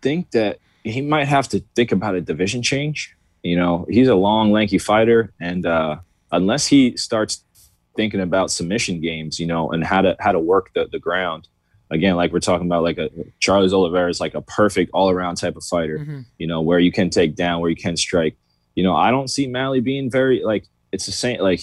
think 0.03 0.30
that 0.32 0.59
he 0.84 1.01
might 1.01 1.26
have 1.28 1.49
to 1.49 1.61
think 1.74 1.93
about 1.93 2.14
a 2.14 2.20
division 2.20 2.62
change. 2.62 3.14
You 3.43 3.57
know, 3.57 3.86
he's 3.88 4.09
a 4.09 4.14
long, 4.14 4.53
lanky 4.53 4.78
fighter, 4.78 5.32
and 5.41 5.64
uh, 5.64 5.97
unless 6.30 6.66
he 6.66 6.97
starts 6.97 7.45
thinking 7.97 8.20
about 8.20 8.51
submission 8.51 9.01
games, 9.01 9.41
you 9.41 9.47
know, 9.47 9.70
and 9.70 9.84
how 9.84 10.03
to 10.03 10.16
how 10.20 10.32
to 10.32 10.38
work 10.38 10.70
the, 10.74 10.88
the 10.93 10.99
ground, 10.99 11.49
again, 11.91 12.16
like 12.16 12.32
we're 12.32 12.41
talking 12.41 12.66
about, 12.66 12.82
like 12.82 12.99
a 12.99 13.11
Charles 13.38 13.72
Oliveira 13.72 14.11
is 14.11 14.20
like 14.20 14.34
a 14.34 14.43
perfect 14.43 14.91
all 14.93 15.11
around 15.11 15.36
type 15.36 15.57
of 15.57 15.64
fighter. 15.64 15.99
Mhm. 15.99 16.24
You 16.38 16.47
know, 16.47 16.61
where 16.61 16.78
you 16.78 16.93
can 16.93 17.11
take 17.11 17.34
down, 17.34 17.61
where 17.61 17.70
you 17.70 17.76
can 17.76 17.97
strike. 17.97 18.36
You 18.74 18.84
know, 18.84 18.95
I 18.95 19.11
don't 19.11 19.28
see 19.28 19.47
Malley 19.47 19.80
being 19.80 20.11
very 20.11 20.43
like 20.45 20.66
it's 20.93 21.07
the 21.07 21.12
same. 21.12 21.41
Like 21.41 21.62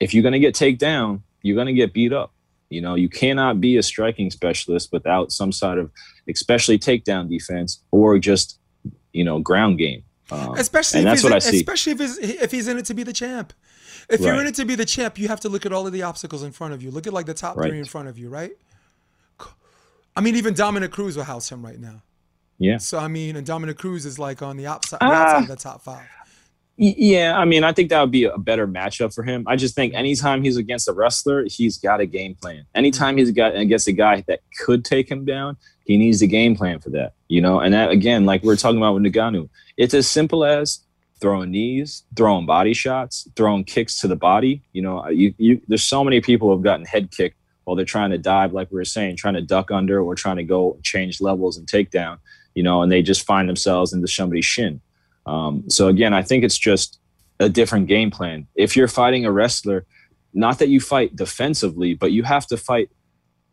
if 0.00 0.14
you're 0.14 0.22
gonna 0.22 0.38
get 0.38 0.54
take 0.54 0.78
down, 0.78 1.22
you're 1.42 1.56
gonna 1.56 1.72
get 1.72 1.92
beat 1.92 2.12
up. 2.12 2.32
You 2.70 2.80
know, 2.82 2.94
you 2.96 3.08
cannot 3.08 3.60
be 3.60 3.76
a 3.78 3.82
striking 3.82 4.30
specialist 4.30 4.92
without 4.92 5.32
some 5.32 5.52
sort 5.52 5.78
of, 5.78 5.90
especially 6.28 6.78
takedown 6.78 7.28
defense 7.28 7.82
or 7.90 8.18
just, 8.18 8.58
you 9.12 9.24
know, 9.24 9.38
ground 9.38 9.78
game. 9.78 10.02
Um, 10.30 10.54
Especially 10.58 11.02
that's 11.04 11.22
he's 11.22 11.24
what 11.24 11.32
in, 11.32 11.36
I 11.36 11.38
see. 11.38 11.56
especially 11.56 11.92
if 11.92 11.98
he's 12.00 12.18
if 12.18 12.50
he's 12.50 12.68
in 12.68 12.76
it 12.76 12.84
to 12.84 12.94
be 12.94 13.02
the 13.02 13.14
champ. 13.14 13.54
If 14.10 14.20
you're 14.20 14.38
in 14.40 14.46
it 14.46 14.54
to 14.56 14.64
be 14.66 14.74
the 14.74 14.84
champ, 14.84 15.18
you 15.18 15.28
have 15.28 15.40
to 15.40 15.48
look 15.48 15.64
at 15.66 15.72
all 15.72 15.86
of 15.86 15.92
the 15.94 16.02
obstacles 16.02 16.42
in 16.42 16.52
front 16.52 16.74
of 16.74 16.82
you. 16.82 16.90
Look 16.90 17.06
at 17.06 17.12
like 17.14 17.24
the 17.26 17.32
top 17.34 17.56
Right. 17.56 17.70
three 17.70 17.78
in 17.78 17.86
front 17.86 18.08
of 18.08 18.18
you, 18.18 18.28
right? 18.28 18.52
I 20.16 20.20
mean, 20.20 20.36
even 20.36 20.52
Dominick 20.54 20.90
Cruz 20.90 21.16
will 21.16 21.24
house 21.24 21.50
him 21.50 21.64
right 21.64 21.78
now. 21.78 22.02
Yeah. 22.58 22.78
So 22.78 22.98
I 22.98 23.08
mean, 23.08 23.36
and 23.36 23.46
Dominick 23.46 23.78
Cruz 23.78 24.04
is 24.04 24.18
like 24.18 24.42
on 24.42 24.56
the 24.56 24.66
outside, 24.66 24.98
Ah. 25.00 25.08
the 25.08 25.14
outside 25.14 25.42
of 25.42 25.48
the 25.48 25.56
top 25.56 25.82
five. 25.82 26.06
Yeah, 26.80 27.36
I 27.36 27.44
mean, 27.44 27.64
I 27.64 27.72
think 27.72 27.90
that 27.90 28.00
would 28.00 28.12
be 28.12 28.24
a 28.24 28.38
better 28.38 28.68
matchup 28.68 29.12
for 29.12 29.24
him. 29.24 29.42
I 29.48 29.56
just 29.56 29.74
think 29.74 29.94
anytime 29.94 30.44
he's 30.44 30.56
against 30.56 30.86
a 30.86 30.92
wrestler, 30.92 31.44
he's 31.46 31.76
got 31.76 32.00
a 32.00 32.06
game 32.06 32.36
plan. 32.36 32.66
Anytime 32.72 33.14
mm-hmm. 33.14 33.18
he's 33.18 33.32
got 33.32 33.56
against 33.56 33.88
a 33.88 33.92
guy 33.92 34.22
that 34.28 34.42
could 34.60 34.84
take 34.84 35.10
him 35.10 35.24
down, 35.24 35.56
he 35.86 35.96
needs 35.96 36.22
a 36.22 36.28
game 36.28 36.54
plan 36.54 36.78
for 36.78 36.90
that. 36.90 37.14
You 37.26 37.40
know, 37.40 37.58
and 37.58 37.74
that 37.74 37.90
again, 37.90 38.26
like 38.26 38.44
we 38.44 38.52
are 38.52 38.56
talking 38.56 38.78
about 38.78 38.94
with 38.94 39.02
Ngannou, 39.02 39.48
it's 39.76 39.92
as 39.92 40.08
simple 40.08 40.44
as 40.44 40.78
throwing 41.20 41.50
knees, 41.50 42.04
throwing 42.16 42.46
body 42.46 42.74
shots, 42.74 43.28
throwing 43.34 43.64
kicks 43.64 44.00
to 44.02 44.06
the 44.06 44.14
body. 44.14 44.62
You 44.72 44.82
know, 44.82 45.02
uh, 45.02 45.08
you, 45.08 45.34
you 45.36 45.60
there's 45.66 45.82
so 45.82 46.04
many 46.04 46.20
people 46.20 46.46
who 46.46 46.54
have 46.54 46.62
gotten 46.62 46.86
head 46.86 47.10
kicked 47.10 47.36
while 47.64 47.74
they're 47.74 47.84
trying 47.84 48.10
to 48.10 48.18
dive, 48.18 48.52
like 48.52 48.70
we 48.70 48.76
were 48.76 48.84
saying, 48.84 49.16
trying 49.16 49.34
to 49.34 49.42
duck 49.42 49.72
under 49.72 50.00
or 50.00 50.14
trying 50.14 50.36
to 50.36 50.44
go 50.44 50.78
change 50.84 51.20
levels 51.20 51.58
and 51.58 51.66
take 51.66 51.90
down. 51.90 52.18
You 52.54 52.62
know, 52.62 52.82
and 52.82 52.92
they 52.92 53.02
just 53.02 53.26
find 53.26 53.48
themselves 53.48 53.92
into 53.92 54.06
somebody's 54.06 54.44
shin. 54.44 54.80
Um, 55.28 55.68
so 55.68 55.88
again, 55.88 56.14
I 56.14 56.22
think 56.22 56.42
it's 56.42 56.56
just 56.56 56.98
a 57.38 57.48
different 57.48 57.86
game 57.86 58.10
plan. 58.10 58.46
If 58.54 58.76
you're 58.76 58.88
fighting 58.88 59.26
a 59.26 59.30
wrestler, 59.30 59.84
not 60.32 60.58
that 60.58 60.68
you 60.68 60.80
fight 60.80 61.14
defensively, 61.14 61.94
but 61.94 62.12
you 62.12 62.22
have 62.22 62.46
to 62.46 62.56
fight 62.56 62.88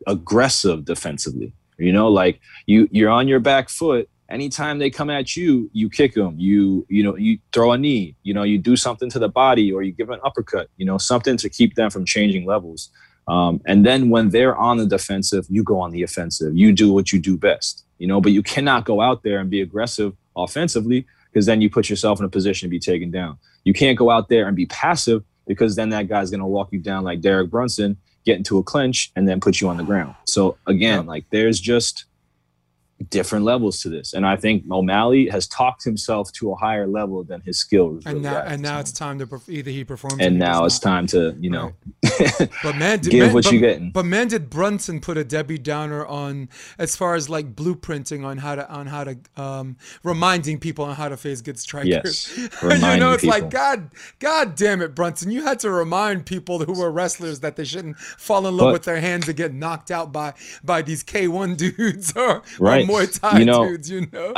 aggressive 0.07 0.85
defensively. 0.85 1.51
You 1.77 1.91
know, 1.91 2.07
like 2.07 2.39
you 2.65 2.87
you're 2.91 3.09
on 3.09 3.27
your 3.27 3.41
back 3.41 3.69
foot. 3.69 4.09
Anytime 4.29 4.79
they 4.79 4.89
come 4.89 5.09
at 5.09 5.35
you, 5.35 5.69
you 5.73 5.89
kick 5.89 6.13
them. 6.13 6.39
You 6.39 6.85
you 6.89 7.03
know 7.03 7.17
you 7.17 7.39
throw 7.51 7.73
a 7.73 7.77
knee. 7.77 8.15
You 8.23 8.33
know 8.33 8.43
you 8.43 8.57
do 8.57 8.77
something 8.77 9.09
to 9.09 9.19
the 9.19 9.27
body, 9.27 9.73
or 9.73 9.83
you 9.83 9.91
give 9.91 10.09
an 10.09 10.19
uppercut. 10.23 10.69
You 10.77 10.85
know 10.85 10.97
something 10.97 11.35
to 11.37 11.49
keep 11.49 11.75
them 11.75 11.89
from 11.89 12.05
changing 12.05 12.45
levels. 12.45 12.89
Um, 13.27 13.59
and 13.65 13.85
then 13.85 14.09
when 14.09 14.29
they're 14.29 14.55
on 14.55 14.77
the 14.77 14.85
defensive, 14.85 15.45
you 15.49 15.63
go 15.63 15.79
on 15.79 15.91
the 15.91 16.03
offensive. 16.03 16.55
You 16.55 16.71
do 16.71 16.93
what 16.93 17.11
you 17.11 17.19
do 17.19 17.37
best. 17.37 17.83
You 17.97 18.07
know, 18.07 18.21
but 18.21 18.31
you 18.31 18.43
cannot 18.43 18.85
go 18.85 19.01
out 19.01 19.23
there 19.23 19.39
and 19.39 19.49
be 19.49 19.61
aggressive 19.61 20.13
offensively 20.37 21.05
because 21.35 21.45
then 21.45 21.59
you 21.59 21.69
put 21.69 21.89
yourself 21.89 22.17
in 22.17 22.25
a 22.25 22.29
position 22.29 22.65
to 22.65 22.69
be 22.69 22.79
taken 22.79 23.11
down. 23.11 23.37
You 23.65 23.73
can't 23.73 23.97
go 23.97 24.09
out 24.09 24.29
there 24.29 24.47
and 24.47 24.55
be 24.55 24.67
passive 24.67 25.21
because 25.45 25.75
then 25.75 25.89
that 25.89 26.07
guy's 26.07 26.31
going 26.31 26.39
to 26.39 26.45
walk 26.45 26.71
you 26.71 26.79
down 26.79 27.03
like 27.03 27.19
Derek 27.19 27.51
Brunson, 27.51 27.97
get 28.25 28.37
into 28.37 28.57
a 28.57 28.63
clinch, 28.63 29.11
and 29.17 29.27
then 29.27 29.41
put 29.41 29.59
you 29.59 29.67
on 29.67 29.75
the 29.75 29.83
ground. 29.83 30.15
So 30.23 30.57
again, 30.65 31.05
like 31.05 31.25
there's 31.31 31.59
just 31.59 32.05
different 33.09 33.43
levels 33.43 33.81
to 33.81 33.89
this, 33.89 34.13
and 34.13 34.25
I 34.25 34.35
think 34.37 34.63
O'Malley 34.71 35.27
has 35.27 35.47
talked 35.47 35.83
himself 35.83 36.31
to 36.33 36.51
a 36.51 36.55
higher 36.55 36.87
level 36.87 37.23
than 37.23 37.41
his 37.41 37.59
skills. 37.59 38.03
And 38.05 38.21
now 38.21 38.37
and 38.39 38.61
now 38.61 38.79
it's 38.79 38.91
time 38.93 39.19
to 39.19 39.41
either 39.49 39.69
he 39.71 39.83
performs 39.83 40.17
and 40.19 40.39
now 40.39 40.63
it's 40.65 40.83
not. 40.83 40.89
time 40.89 41.07
to 41.07 41.35
you 41.39 41.49
know 41.49 41.73
But 42.63 42.77
man, 42.77 42.99
did, 43.01 43.11
give 43.11 43.25
man, 43.25 43.33
what 43.33 43.43
but, 43.43 43.53
you 43.53 43.59
getting. 43.59 43.91
But 43.91 44.05
man, 44.05 44.29
did 44.29 44.49
Brunson 44.49 45.01
put 45.01 45.17
a 45.17 45.23
Debbie 45.25 45.57
Downer 45.57 46.05
on 46.05 46.47
as 46.77 46.95
far 46.95 47.15
as 47.15 47.29
like 47.29 47.55
blueprinting 47.55 48.23
on 48.25 48.37
how 48.37 48.55
to 48.55 48.69
on 48.71 48.87
how 48.87 49.03
to 49.03 49.17
um, 49.35 49.75
reminding 50.03 50.59
people 50.59 50.85
on 50.85 50.95
how 50.95 51.09
to 51.09 51.17
face 51.17 51.41
good 51.41 51.59
strikers. 51.59 52.31
Yes, 52.37 52.61
you 52.63 52.97
know, 52.99 53.11
it's 53.13 53.23
like. 53.25 53.49
God, 53.49 53.91
God 54.19 54.55
damn 54.55 54.81
it, 54.81 54.95
Brunson, 54.95 55.31
you 55.31 55.43
had 55.43 55.59
to 55.59 55.69
remind 55.71 56.25
people 56.25 56.59
who 56.59 56.73
were 56.73 56.91
wrestlers 56.91 57.39
that 57.41 57.55
they 57.55 57.63
shouldn't 57.63 57.97
fall 57.97 58.47
in 58.47 58.55
love 58.57 58.67
But- 58.67 58.73
with 58.73 58.83
their 58.83 58.99
hands 58.99 59.27
and 59.27 59.35
get 59.37 59.53
knocked 59.53 59.91
out 59.91 60.11
by 60.11 60.33
by 60.63 60.81
these 60.81 61.03
K1 61.03 61.57
dudes 61.77 62.11
or, 62.15 62.41
Right. 62.59 62.81
or 62.81 62.85
Muay 62.95 63.19
Thai 63.21 63.39
You 63.39 63.45
know, 63.45 63.67
dudes. 63.69 63.89
You 63.89 64.07
know. 64.11 64.33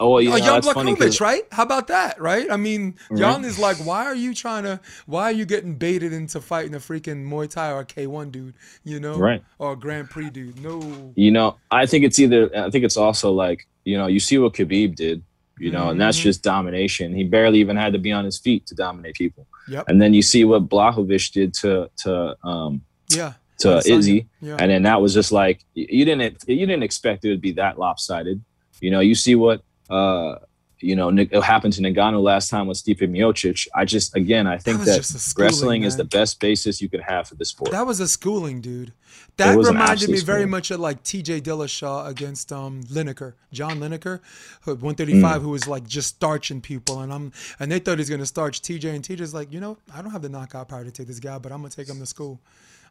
oh 0.00 0.10
well, 0.10 0.20
you 0.20 0.28
know, 0.30 0.36
Oh, 0.36 0.38
Jan 0.38 0.46
that's 0.60 0.72
funny 0.72 0.94
'cause- 0.94 1.16
Blachowicz, 1.16 1.20
right? 1.20 1.42
How 1.52 1.62
about 1.62 1.86
that, 1.88 2.20
right? 2.20 2.50
I 2.50 2.56
mean, 2.56 2.94
Right. 3.10 3.18
Jan 3.20 3.44
is 3.44 3.58
like, 3.58 3.76
why 3.78 4.04
are 4.04 4.14
you 4.14 4.34
trying 4.34 4.64
to, 4.64 4.80
why 5.06 5.24
are 5.24 5.32
you 5.32 5.44
getting 5.44 5.74
baited 5.74 6.12
into 6.12 6.40
fighting 6.40 6.74
a 6.74 6.78
freaking 6.78 7.26
Muay 7.28 7.48
Thai 7.48 7.70
or 7.72 7.84
K1 7.84 8.32
dude, 8.32 8.54
you 8.84 9.00
know? 9.00 9.16
Right. 9.16 9.42
Or 9.58 9.76
Grand 9.76 10.10
Prix 10.10 10.30
dude. 10.30 10.60
No. 10.62 11.12
you 11.16 11.30
know, 11.30 11.56
I 11.70 11.86
think 11.86 12.04
it's 12.04 12.18
either. 12.18 12.50
I 12.56 12.70
think 12.70 12.84
it's 12.84 12.96
also 12.96 13.30
like 13.32 13.66
you 13.84 13.98
know, 13.98 14.06
you 14.06 14.20
see 14.20 14.38
what 14.38 14.52
Khabib 14.54 14.94
did, 14.94 15.22
you 15.58 15.70
know, 15.72 15.90
and 15.90 16.00
that's 16.00 16.16
Mhm. 16.18 16.22
just 16.22 16.42
domination. 16.42 17.12
He 17.14 17.24
barely 17.24 17.58
even 17.58 17.76
had 17.76 17.92
to 17.94 17.98
be 17.98 18.12
on 18.12 18.24
his 18.24 18.38
feet 18.38 18.64
to 18.66 18.76
dominate 18.76 19.14
people. 19.16 19.44
Yep. 19.68 19.88
And 19.88 20.00
then 20.00 20.14
you 20.14 20.22
see 20.22 20.44
what 20.44 20.68
Blachowicz 20.68 21.32
did 21.32 21.52
to 21.54 21.90
to 22.04 22.36
um 22.46 22.82
Yeah. 23.08 23.32
To 23.62 23.68
Adesanya. 23.78 23.98
Izzy, 23.98 24.26
Yeah. 24.40 24.56
and 24.60 24.70
then 24.70 24.82
that 24.82 25.00
was 25.00 25.12
just 25.14 25.32
like 25.32 25.64
you 25.74 26.04
didn't 26.04 26.44
you 26.46 26.66
didn't 26.66 26.82
expect 26.82 27.24
it 27.24 27.28
would 27.30 27.40
be 27.40 27.52
that 27.52 27.78
lopsided. 27.78 28.40
You 28.80 28.90
know, 28.90 29.00
you 29.00 29.14
see 29.14 29.34
what 29.34 29.62
uh 29.90 30.36
you 30.80 30.96
know 30.96 31.08
it 31.10 31.32
happened 31.44 31.72
to 31.74 31.80
Ngannou 31.80 32.20
last 32.20 32.50
time 32.50 32.66
with 32.66 32.76
Stipe 32.82 32.98
Miocic. 33.08 33.68
I 33.72 33.84
just 33.84 34.16
again 34.16 34.48
I 34.48 34.58
think 34.58 34.78
was 34.78 34.88
that, 34.88 34.96
just 34.96 35.14
a 35.14 35.18
schooling, 35.20 35.46
wrestling 35.46 35.82
is 35.84 35.96
the 35.96 36.04
best 36.04 36.40
basis 36.40 36.82
you 36.82 36.88
could 36.88 37.02
have 37.02 37.28
for 37.28 37.36
the 37.36 37.44
sport. 37.44 37.70
That 37.70 37.86
was 37.86 38.00
a 38.00 38.08
schooling, 38.08 38.60
dude. 38.60 38.92
That 39.36 39.56
reminded 39.56 40.08
me 40.10 40.18
very 40.18 40.40
schooling. 40.40 40.50
much 40.50 40.70
of 40.72 40.80
like 40.80 41.04
T.J. 41.04 41.40
Dillashaw 41.42 42.08
against 42.08 42.50
um 42.52 42.82
Lineker, 42.90 43.34
John 43.52 43.78
Lineker, 43.78 44.18
who- 44.62 44.74
135, 44.74 45.40
Mm. 45.40 45.44
who 45.44 45.50
was 45.50 45.68
like 45.68 45.86
just 45.86 46.08
starching 46.16 46.60
people, 46.60 46.98
and 47.00 47.12
I'm 47.12 47.30
and 47.60 47.70
they 47.70 47.78
thought 47.78 47.98
he's 47.98 48.10
gonna 48.10 48.26
starch 48.26 48.60
T.J. 48.60 48.88
and 48.96 49.04
T.J.'s 49.04 49.32
like, 49.32 49.52
you 49.52 49.60
know, 49.60 49.78
I 49.94 50.02
don't 50.02 50.10
have 50.10 50.22
the 50.22 50.28
knockout 50.30 50.66
power 50.68 50.82
to 50.82 50.90
take 50.90 51.06
this 51.06 51.20
guy, 51.20 51.38
but 51.38 51.52
I'm 51.52 51.58
gonna 51.58 51.70
take 51.70 51.88
him 51.88 52.00
to 52.00 52.06
school. 52.06 52.40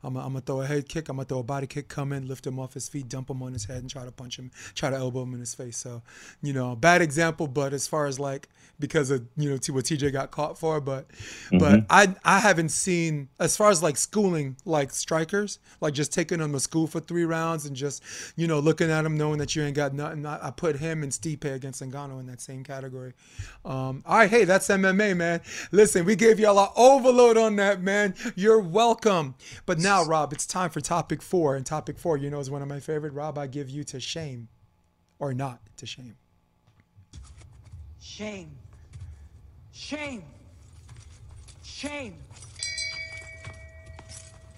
I'm 0.04 0.14
gonna, 0.14 0.42
throw 0.42 0.62
a 0.62 0.66
head 0.66 0.88
kick. 0.88 1.10
I'm 1.10 1.18
gonna 1.18 1.26
throw 1.26 1.40
a 1.40 1.44
body 1.44 1.68
kick, 1.68 1.88
come 1.88 2.14
in, 2.14 2.28
lift 2.28 2.46
him 2.46 2.60
off 2.60 2.74
his 2.74 2.90
feet, 2.90 3.08
dump 3.08 3.30
him 3.30 3.42
on 3.44 3.54
his 3.54 3.66
head, 3.66 3.78
and 3.78 3.90
try 3.90 4.06
to 4.06 4.12
punch 4.12 4.38
him, 4.38 4.52
try 4.76 4.90
to 4.90 4.96
elbow 4.96 5.24
him 5.24 5.34
in 5.34 5.40
his 5.40 5.54
face. 5.54 5.78
So, 5.78 6.02
you 6.42 6.54
know, 6.54 6.76
bad 6.76 7.02
example, 7.02 7.48
but 7.48 7.74
as 7.74 7.88
far 7.88 8.06
as 8.06 8.20
like 8.20 8.50
because 8.82 9.12
of 9.12 9.26
you 9.38 9.50
know 9.50 9.56
what 9.56 9.86
TJ 9.86 10.12
got 10.12 10.32
caught 10.32 10.58
for, 10.58 10.82
but 10.82 11.06
but 11.58 11.86
I 11.90 12.14
I 12.26 12.40
haven't 12.40 12.70
seen 12.70 13.30
as 13.40 13.56
far 13.56 13.70
as 13.70 13.82
like 13.82 13.96
schooling 13.96 14.58
like 14.66 14.92
strikers, 14.92 15.60
like 15.80 15.94
just 15.94 16.12
taking 16.12 16.40
them 16.40 16.52
to 16.52 16.60
school 16.60 16.88
for 16.88 17.00
three 17.00 17.24
rounds 17.24 17.66
and 17.66 17.76
just 17.76 18.04
you 18.36 18.48
know 18.48 18.60
looking 18.60 18.90
at 18.90 19.04
them 19.04 19.18
knowing 19.18 19.38
that 19.38 19.56
you 19.56 19.64
ain't 19.64 19.76
got 19.76 19.94
nothing. 19.94 20.26
I, 20.26 20.48
I 20.48 20.52
put 20.52 20.78
him 20.78 21.04
and 21.04 21.12
Stipe 21.12 21.46
against 21.46 21.82
Ngannou 21.82 22.20
in 22.20 22.26
that 22.26 22.42
same 22.42 22.64
category. 22.64 23.14
Um, 23.64 24.04
all 24.06 24.18
right, 24.18 24.30
hey, 24.30 24.44
that's 24.44 24.68
MMA, 24.68 25.16
man. 25.16 25.42
Listen, 25.72 26.04
we 26.04 26.16
gave 26.16 26.40
y'all 26.40 26.60
an 26.60 26.70
overload 26.76 27.38
on 27.38 27.56
that, 27.58 27.82
man. 27.82 28.16
You're 28.36 28.60
welcome. 28.60 29.36
But 29.66 29.78
now, 29.80 29.91
Rob, 30.00 30.32
it's 30.32 30.46
time 30.46 30.70
for 30.70 30.80
topic 30.80 31.22
four, 31.22 31.56
and 31.56 31.66
topic 31.66 31.98
four, 31.98 32.16
you 32.16 32.30
know, 32.30 32.40
is 32.40 32.50
one 32.50 32.62
of 32.62 32.68
my 32.70 32.80
favorite. 32.80 33.14
Rob, 33.14 33.38
I 33.38 33.48
give 33.48 33.70
you 33.70 33.84
to 33.86 34.00
shame, 34.00 34.48
or 35.20 35.34
not 35.34 35.60
to 35.78 35.86
shame. 35.86 36.16
Shame. 38.00 38.52
Shame. 39.74 40.24
Shame. 41.62 42.16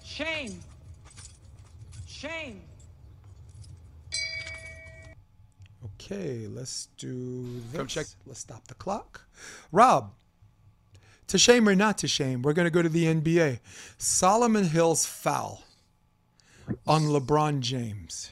Shame. 0.04 0.60
Shame. 2.06 2.62
Okay, 5.84 6.46
let's 6.46 6.88
do 6.96 7.60
this. 7.70 7.76
Come 7.76 7.86
check. 7.86 8.06
Let's 8.26 8.40
stop 8.40 8.66
the 8.68 8.74
clock. 8.74 9.26
Rob, 9.72 10.12
to 11.28 11.38
shame 11.38 11.68
or 11.68 11.74
not 11.74 11.98
to 11.98 12.08
shame, 12.08 12.42
we're 12.42 12.52
going 12.52 12.66
to 12.66 12.70
go 12.70 12.82
to 12.82 12.88
the 12.88 13.04
NBA. 13.06 13.60
Solomon 13.98 14.64
Hill's 14.64 15.06
foul 15.06 15.62
on 16.86 17.02
LeBron 17.02 17.60
James. 17.60 18.30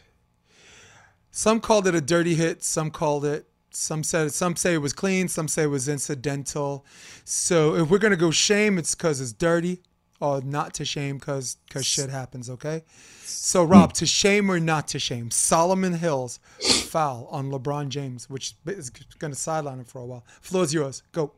Some 1.31 1.61
called 1.61 1.87
it 1.87 1.95
a 1.95 2.01
dirty 2.01 2.35
hit, 2.35 2.63
some 2.63 2.91
called 2.91 3.25
it 3.25 3.47
Some 3.75 4.03
said 4.03 4.33
some 4.33 4.55
say 4.57 4.75
it 4.75 4.79
was 4.79 4.93
clean, 4.93 5.29
some 5.29 5.49
say 5.49 5.65
it 5.65 5.67
was 5.67 5.89
incidental. 5.89 6.85
So 7.25 7.75
if 7.75 7.91
we're 7.91 7.99
gonna 7.99 8.17
go 8.17 8.31
shame, 8.31 8.79
it's 8.79 8.95
because 8.95 9.21
it's 9.21 9.33
dirty, 9.33 9.81
or 10.21 10.41
not 10.43 10.75
to 10.75 10.85
shame 10.85 11.19
because 11.19 11.57
because 11.69 11.87
shit 11.87 12.11
happens. 12.11 12.51
Okay. 12.51 12.83
So 13.25 13.65
Rob, 13.65 13.95
to 13.95 14.07
shame 14.07 14.51
or 14.51 14.61
not 14.61 14.89
to 14.89 14.99
shame? 14.99 15.31
Solomon 15.31 15.95
Hills 15.95 16.39
foul 16.61 17.29
on 17.31 17.51
LeBron 17.51 17.89
James, 17.89 18.29
which 18.29 18.55
is 18.67 18.91
gonna 18.91 19.35
sideline 19.35 19.79
him 19.79 19.85
for 19.85 20.01
a 20.01 20.07
while. 20.07 20.25
Floor's 20.41 20.75
yours. 20.75 21.03
Go. 21.13 21.33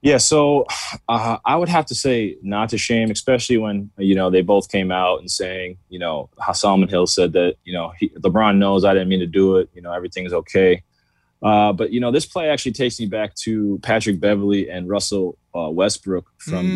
Yeah, 0.00 0.18
so 0.18 0.64
uh, 1.08 1.38
I 1.44 1.56
would 1.56 1.68
have 1.68 1.86
to 1.86 1.94
say 1.94 2.36
not 2.42 2.68
to 2.68 2.78
shame, 2.78 3.10
especially 3.10 3.58
when 3.58 3.90
you 3.98 4.14
know 4.14 4.30
they 4.30 4.42
both 4.42 4.70
came 4.70 4.92
out 4.92 5.18
and 5.20 5.30
saying, 5.30 5.78
you 5.88 5.98
know, 5.98 6.30
Solomon 6.52 6.88
Hill 6.88 7.06
said 7.06 7.32
that, 7.32 7.56
you 7.64 7.72
know, 7.72 7.92
he, 7.98 8.08
LeBron 8.10 8.58
knows 8.58 8.84
I 8.84 8.92
didn't 8.92 9.08
mean 9.08 9.20
to 9.20 9.26
do 9.26 9.56
it. 9.56 9.68
You 9.74 9.82
know, 9.82 9.92
everything's 9.92 10.32
okay. 10.32 10.82
Uh, 11.42 11.72
but 11.72 11.92
you 11.92 12.00
know, 12.00 12.10
this 12.10 12.26
play 12.26 12.48
actually 12.48 12.72
takes 12.72 12.98
me 12.98 13.06
back 13.06 13.34
to 13.36 13.78
Patrick 13.82 14.20
Beverley 14.20 14.68
and 14.70 14.88
Russell 14.88 15.36
uh, 15.54 15.68
Westbrook 15.70 16.26
from 16.38 16.66
Mm. 16.66 16.74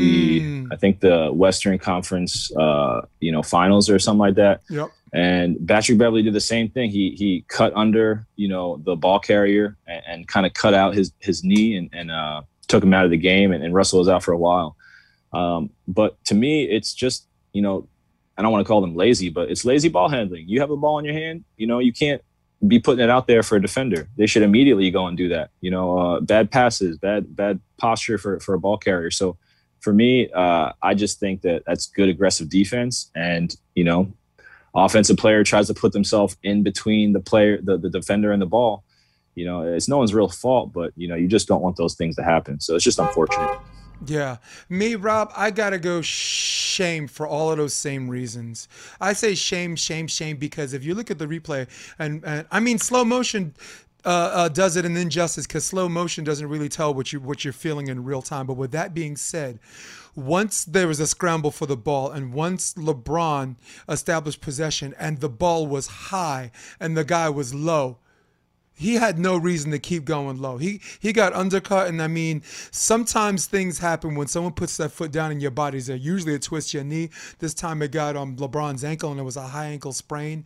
the, 0.68 0.74
I 0.74 0.76
think 0.78 1.00
the 1.00 1.30
Western 1.32 1.78
Conference, 1.78 2.50
uh, 2.56 3.02
you 3.20 3.30
know, 3.32 3.42
finals 3.42 3.88
or 3.90 3.98
something 3.98 4.20
like 4.20 4.36
that. 4.36 4.62
Yep. 4.70 4.88
And 5.12 5.68
Patrick 5.68 5.98
Beverley 5.98 6.22
did 6.22 6.32
the 6.32 6.40
same 6.40 6.70
thing. 6.70 6.90
He 6.90 7.14
he 7.18 7.44
cut 7.48 7.72
under, 7.76 8.24
you 8.36 8.48
know, 8.48 8.80
the 8.84 8.96
ball 8.96 9.18
carrier 9.20 9.76
and, 9.86 10.02
and 10.06 10.28
kind 10.28 10.46
of 10.46 10.54
cut 10.54 10.74
out 10.74 10.94
his 10.94 11.12
his 11.20 11.44
knee 11.44 11.76
and 11.76 11.90
and 11.92 12.10
uh, 12.10 12.42
took 12.72 12.82
him 12.82 12.92
out 12.92 13.04
of 13.04 13.10
the 13.10 13.16
game. 13.16 13.52
And, 13.52 13.62
and 13.62 13.72
Russell 13.74 14.00
was 14.00 14.08
out 14.08 14.22
for 14.24 14.32
a 14.32 14.38
while. 14.38 14.76
Um, 15.32 15.70
but 15.86 16.22
to 16.24 16.34
me, 16.34 16.64
it's 16.64 16.92
just 16.92 17.26
you 17.52 17.62
know, 17.62 17.86
I 18.36 18.42
don't 18.42 18.50
want 18.50 18.64
to 18.64 18.68
call 18.68 18.80
them 18.80 18.96
lazy, 18.96 19.28
but 19.28 19.50
it's 19.50 19.64
lazy 19.64 19.88
ball 19.88 20.08
handling. 20.08 20.48
You 20.48 20.60
have 20.60 20.70
a 20.70 20.76
ball 20.76 20.98
in 20.98 21.04
your 21.04 21.14
hand, 21.14 21.44
you 21.56 21.66
know, 21.66 21.78
you 21.78 21.92
can't 21.92 22.22
be 22.66 22.78
putting 22.78 23.02
it 23.02 23.10
out 23.10 23.26
there 23.26 23.42
for 23.42 23.56
a 23.56 23.62
defender. 23.62 24.08
They 24.16 24.26
should 24.26 24.42
immediately 24.42 24.90
go 24.90 25.06
and 25.06 25.16
do 25.16 25.28
that. 25.28 25.50
You 25.60 25.70
know, 25.70 25.98
uh, 25.98 26.20
bad 26.20 26.50
passes, 26.50 26.96
bad 26.98 27.34
bad 27.36 27.60
posture 27.78 28.18
for 28.18 28.40
for 28.40 28.54
a 28.54 28.58
ball 28.58 28.78
carrier. 28.78 29.10
So 29.10 29.36
for 29.80 29.92
me, 29.92 30.30
uh, 30.30 30.72
I 30.82 30.94
just 30.94 31.18
think 31.18 31.42
that 31.42 31.64
that's 31.66 31.86
good 31.86 32.08
aggressive 32.08 32.48
defense, 32.48 33.10
and 33.14 33.54
you 33.74 33.84
know, 33.84 34.12
offensive 34.74 35.16
player 35.16 35.42
tries 35.44 35.66
to 35.66 35.74
put 35.74 35.92
themselves 35.92 36.36
in 36.42 36.62
between 36.62 37.12
the 37.12 37.20
player, 37.20 37.60
the, 37.60 37.76
the 37.76 37.90
defender, 37.90 38.32
and 38.32 38.40
the 38.40 38.46
ball. 38.46 38.84
You 39.34 39.46
know, 39.46 39.62
it's 39.62 39.88
no 39.88 39.98
one's 39.98 40.14
real 40.14 40.28
fault, 40.28 40.72
but 40.72 40.92
you 40.96 41.08
know, 41.08 41.14
you 41.14 41.28
just 41.28 41.48
don't 41.48 41.62
want 41.62 41.76
those 41.76 41.94
things 41.94 42.16
to 42.16 42.22
happen. 42.22 42.60
So 42.60 42.74
it's 42.74 42.84
just 42.84 42.98
unfortunate. 42.98 43.58
Yeah. 44.06 44.38
Me, 44.68 44.94
Rob, 44.94 45.32
I 45.36 45.50
got 45.50 45.70
to 45.70 45.78
go 45.78 46.02
shame 46.02 47.06
for 47.06 47.26
all 47.26 47.50
of 47.50 47.58
those 47.58 47.74
same 47.74 48.08
reasons. 48.08 48.68
I 49.00 49.12
say 49.12 49.34
shame, 49.34 49.76
shame, 49.76 50.06
shame 50.06 50.36
because 50.36 50.72
if 50.72 50.84
you 50.84 50.94
look 50.94 51.10
at 51.10 51.18
the 51.18 51.26
replay, 51.26 51.68
and, 51.98 52.24
and 52.24 52.46
I 52.50 52.60
mean, 52.60 52.78
slow 52.78 53.04
motion. 53.04 53.54
Uh, 54.04 54.30
uh, 54.34 54.48
does 54.48 54.74
it 54.74 54.84
an 54.84 54.96
injustice 54.96 55.46
because 55.46 55.64
slow 55.64 55.88
motion 55.88 56.24
doesn't 56.24 56.48
really 56.48 56.68
tell 56.68 56.92
what 56.92 57.12
you 57.12 57.20
what 57.20 57.44
you're 57.44 57.52
feeling 57.52 57.86
in 57.86 58.02
real 58.02 58.20
time. 58.20 58.48
But 58.48 58.54
with 58.54 58.72
that 58.72 58.92
being 58.94 59.16
said, 59.16 59.60
once 60.16 60.64
there 60.64 60.88
was 60.88 60.98
a 60.98 61.06
scramble 61.06 61.52
for 61.52 61.66
the 61.66 61.76
ball, 61.76 62.10
and 62.10 62.34
once 62.34 62.74
LeBron 62.74 63.54
established 63.88 64.40
possession, 64.40 64.92
and 64.98 65.20
the 65.20 65.28
ball 65.28 65.68
was 65.68 65.86
high 65.86 66.50
and 66.80 66.96
the 66.96 67.04
guy 67.04 67.28
was 67.28 67.54
low, 67.54 67.98
he 68.74 68.94
had 68.94 69.18
no 69.18 69.36
reason 69.36 69.70
to 69.72 69.78
keep 69.78 70.04
going 70.04 70.40
low. 70.40 70.56
He 70.56 70.80
he 71.00 71.12
got 71.12 71.34
undercut, 71.34 71.88
and 71.88 72.00
I 72.00 72.08
mean, 72.08 72.42
sometimes 72.70 73.46
things 73.46 73.78
happen 73.78 74.14
when 74.14 74.26
someone 74.26 74.52
puts 74.52 74.76
their 74.76 74.88
foot 74.88 75.12
down 75.12 75.30
in 75.30 75.40
your 75.40 75.50
body's 75.50 75.86
there. 75.86 75.96
Usually, 75.96 76.34
it 76.34 76.42
twists 76.42 76.72
your 76.72 76.84
knee. 76.84 77.10
This 77.38 77.54
time, 77.54 77.82
it 77.82 77.92
got 77.92 78.16
on 78.16 78.36
LeBron's 78.36 78.84
ankle, 78.84 79.10
and 79.10 79.20
it 79.20 79.24
was 79.24 79.36
a 79.36 79.42
high 79.42 79.66
ankle 79.66 79.92
sprain. 79.92 80.44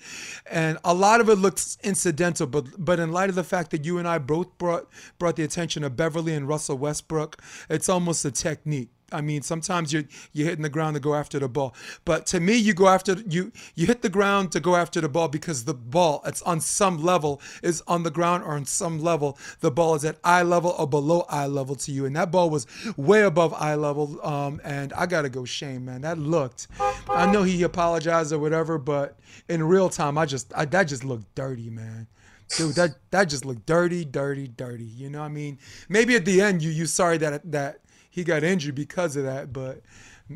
And 0.51 0.79
a 0.85 0.95
lot 0.95 1.21
of 1.21 1.29
it 1.29 1.37
looks 1.37 1.79
incidental, 1.83 2.47
but 2.47 2.67
but 2.79 2.99
in 2.99 3.13
light 3.13 3.31
of 3.31 3.37
the 3.37 3.45
fact 3.45 3.71
that 3.71 3.85
you 3.85 3.99
and 3.99 4.09
I 4.09 4.19
both 4.19 4.57
brought 4.59 4.89
brought 5.19 5.37
the 5.37 5.45
attention 5.45 5.85
of 5.85 5.97
Beverley 5.97 6.35
and 6.35 6.49
Russell 6.49 6.79
Westbrook, 6.79 7.41
it's 7.71 7.89
almost 7.89 8.25
a 8.25 8.31
technique. 8.31 8.91
I 9.13 9.21
mean, 9.21 9.43
sometimes 9.43 9.93
you're 9.93 10.05
you're 10.33 10.49
hitting 10.49 10.63
the 10.63 10.69
ground 10.69 10.95
to 10.95 11.01
go 11.01 11.15
after 11.15 11.39
the 11.39 11.49
ball, 11.49 11.75
but 12.05 12.27
to 12.27 12.41
me, 12.41 12.57
you 12.57 12.75
go 12.75 12.89
after 12.89 13.17
you 13.29 13.53
you 13.77 13.87
hit 13.87 14.03
the 14.03 14.09
ground 14.09 14.51
to 14.53 14.61
go 14.61 14.75
after 14.75 15.01
the 15.01 15.09
ball 15.09 15.29
because 15.29 15.65
the 15.65 15.75
ball, 15.75 16.23
it's 16.27 16.43
on 16.43 16.61
some 16.61 17.03
level, 17.03 17.41
is 17.63 17.83
on 17.87 18.03
the 18.03 18.11
ground, 18.11 18.43
or 18.43 18.55
on 18.55 18.65
some 18.65 18.99
level, 18.99 19.39
the 19.61 19.71
ball 19.71 19.95
is 19.95 20.05
at 20.05 20.19
eye 20.25 20.43
level 20.43 20.75
or 20.77 20.89
below 20.89 21.25
eye 21.29 21.47
level 21.47 21.77
to 21.77 21.93
you, 21.93 22.05
and 22.05 22.17
that 22.17 22.33
ball 22.33 22.51
was 22.51 22.67
way 22.97 23.23
above 23.23 23.55
eye 23.55 23.77
level. 23.77 24.25
Um, 24.27 24.61
and 24.65 24.93
I 24.95 25.07
gotta 25.07 25.29
go 25.29 25.45
shame, 25.45 25.85
man. 25.85 26.01
That 26.01 26.19
looked. 26.19 26.67
I 27.09 27.31
know 27.31 27.45
he 27.45 27.63
apologized 27.63 28.33
or 28.33 28.41
whatever, 28.41 28.77
but 28.77 29.19
in 29.49 29.63
real 29.63 29.89
time, 29.89 30.19
I 30.19 30.27
just 30.27 30.53
I, 30.57 30.65
that 30.65 30.85
just 30.85 31.05
looked 31.05 31.33
dirty, 31.37 31.71
man. 31.71 32.09
Dude, 32.57 32.75
that 32.77 32.97
that 33.11 33.25
just 33.25 33.45
looked 33.45 33.67
dirty, 33.67 34.05
dirty, 34.05 34.49
dirty. 34.49 34.85
You 34.85 35.11
know, 35.11 35.21
what 35.21 35.27
I 35.27 35.29
mean, 35.29 35.59
maybe 35.89 36.17
at 36.17 36.25
the 36.25 36.41
end 36.41 36.63
you 36.63 36.71
you 36.71 36.87
sorry 36.87 37.19
that 37.19 37.51
that 37.53 37.81
he 38.17 38.25
got 38.25 38.43
injured 38.43 38.75
because 38.75 39.15
of 39.15 39.25
that, 39.25 39.53
but 39.53 39.83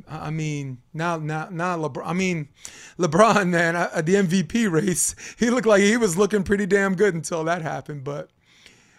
I 0.07 0.29
mean, 0.29 0.83
now 0.93 1.17
now 1.17 1.49
now 1.51 1.79
LeBron. 1.79 2.03
I 2.05 2.13
mean, 2.13 2.49
LeBron, 2.99 3.49
man, 3.49 3.75
at 3.75 4.05
the 4.05 4.17
MVP 4.17 4.71
race, 4.71 5.17
he 5.39 5.49
looked 5.49 5.67
like 5.67 5.81
he 5.81 5.97
was 5.97 6.19
looking 6.19 6.43
pretty 6.43 6.67
damn 6.67 6.95
good 6.95 7.15
until 7.15 7.43
that 7.45 7.63
happened. 7.63 8.05
But 8.05 8.29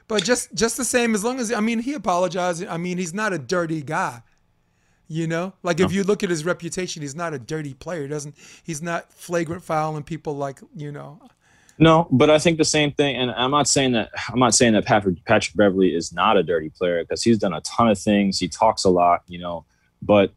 but 0.08 0.24
just 0.24 0.56
just 0.56 0.78
the 0.78 0.84
same, 0.84 1.14
as 1.14 1.24
long 1.24 1.40
as 1.40 1.54
I 1.54 1.60
mean, 1.60 1.78
he 1.78 1.94
apologized. 1.94 2.66
I 2.66 2.78
mean, 2.78 2.98
he's 2.98 3.14
not 3.14 3.34
a 3.34 3.38
dirty 3.38 3.84
guy. 3.84 4.24
You 5.08 5.28
know, 5.28 5.54
like 5.62 5.80
if 5.80 5.92
you 5.92 6.04
look 6.04 6.24
at 6.24 6.32
his 6.32 6.44
reputation, 6.44 7.04
he's 7.04 7.16
not 7.16 7.36
a 7.36 7.40
dirty 7.40 7.76
player. 7.76 8.02
He 8.02 8.08
doesn't 8.08 8.34
he's 8.64 8.82
not 8.82 9.14
flagrant 9.14 9.64
fouling 9.64 10.04
people 10.04 10.36
like 10.36 10.60
you 10.76 10.92
know. 10.92 11.22
No, 11.82 12.08
but 12.12 12.30
I 12.30 12.38
think 12.38 12.60
the 12.60 12.64
same 12.64 12.92
thing, 12.92 13.16
and 13.16 13.32
I'm 13.32 13.50
not 13.50 13.68
saying 13.68 13.94
that 13.94 14.12
I'm 14.30 14.38
not 14.38 14.54
saying 14.54 14.74
that 14.74 14.86
Patrick 14.86 15.26
Patrick 15.26 15.58
Beverley 15.58 15.96
is 15.96 16.14
not 16.14 16.38
a 16.38 16.44
dirty 16.44 16.70
player 16.70 17.04
because 17.04 17.24
he's 17.24 17.40
done 17.40 17.54
a 17.54 17.62
ton 17.62 17.90
of 17.90 17.98
things. 17.98 18.38
He 18.38 18.48
talks 18.48 18.84
a 18.84 18.90
lot, 18.90 19.24
you 19.28 19.40
know, 19.40 19.66
but 20.00 20.32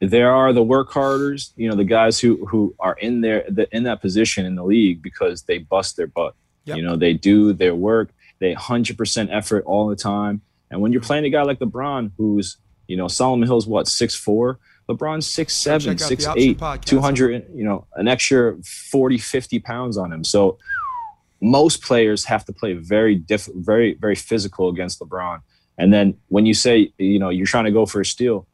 there 0.00 0.32
are 0.32 0.54
the 0.54 0.62
work 0.62 0.90
harders, 0.90 1.52
you 1.56 1.68
know, 1.68 1.76
the 1.76 1.84
guys 1.84 2.18
who 2.18 2.46
who 2.46 2.74
are 2.80 2.96
in 3.00 3.20
there 3.20 3.44
the, 3.50 3.68
in 3.76 3.82
that 3.82 4.00
position 4.00 4.46
in 4.46 4.54
the 4.54 4.64
league 4.64 5.02
because 5.02 5.42
they 5.42 5.58
bust 5.58 5.98
their 5.98 6.06
butt. 6.06 6.34
Yep. 6.64 6.78
You 6.78 6.82
know, 6.82 6.96
they 6.96 7.12
do 7.12 7.52
their 7.52 7.74
work, 7.74 8.08
they 8.38 8.54
100% 8.54 9.28
effort 9.30 9.64
all 9.66 9.88
the 9.88 9.96
time. 9.96 10.40
And 10.70 10.80
when 10.80 10.92
you're 10.92 11.02
playing 11.02 11.26
a 11.26 11.30
guy 11.30 11.42
like 11.42 11.58
LeBron, 11.58 12.12
who's 12.16 12.56
you 12.86 12.96
know 12.96 13.08
Solomon 13.08 13.46
Hill's 13.46 13.66
what 13.66 13.88
six 13.88 14.14
four, 14.14 14.58
LeBron's 14.88 15.26
six 15.26 15.54
seven, 15.54 15.98
six 15.98 16.26
eight, 16.36 16.58
podcast. 16.58 16.86
200, 16.86 17.50
you 17.54 17.64
know, 17.64 17.86
an 17.96 18.08
extra 18.08 18.56
40, 18.62 19.18
50 19.18 19.58
pounds 19.58 19.98
on 19.98 20.10
him. 20.10 20.24
So 20.24 20.58
most 21.40 21.82
players 21.82 22.24
have 22.24 22.44
to 22.46 22.52
play 22.52 22.72
very 22.74 23.14
diff- 23.14 23.48
very 23.54 23.94
very 23.94 24.14
physical 24.14 24.68
against 24.68 25.00
LeBron. 25.00 25.40
And 25.78 25.92
then 25.92 26.14
when 26.28 26.46
you 26.46 26.54
say 26.54 26.92
you 26.98 27.18
know 27.18 27.28
you're 27.30 27.46
trying 27.46 27.64
to 27.66 27.70
go 27.70 27.86
for 27.86 28.00
a 28.00 28.04
steal, 28.04 28.46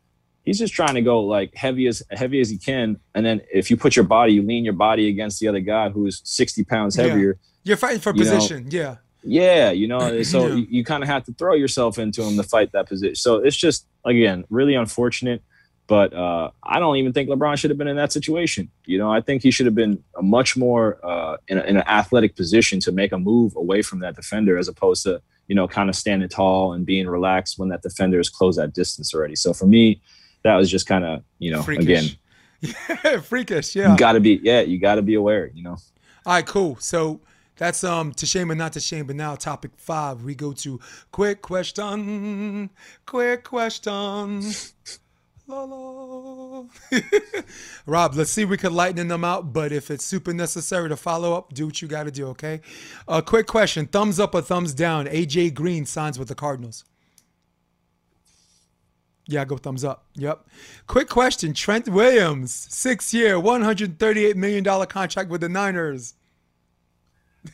he's 0.45 0.59
just 0.59 0.75
trying 0.75 0.95
to 0.95 1.03
go 1.03 1.21
like 1.23 1.55
heavy 1.55 1.87
as 1.87 2.03
heavy 2.11 2.41
as 2.41 2.51
he 2.51 2.59
can. 2.59 2.99
And 3.15 3.25
then 3.25 3.41
if 3.53 3.71
you 3.71 3.77
put 3.77 3.97
your 3.97 4.05
body, 4.05 4.35
you 4.35 4.43
lean 4.43 4.65
your 4.65 4.75
body 4.75 5.09
against 5.09 5.41
the 5.41 5.49
other 5.49 5.61
guy 5.61 5.89
who's 5.89 6.21
60 6.25 6.65
pounds 6.65 6.97
Yeah. 6.97 7.05
heavier. 7.05 7.39
You're 7.63 7.79
fighting 7.79 8.01
for 8.01 8.15
You 8.15 8.25
know, 8.25 8.31
position, 8.35 8.67
yeah. 8.71 8.97
Yeah, 9.23 9.71
you 9.71 9.89
know, 9.89 10.23
so 10.35 10.49
Yeah. 10.49 10.55
you, 10.57 10.67
you 10.69 10.85
kind 10.85 11.03
of 11.03 11.09
have 11.09 11.25
to 11.25 11.33
throw 11.33 11.55
yourself 11.55 11.99
into 11.99 12.23
him 12.23 12.37
to 12.37 12.43
fight 12.43 12.73
that 12.73 12.87
position. 12.89 13.15
So 13.15 13.37
it's 13.37 13.57
just 13.57 13.87
again 14.05 14.45
really 14.51 14.75
unfortunate. 14.75 15.43
But 15.87 16.15
uh, 16.15 16.51
I 16.63 16.79
don't 16.79 16.97
even 16.97 17.13
think 17.13 17.29
LeBron 17.29 17.59
should 17.59 17.71
have 17.71 17.77
been 17.77 17.89
in 17.89 17.97
that 17.97 18.11
situation. 18.11 18.71
You 18.87 18.97
know, 18.99 19.13
I 19.13 19.21
think 19.21 19.43
he 19.43 19.51
should 19.51 19.67
have 19.67 19.75
been 19.75 20.03
a 20.17 20.23
much 20.23 20.57
more 20.57 20.99
uh, 21.05 21.37
in, 21.49 21.59
a, 21.59 21.63
in 21.63 21.77
an 21.77 21.85
athletic 21.87 22.37
position 22.37 22.81
to 22.81 22.93
make 22.93 23.13
a 23.13 23.19
move 23.19 23.55
away 23.55 23.83
from 23.83 24.01
that 24.01 24.17
defender, 24.17 24.57
as 24.57 24.69
opposed 24.69 25.03
to 25.03 25.21
you 25.47 25.55
know 25.55 25.69
kind 25.69 25.91
of 25.91 25.97
standing 25.97 26.29
tall 26.29 26.73
and 26.73 26.87
being 26.87 27.07
relaxed 27.07 27.59
when 27.59 27.69
that 27.69 27.83
defender 27.83 28.19
is 28.19 28.31
close 28.31 28.57
that 28.57 28.73
distance 28.73 29.15
already. 29.15 29.37
So 29.37 29.53
for 29.53 29.67
me, 29.67 30.01
that 30.43 30.57
was 30.57 30.71
just 30.71 30.87
kind 30.87 31.05
of 31.05 31.23
you 31.39 31.51
know 31.51 31.63
again 31.69 32.05
Freakish. 32.63 33.23
Freakish, 33.25 33.77
yeah. 33.77 33.93
you 33.93 33.99
got 33.99 34.13
to 34.13 34.21
be 34.21 34.41
yeah 34.43 34.61
you 34.61 34.79
got 34.79 34.95
to 34.95 35.03
be 35.03 35.15
aware. 35.15 35.51
You 35.53 35.65
know. 35.65 35.77
All 36.27 36.33
right, 36.33 36.47
cool. 36.47 36.77
So 36.81 37.21
that's 37.57 37.85
um 37.85 38.13
to 38.15 38.27
shame 38.27 38.51
or 38.51 38.55
not 38.55 38.73
to 38.73 38.81
shame. 38.81 39.07
But 39.07 39.17
now 39.17 39.35
topic 39.35 39.73
five, 39.77 40.23
we 40.23 40.35
go 40.35 40.53
to 40.55 40.81
quick 41.13 41.43
question. 41.43 42.71
Quick 43.05 43.45
question. 43.45 44.41
La, 45.47 45.63
la. 45.65 46.65
Rob, 47.87 48.15
let's 48.15 48.31
see 48.31 48.43
if 48.43 48.49
we 48.49 48.57
could 48.57 48.73
lighten 48.73 49.09
them 49.09 49.25
out. 49.25 49.53
But 49.53 49.73
if 49.73 49.91
it's 49.91 50.05
super 50.05 50.33
necessary 50.33 50.89
to 50.89 50.97
follow 50.97 51.35
up, 51.35 51.53
do 51.53 51.67
what 51.67 51.83
you 51.83 51.89
got 51.89 52.05
to 52.05 52.11
do. 52.11 52.29
Okay. 52.29 52.61
A 53.07 53.21
quick 53.21 53.47
question: 53.47 53.87
Thumbs 53.87 54.19
up 54.19 54.35
or 54.35 54.41
thumbs 54.41 54.73
down? 54.73 55.07
AJ 55.07 55.53
Green 55.55 55.85
signs 55.85 56.19
with 56.19 56.29
the 56.29 56.35
Cardinals. 56.35 56.85
Yeah, 59.27 59.45
go 59.45 59.57
thumbs 59.57 59.85
up. 59.85 60.07
Yep. 60.15 60.47
Quick 60.87 61.09
question: 61.09 61.53
Trent 61.55 61.89
Williams, 61.89 62.69
one 63.43 63.63
hundred 63.63 63.99
thirty-eight 63.99 64.37
million 64.37 64.65
dollar 64.65 64.87
contract 64.87 65.29
with 65.31 65.41
the 65.43 65.49
Niners. 65.49 66.15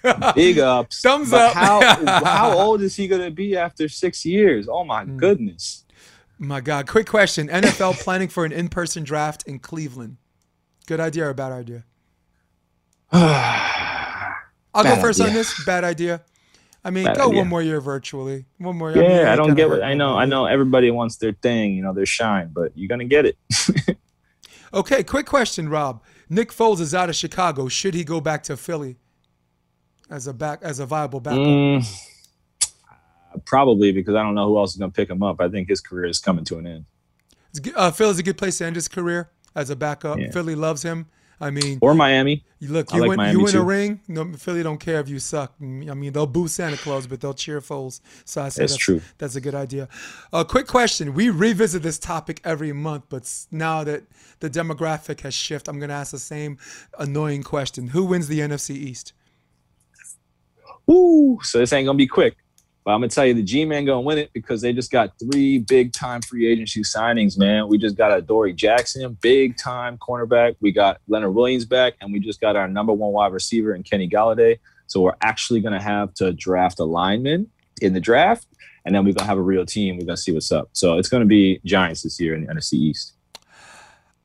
Big 0.36 0.60
ups. 0.60 1.00
Thumbs 1.00 1.32
But 1.32 1.50
up. 1.50 1.54
How 1.54 2.24
how 2.24 2.56
old 2.58 2.82
is 2.82 2.94
he 2.94 3.08
gonna 3.08 3.30
be 3.30 3.56
after 3.56 3.88
six 3.88 4.24
years? 4.24 4.68
Oh 4.68 4.84
my 4.84 5.04
Hmm. 5.04 5.16
goodness. 5.16 5.84
My 6.40 6.60
God. 6.60 6.88
Quick 6.88 7.06
question: 7.06 7.48
NFL 7.48 7.94
planning 8.00 8.28
for 8.28 8.44
an 8.44 8.50
in-person 8.50 9.04
draft 9.04 9.46
in 9.46 9.58
Cleveland. 9.60 10.16
Good 10.86 10.98
idea 10.98 11.28
or 11.28 11.34
bad 11.34 11.52
idea? 11.52 11.84
I'll 13.12 14.84
go 14.84 14.94
Bad 14.94 15.00
first 15.00 15.20
on 15.20 15.32
this. 15.32 15.64
Bad 15.64 15.84
idea. 15.84 16.22
I 16.82 16.90
mean, 16.90 17.04
Bad 17.04 17.16
go 17.16 17.26
idea. 17.28 17.38
one 17.38 17.48
more 17.48 17.62
year 17.62 17.80
virtually. 17.80 18.46
One 18.58 18.76
more. 18.76 18.90
year. 18.90 19.02
Yeah, 19.02 19.18
mean, 19.18 19.26
I 19.26 19.36
don't 19.36 19.54
get 19.54 19.68
what 19.68 19.82
I 19.82 19.94
know. 19.94 20.16
I 20.16 20.24
know 20.24 20.46
everybody 20.46 20.90
wants 20.90 21.16
their 21.16 21.32
thing, 21.32 21.74
you 21.74 21.82
know, 21.82 21.92
their 21.92 22.06
shine, 22.06 22.50
but 22.52 22.72
you're 22.74 22.88
gonna 22.88 23.04
get 23.04 23.26
it. 23.26 23.36
Okay, 24.72 25.02
quick 25.02 25.26
question, 25.26 25.68
Rob. 25.68 26.02
Nick 26.28 26.52
Foles 26.52 26.80
is 26.80 26.94
out 26.94 27.08
of 27.08 27.16
Chicago. 27.16 27.66
Should 27.68 27.94
he 27.94 28.04
go 28.04 28.20
back 28.20 28.44
to 28.44 28.56
Philly 28.56 28.96
as 30.08 30.26
a 30.28 30.32
back 30.32 30.60
as 30.62 30.78
a 30.78 30.86
viable 30.86 31.20
backup? 31.20 31.40
Mm, 31.40 32.09
probably 33.44 33.92
because 33.92 34.14
I 34.14 34.22
don't 34.22 34.34
know 34.34 34.48
who 34.48 34.58
else 34.58 34.72
is 34.72 34.78
gonna 34.78 34.92
pick 34.92 35.10
him 35.10 35.22
up. 35.22 35.40
I 35.40 35.48
think 35.48 35.68
his 35.68 35.80
career 35.80 36.06
is 36.06 36.18
coming 36.18 36.44
to 36.46 36.58
an 36.58 36.66
end. 36.66 36.84
Uh, 37.74 37.90
Philly's 37.90 38.18
a 38.18 38.22
good 38.22 38.38
place 38.38 38.58
to 38.58 38.66
end 38.66 38.76
his 38.76 38.88
career 38.88 39.30
as 39.54 39.70
a 39.70 39.76
backup. 39.76 40.18
Yeah. 40.18 40.30
Philly 40.30 40.54
loves 40.54 40.82
him. 40.82 41.06
I 41.42 41.50
mean, 41.50 41.78
Or 41.80 41.94
Miami. 41.94 42.44
you 42.58 42.68
look, 42.68 42.92
you 42.92 43.00
like 43.00 43.16
win, 43.16 43.32
you 43.32 43.42
win 43.42 43.56
a 43.56 43.62
ring. 43.62 44.00
No, 44.08 44.30
Philly 44.34 44.62
don't 44.62 44.78
care 44.78 45.00
if 45.00 45.08
you 45.08 45.18
suck. 45.18 45.54
I 45.58 45.64
mean, 45.64 46.12
they'll 46.12 46.26
boo 46.26 46.48
Santa 46.48 46.76
Claus, 46.76 47.06
but 47.06 47.22
they'll 47.22 47.32
cheer 47.32 47.62
Foles. 47.62 48.00
So 48.26 48.42
I 48.42 48.50
say 48.50 48.64
That's 48.64 48.76
true. 48.76 49.00
That's 49.16 49.36
a 49.36 49.40
good 49.40 49.54
idea. 49.54 49.88
A 50.34 50.44
quick 50.44 50.66
question: 50.66 51.14
We 51.14 51.30
revisit 51.30 51.82
this 51.82 51.98
topic 51.98 52.42
every 52.44 52.74
month, 52.74 53.04
but 53.08 53.46
now 53.50 53.84
that 53.84 54.02
the 54.40 54.50
demographic 54.50 55.20
has 55.20 55.32
shifted, 55.32 55.70
I'm 55.70 55.78
going 55.78 55.88
to 55.88 55.94
ask 55.94 56.12
the 56.12 56.18
same 56.18 56.58
annoying 56.98 57.42
question: 57.42 57.88
Who 57.88 58.04
wins 58.04 58.28
the 58.28 58.40
NFC 58.40 58.74
East? 58.74 59.14
Woo! 60.86 61.38
So 61.42 61.58
this 61.58 61.72
ain't 61.72 61.86
gonna 61.86 61.96
be 61.96 62.06
quick. 62.06 62.36
But 62.84 62.92
I'm 62.92 63.00
gonna 63.00 63.08
tell 63.08 63.26
you 63.26 63.34
the 63.34 63.42
G-Man 63.42 63.84
gonna 63.84 64.00
win 64.00 64.18
it 64.18 64.30
because 64.32 64.62
they 64.62 64.72
just 64.72 64.90
got 64.90 65.12
three 65.18 65.58
big 65.58 65.92
time 65.92 66.22
free 66.22 66.50
agency 66.50 66.82
signings, 66.82 67.38
man. 67.38 67.68
We 67.68 67.78
just 67.78 67.96
got 67.96 68.16
Adoree' 68.16 68.54
Jackson, 68.54 69.18
big 69.20 69.56
time 69.56 69.98
cornerback. 69.98 70.56
We 70.60 70.72
got 70.72 71.00
Leonard 71.08 71.34
Williams 71.34 71.64
back, 71.66 71.94
and 72.00 72.12
we 72.12 72.20
just 72.20 72.40
got 72.40 72.56
our 72.56 72.68
number 72.68 72.92
one 72.92 73.12
wide 73.12 73.32
receiver 73.32 73.74
in 73.74 73.82
Kenny 73.82 74.08
Golladay. 74.08 74.58
So 74.86 75.00
we're 75.00 75.16
actually 75.20 75.60
gonna 75.60 75.82
have 75.82 76.14
to 76.14 76.32
draft 76.32 76.80
a 76.80 76.84
lineman 76.84 77.48
in 77.82 77.92
the 77.92 78.00
draft, 78.00 78.46
and 78.84 78.94
then 78.94 79.04
we're 79.04 79.14
gonna 79.14 79.28
have 79.28 79.38
a 79.38 79.42
real 79.42 79.66
team. 79.66 79.98
We're 79.98 80.06
gonna 80.06 80.16
see 80.16 80.32
what's 80.32 80.50
up. 80.50 80.70
So 80.72 80.96
it's 80.96 81.08
gonna 81.08 81.26
be 81.26 81.60
Giants 81.64 82.02
this 82.02 82.18
year 82.18 82.34
in 82.34 82.46
the 82.46 82.52
NFC 82.52 82.74
East. 82.74 83.14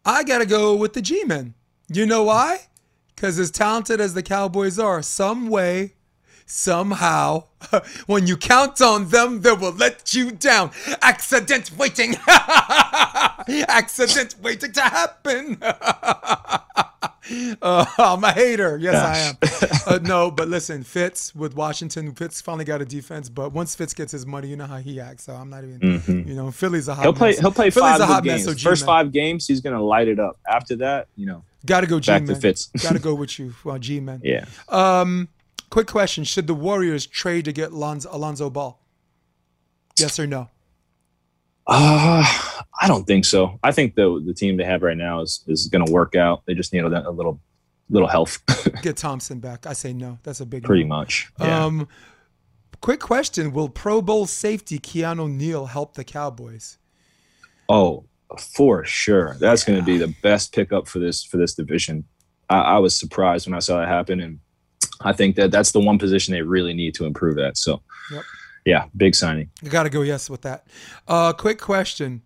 I 0.08 0.24
got 0.24 0.38
to 0.38 0.46
go 0.46 0.76
with 0.76 0.94
the 0.94 1.02
G-Men. 1.02 1.56
You 1.92 2.06
know 2.06 2.24
why? 2.24 2.68
Because 3.16 3.40
as 3.40 3.50
talented 3.50 4.00
as 4.00 4.14
the 4.14 4.22
Cowboys 4.22 4.78
are, 4.78 5.02
some 5.02 5.50
way, 5.50 5.94
somehow, 6.46 7.46
when 8.06 8.28
you 8.28 8.38
count 8.38 8.82
on 8.82 9.10
them, 9.10 9.42
they 9.42 9.52
will 9.54 9.74
let 9.74 10.14
you 10.14 10.32
down. 10.32 10.72
Accident 11.02 11.72
waiting. 11.78 12.16
Accident 13.68 14.36
waiting 14.42 14.72
to 14.72 14.82
happen. 14.82 15.58
Uh, 15.62 16.60
I'm 17.98 18.24
a 18.24 18.32
hater. 18.32 18.78
Yes, 18.78 18.96
I 18.96 19.18
am. 19.18 19.38
Uh, 19.96 20.00
no, 20.08 20.30
but 20.30 20.48
listen, 20.48 20.84
Fitz 20.84 21.34
with 21.34 21.56
Washington, 21.56 22.14
Fitz 22.14 22.40
finally 22.42 22.66
got 22.66 22.82
a 22.82 22.86
defense, 22.86 23.30
but 23.30 23.52
once 23.52 23.76
Fitz 23.76 23.94
gets 23.94 24.12
his 24.12 24.26
money, 24.28 24.48
you 24.48 24.56
know 24.56 24.68
how 24.68 24.78
he 24.78 25.00
acts. 25.00 25.24
So 25.24 25.34
I'm 25.34 25.50
not 25.50 25.64
even, 25.64 26.26
you 26.28 26.36
know, 26.36 26.52
Philly's 26.52 26.88
a 26.88 26.94
hot 26.94 27.04
He'll 27.04 27.14
play. 27.14 27.30
mess. 27.32 27.40
He'll 27.40 27.52
play 27.52 27.70
Philly's 27.72 27.92
five 27.94 28.02
a 28.02 28.06
hot 28.06 28.24
good 28.24 28.30
mess, 28.34 28.46
games. 28.46 28.62
so 28.62 28.70
First 28.70 28.86
five 28.86 29.12
games, 29.12 29.48
he's 29.48 29.62
gonna 29.62 29.82
light 29.82 30.08
it 30.08 30.20
up. 30.20 30.38
After 30.48 30.76
that, 30.78 31.08
you 31.16 31.26
know, 31.26 31.44
Gotta 31.66 31.88
go 31.88 32.00
G 32.00 32.12
to 32.12 32.20
man. 32.22 32.40
Fitz. 32.40 32.68
Gotta 32.82 33.00
go 33.00 33.16
with 33.16 33.40
you. 33.40 33.56
Well, 33.64 33.80
G 33.80 34.00
man. 34.00 34.22
yeah. 34.24 34.46
Um, 34.70 35.28
quick 35.70 35.88
question: 35.88 36.24
Should 36.24 36.48
the 36.48 36.54
Warriors 36.54 37.06
trade 37.06 37.46
to 37.46 37.52
get 37.52 37.74
Lonzo, 37.74 38.10
Alonzo 38.12 38.50
Ball? 38.50 38.80
Yes 39.98 40.20
or 40.20 40.28
no? 40.28 40.50
Uh, 41.68 42.24
I 42.82 42.88
don't 42.88 43.06
think 43.06 43.26
so. 43.26 43.60
I 43.64 43.72
think 43.72 43.96
the 43.96 44.22
the 44.26 44.34
team 44.34 44.58
they 44.58 44.66
have 44.66 44.84
right 44.84 44.98
now 44.98 45.22
is 45.22 45.44
is 45.48 45.68
going 45.68 45.86
to 45.86 45.92
work 45.92 46.16
out. 46.16 46.44
They 46.46 46.54
just 46.54 46.74
need 46.74 46.84
a, 46.84 47.10
a 47.10 47.12
little 47.12 47.40
little 47.90 48.08
health, 48.08 48.40
Get 48.82 48.98
Thompson 48.98 49.40
back. 49.40 49.66
I 49.66 49.74
say 49.74 49.94
no. 49.94 50.20
That's 50.24 50.40
a 50.40 50.46
big 50.46 50.64
pretty 50.64 50.84
no. 50.84 50.90
much. 50.90 51.32
Yeah. 51.40 51.66
Um, 51.66 51.88
quick 52.82 53.00
question: 53.00 53.52
Will 53.52 53.70
Pro 53.70 54.02
Bowl 54.02 54.26
safety 54.26 54.80
Keanu 54.80 55.32
Neal 55.32 55.68
help 55.68 55.96
the 55.96 56.04
Cowboys? 56.04 56.78
oh, 57.70 58.06
for 58.40 58.84
sure. 58.86 59.36
That's 59.40 59.64
going 59.64 59.80
to 59.80 59.86
be 59.86 59.98
the 59.98 60.14
best 60.22 60.54
pickup 60.54 60.88
for 60.88 61.00
this 61.00 61.24
for 61.24 61.38
this 61.38 61.54
division. 61.54 62.04
I, 62.50 62.60
I 62.60 62.78
was 62.80 62.98
surprised 62.98 63.48
when 63.48 63.56
I 63.56 63.60
saw 63.60 63.80
that 63.80 63.88
happen, 63.88 64.20
and 64.20 64.40
I 65.02 65.14
think 65.14 65.36
that 65.36 65.52
that's 65.52 65.72
the 65.72 65.80
one 65.80 65.98
position 66.00 66.34
they 66.34 66.42
really 66.42 66.74
need 66.74 66.94
to 66.96 67.06
improve 67.06 67.38
at. 67.38 67.58
So, 67.58 67.82
Yep. 68.12 68.24
yeah, 68.66 68.86
big 68.96 69.14
signing. 69.16 69.50
You 69.62 69.70
gotta 69.70 69.90
go 69.90 70.02
yes 70.02 70.30
with 70.30 70.42
that. 70.44 70.66
Uh, 71.08 71.34
quick 71.34 71.60
question. 71.60 72.22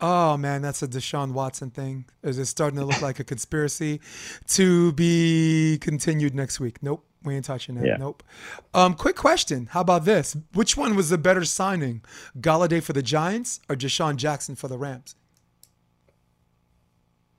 Oh 0.00 0.36
man, 0.36 0.62
that's 0.62 0.82
a 0.82 0.88
Deshaun 0.88 1.30
Watson 1.32 1.70
thing. 1.70 2.06
Is 2.24 2.36
it 2.38 2.46
starting 2.46 2.78
to 2.80 2.84
look 2.84 3.00
like 3.00 3.20
a 3.20 3.24
conspiracy 3.24 4.00
to 4.48 4.92
be 4.94 5.78
continued 5.80 6.34
next 6.34 6.58
week? 6.58 6.82
Nope, 6.82 7.06
we 7.22 7.36
ain't 7.36 7.44
touching 7.44 7.76
that. 7.76 7.86
Yeah. 7.86 7.96
Nope. 7.98 8.24
Um, 8.74 8.94
quick 8.94 9.14
question. 9.14 9.66
How 9.66 9.80
about 9.82 10.04
this? 10.04 10.36
Which 10.54 10.76
one 10.76 10.96
was 10.96 11.10
the 11.10 11.18
better 11.18 11.44
signing, 11.44 12.02
Golladay 12.40 12.82
for 12.82 12.92
the 12.92 13.02
Giants 13.02 13.60
or 13.68 13.76
DeSean 13.76 14.16
Jackson 14.16 14.56
for 14.56 14.66
the 14.66 14.76
Rams? 14.76 15.14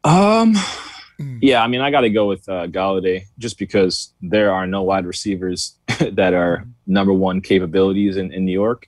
Um, 0.06 0.56
Mm. 1.20 1.40
yeah, 1.42 1.64
I 1.64 1.68
mean, 1.68 1.82
I 1.82 1.92
got 1.92 2.02
to 2.02 2.10
go 2.10 2.28
with 2.28 2.48
uh, 2.50 2.68
Golladay 2.68 3.24
just 3.38 3.60
because 3.60 4.14
there 4.22 4.52
are 4.52 4.66
no 4.66 4.84
wide 4.84 5.06
receivers 5.06 5.78
that 6.12 6.34
are 6.34 6.66
number 6.88 7.14
one 7.14 7.42
capabilities 7.42 8.18
in, 8.18 8.32
in 8.34 8.46
New 8.46 8.54
York. 8.54 8.88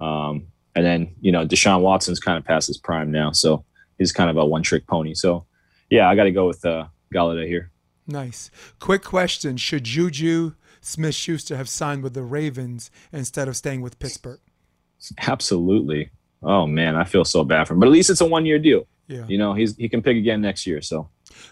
Um, 0.00 0.46
and 0.74 0.84
then, 0.84 1.14
you 1.20 1.32
know, 1.32 1.46
Deshaun 1.46 1.80
Watson's 1.80 2.20
kind 2.20 2.38
of 2.38 2.44
past 2.44 2.66
his 2.66 2.78
prime 2.78 3.10
now. 3.10 3.32
So 3.32 3.64
he's 3.98 4.12
kind 4.12 4.30
of 4.30 4.36
a 4.36 4.44
one 4.44 4.62
trick 4.62 4.86
pony. 4.86 5.14
So, 5.14 5.46
yeah, 5.90 6.08
I 6.08 6.14
got 6.14 6.24
to 6.24 6.30
go 6.30 6.46
with 6.46 6.64
uh, 6.64 6.86
Golladay 7.12 7.46
here. 7.46 7.70
Nice. 8.06 8.50
Quick 8.78 9.04
question: 9.04 9.56
Should 9.56 9.84
Juju 9.84 10.54
Smith 10.80 11.14
Schuster 11.14 11.56
have 11.56 11.68
signed 11.68 12.02
with 12.02 12.14
the 12.14 12.22
Ravens 12.22 12.90
instead 13.12 13.48
of 13.48 13.56
staying 13.56 13.82
with 13.82 13.98
Pittsburgh? 13.98 14.40
Absolutely. 15.18 16.10
Oh, 16.42 16.66
man, 16.66 16.96
I 16.96 17.04
feel 17.04 17.24
so 17.24 17.44
bad 17.44 17.68
for 17.68 17.74
him. 17.74 17.80
But 17.80 17.86
at 17.86 17.92
least 17.92 18.10
it's 18.10 18.20
a 18.20 18.26
one 18.26 18.46
year 18.46 18.58
deal. 18.58 18.86
Yeah. 19.06 19.26
You 19.28 19.38
know, 19.38 19.54
he's 19.54 19.76
he 19.76 19.88
can 19.88 20.02
pick 20.02 20.16
again 20.16 20.40
next 20.40 20.66
year. 20.66 20.80
So, 20.80 21.08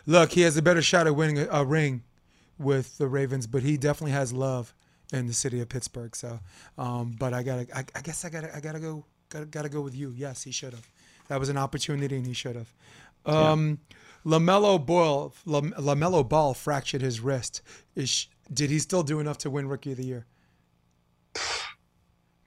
Look, 0.06 0.32
he 0.32 0.42
has 0.42 0.56
a 0.56 0.62
better 0.62 0.82
shot 0.82 1.06
at 1.06 1.14
winning 1.16 1.38
a, 1.38 1.48
a 1.50 1.64
ring 1.64 2.02
with 2.58 2.98
the 2.98 3.06
Ravens, 3.06 3.46
but 3.46 3.62
he 3.62 3.76
definitely 3.76 4.12
has 4.12 4.32
love 4.32 4.74
in 5.12 5.26
the 5.26 5.32
city 5.32 5.60
of 5.60 5.68
Pittsburgh. 5.68 6.14
So, 6.16 6.40
um, 6.76 7.16
but 7.18 7.32
I 7.32 7.42
gotta, 7.42 7.66
I, 7.74 7.84
I 7.94 8.00
guess 8.02 8.24
I 8.24 8.30
gotta, 8.30 8.54
I 8.54 8.60
gotta 8.60 8.80
go, 8.80 9.04
gotta, 9.30 9.46
gotta 9.46 9.68
go 9.68 9.80
with 9.80 9.94
you. 9.94 10.12
Yes, 10.16 10.42
he 10.42 10.50
should 10.50 10.72
have. 10.74 10.88
That 11.28 11.38
was 11.40 11.48
an 11.48 11.56
opportunity, 11.58 12.16
and 12.16 12.26
he 12.26 12.32
should 12.32 12.56
have. 12.56 12.72
Um, 13.26 13.78
Lamelo 14.24 14.84
Ball, 14.84 15.32
Lam, 15.46 15.72
Lamelo 15.78 16.26
Ball 16.28 16.54
fractured 16.54 17.02
his 17.02 17.20
wrist. 17.20 17.62
Is 17.94 18.26
did 18.52 18.70
he 18.70 18.78
still 18.78 19.02
do 19.02 19.20
enough 19.20 19.38
to 19.38 19.50
win 19.50 19.68
Rookie 19.68 19.92
of 19.92 19.98
the 19.98 20.04
Year? 20.04 20.26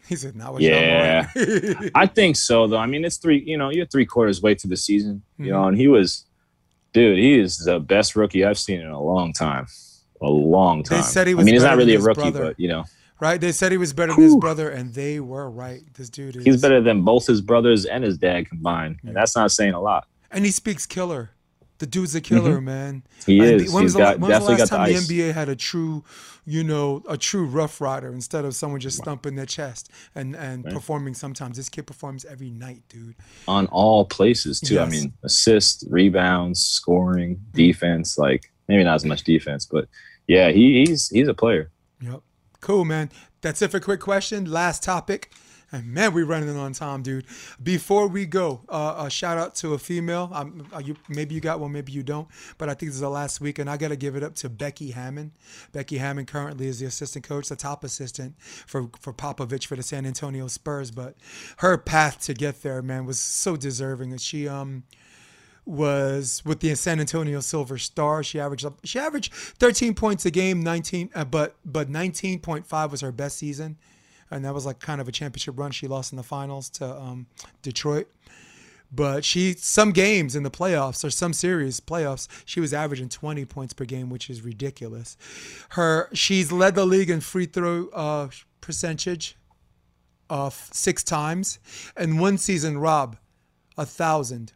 He 0.08 0.18
said, 0.18 0.36
"Not 0.36 0.56
with 0.56 0.64
Yeah. 0.64 1.28
I 1.96 2.06
think 2.06 2.36
so, 2.36 2.68
though. 2.68 2.78
I 2.78 2.86
mean, 2.86 3.06
it's 3.06 3.16
three. 3.18 3.42
You 3.46 3.58
know, 3.58 3.70
you're 3.70 3.86
three 3.86 4.06
quarters 4.06 4.42
way 4.42 4.56
through 4.56 4.70
the 4.72 4.78
season. 4.78 5.22
You 5.38 5.46
Mm-hmm. 5.46 5.54
know, 5.54 5.68
and 5.70 5.78
he 5.78 5.88
was, 5.88 6.26
dude. 6.94 7.18
He 7.18 7.40
is 7.40 7.58
the 7.58 7.80
best 7.80 8.16
rookie 8.16 8.46
I've 8.46 8.58
seen 8.58 8.82
in 8.82 8.88
a 8.88 9.02
long 9.02 9.34
time. 9.34 9.68
A 10.22 10.30
long 10.30 10.84
time. 10.84 11.00
They 11.00 11.04
said 11.04 11.28
he 11.28 11.34
was 11.34 11.44
I 11.44 11.46
mean, 11.46 11.56
he's 11.56 11.64
not 11.64 11.78
really 11.78 11.96
a 11.96 12.00
rookie, 12.00 12.22
brother. 12.22 12.46
but 12.46 12.60
you 12.60 12.68
know, 12.68 12.86
right? 13.20 13.42
They 13.42 13.52
said 13.52 13.72
he 13.72 13.78
was 13.78 13.92
better 13.94 14.14
than 14.14 14.22
his 14.24 14.36
brother, 14.36 14.70
and 14.70 14.94
they 14.94 15.20
were 15.20 15.50
right. 15.50 15.82
This 15.96 16.10
dude 16.10 16.36
is. 16.36 16.44
he's 16.44 16.62
better 16.62 16.80
than 16.82 17.04
both 17.04 17.26
his 17.26 17.42
brothers 17.42 17.86
and 17.86 18.04
his 18.04 18.18
dad 18.18 18.48
combined, 18.48 19.00
and 19.04 19.16
that's 19.16 19.36
not 19.36 19.52
saying 19.52 19.74
a 19.74 19.82
lot. 19.82 20.08
and 20.32 20.46
he 20.46 20.52
speaks 20.52 20.86
killer. 20.86 21.32
The 21.82 21.88
dude's 21.88 22.14
a 22.14 22.22
killer, 22.22 22.62
man. 22.62 23.02
Mm-hmm. 23.22 23.32
He 23.32 23.42
I- 23.42 23.46
is. 23.56 23.74
When 23.74 23.86
was 23.86 23.94
He's 23.96 24.00
the, 24.00 24.20
when 24.20 24.30
was 24.30 24.46
the 24.46 24.52
last 24.52 24.58
got 24.60 24.68
time 24.68 24.94
the 24.94 25.00
the. 25.00 25.20
NBA 25.20 25.34
had 25.34 25.50
a 25.50 25.56
true, 25.56 26.04
you 26.46 26.64
know, 26.64 27.02
a 27.10 27.18
true 27.18 27.44
rough 27.48 27.82
rider 27.82 28.14
instead 28.14 28.46
of 28.46 28.54
someone 28.54 28.80
just 28.80 29.04
thumping 29.04 29.34
their 29.34 29.48
chest 29.48 29.90
and 30.14 30.36
and 30.36 30.64
performing? 30.64 31.16
Sometimes 31.16 31.58
this 31.58 31.70
kid 31.70 31.88
performs 31.88 32.24
every 32.24 32.52
night, 32.52 32.84
dude. 32.88 33.16
On 33.48 33.66
all 33.72 34.06
places 34.06 34.60
too. 34.60 34.80
I 34.80 34.86
mean, 34.86 35.12
assists, 35.24 35.84
rebounds, 35.90 36.62
scoring, 36.62 37.42
defense. 37.56 38.16
Like 38.20 38.52
maybe 38.68 38.84
not 38.84 38.94
as 38.94 39.04
much 39.04 39.24
defense, 39.24 39.66
but 39.66 39.88
yeah, 40.28 40.52
he, 40.52 40.86
he's 40.86 41.10
he's 41.10 41.28
a 41.28 41.34
player. 41.34 41.72
Yep. 42.00 42.20
Cool, 42.60 42.86
man. 42.86 43.10
That's 43.42 43.60
it 43.64 43.72
for 43.72 43.80
quick 43.80 44.02
question. 44.02 44.46
Last 44.46 44.84
topic. 44.84 45.32
And 45.72 45.88
man, 45.88 46.14
we're 46.14 46.26
running 46.26 46.56
on 46.58 46.74
time, 46.74 47.02
dude. 47.02 47.26
Before 47.62 48.08
we 48.08 48.26
go, 48.26 48.62
uh, 48.68 49.06
a 49.06 49.10
shout 49.10 49.38
out 49.38 49.56
to 49.56 49.74
a 49.74 49.80
female. 49.80 50.30
Uh, 50.34 50.80
you, 50.80 50.98
maybe 51.08 51.34
you 51.34 51.40
got 51.40 51.62
one, 51.62 51.72
maybe 51.72 51.94
you 51.94 52.04
don't. 52.04 52.28
But 52.58 52.68
I 52.68 52.74
think 52.74 52.90
this 52.90 52.96
is 52.96 53.02
the 53.02 53.10
last 53.10 53.40
week, 53.40 53.58
and 53.58 53.70
I 53.70 53.78
got 53.78 53.88
to 53.88 53.96
give 53.96 54.16
it 54.16 54.24
up 54.24 54.36
to 54.36 54.50
Becky 54.50 54.92
Hammon. 54.92 55.32
Becky 55.72 55.98
Hammon 55.98 56.26
currently 56.26 56.68
is 56.68 56.80
the 56.80 56.88
assistant 56.88 57.26
coach, 57.26 57.48
the 57.48 57.56
top 57.56 57.84
assistant 57.84 58.36
for 58.40 58.90
for 59.00 59.14
Popovich 59.14 59.66
for 59.66 59.78
the 59.78 59.84
San 59.84 60.06
Antonio 60.06 60.48
Spurs. 60.48 60.92
But 60.92 61.16
her 61.58 61.78
path 61.78 62.20
to 62.26 62.34
get 62.34 62.64
there, 62.64 62.82
man, 62.82 63.06
was 63.06 63.20
so 63.20 63.56
deserving. 63.56 64.12
And 64.12 64.20
she 64.20 64.48
um 64.50 64.84
was 65.66 66.42
with 66.44 66.60
the 66.60 66.74
San 66.76 67.00
Antonio 67.00 67.40
Silver 67.40 67.78
Star. 67.78 68.24
She 68.24 68.40
averaged 68.40 68.66
she 68.84 69.00
averaged 69.00 69.34
13 69.34 69.94
points 69.94 70.26
a 70.26 70.32
game, 70.32 70.64
19 70.64 71.12
uh, 71.14 71.26
but 71.26 71.56
but 71.64 71.90
19.5 71.90 72.92
was 72.92 73.02
her 73.02 73.12
best 73.12 73.38
season, 73.38 73.78
and 74.32 74.46
that 74.46 74.54
was 74.54 74.66
like 74.66 74.80
kind 74.80 75.02
of 75.02 75.08
a 75.08 75.12
championship 75.12 75.60
run. 75.60 75.72
She 75.72 75.88
lost 75.88 76.14
in 76.14 76.18
the 76.18 76.24
finals 76.24 76.70
to 76.72 76.90
um, 76.90 77.28
Detroit. 77.62 78.08
But 78.94 79.24
she 79.24 79.54
some 79.54 79.92
games 79.92 80.36
in 80.36 80.44
the 80.44 80.52
playoffs 80.52 81.06
or 81.06 81.10
some 81.10 81.32
series 81.32 81.80
playoffs, 81.80 82.28
she 82.46 82.60
was 82.60 82.74
averaging 82.74 83.08
20 83.08 83.46
points 83.46 83.74
per 83.74 83.86
game, 83.86 84.10
which 84.10 84.30
is 84.30 84.42
ridiculous. 84.42 85.18
Her 85.70 86.10
she's 86.14 86.52
led 86.52 86.76
the 86.76 86.86
league 86.86 87.10
in 87.10 87.22
free 87.22 87.46
throw 87.46 87.88
uh, 87.90 88.30
percentage 88.60 89.38
of 90.30 90.70
six 90.72 91.04
times, 91.04 91.60
and 91.96 92.20
one 92.20 92.38
season, 92.38 92.78
Rob, 92.80 93.18
a 93.78 93.86
thousand. 93.86 94.54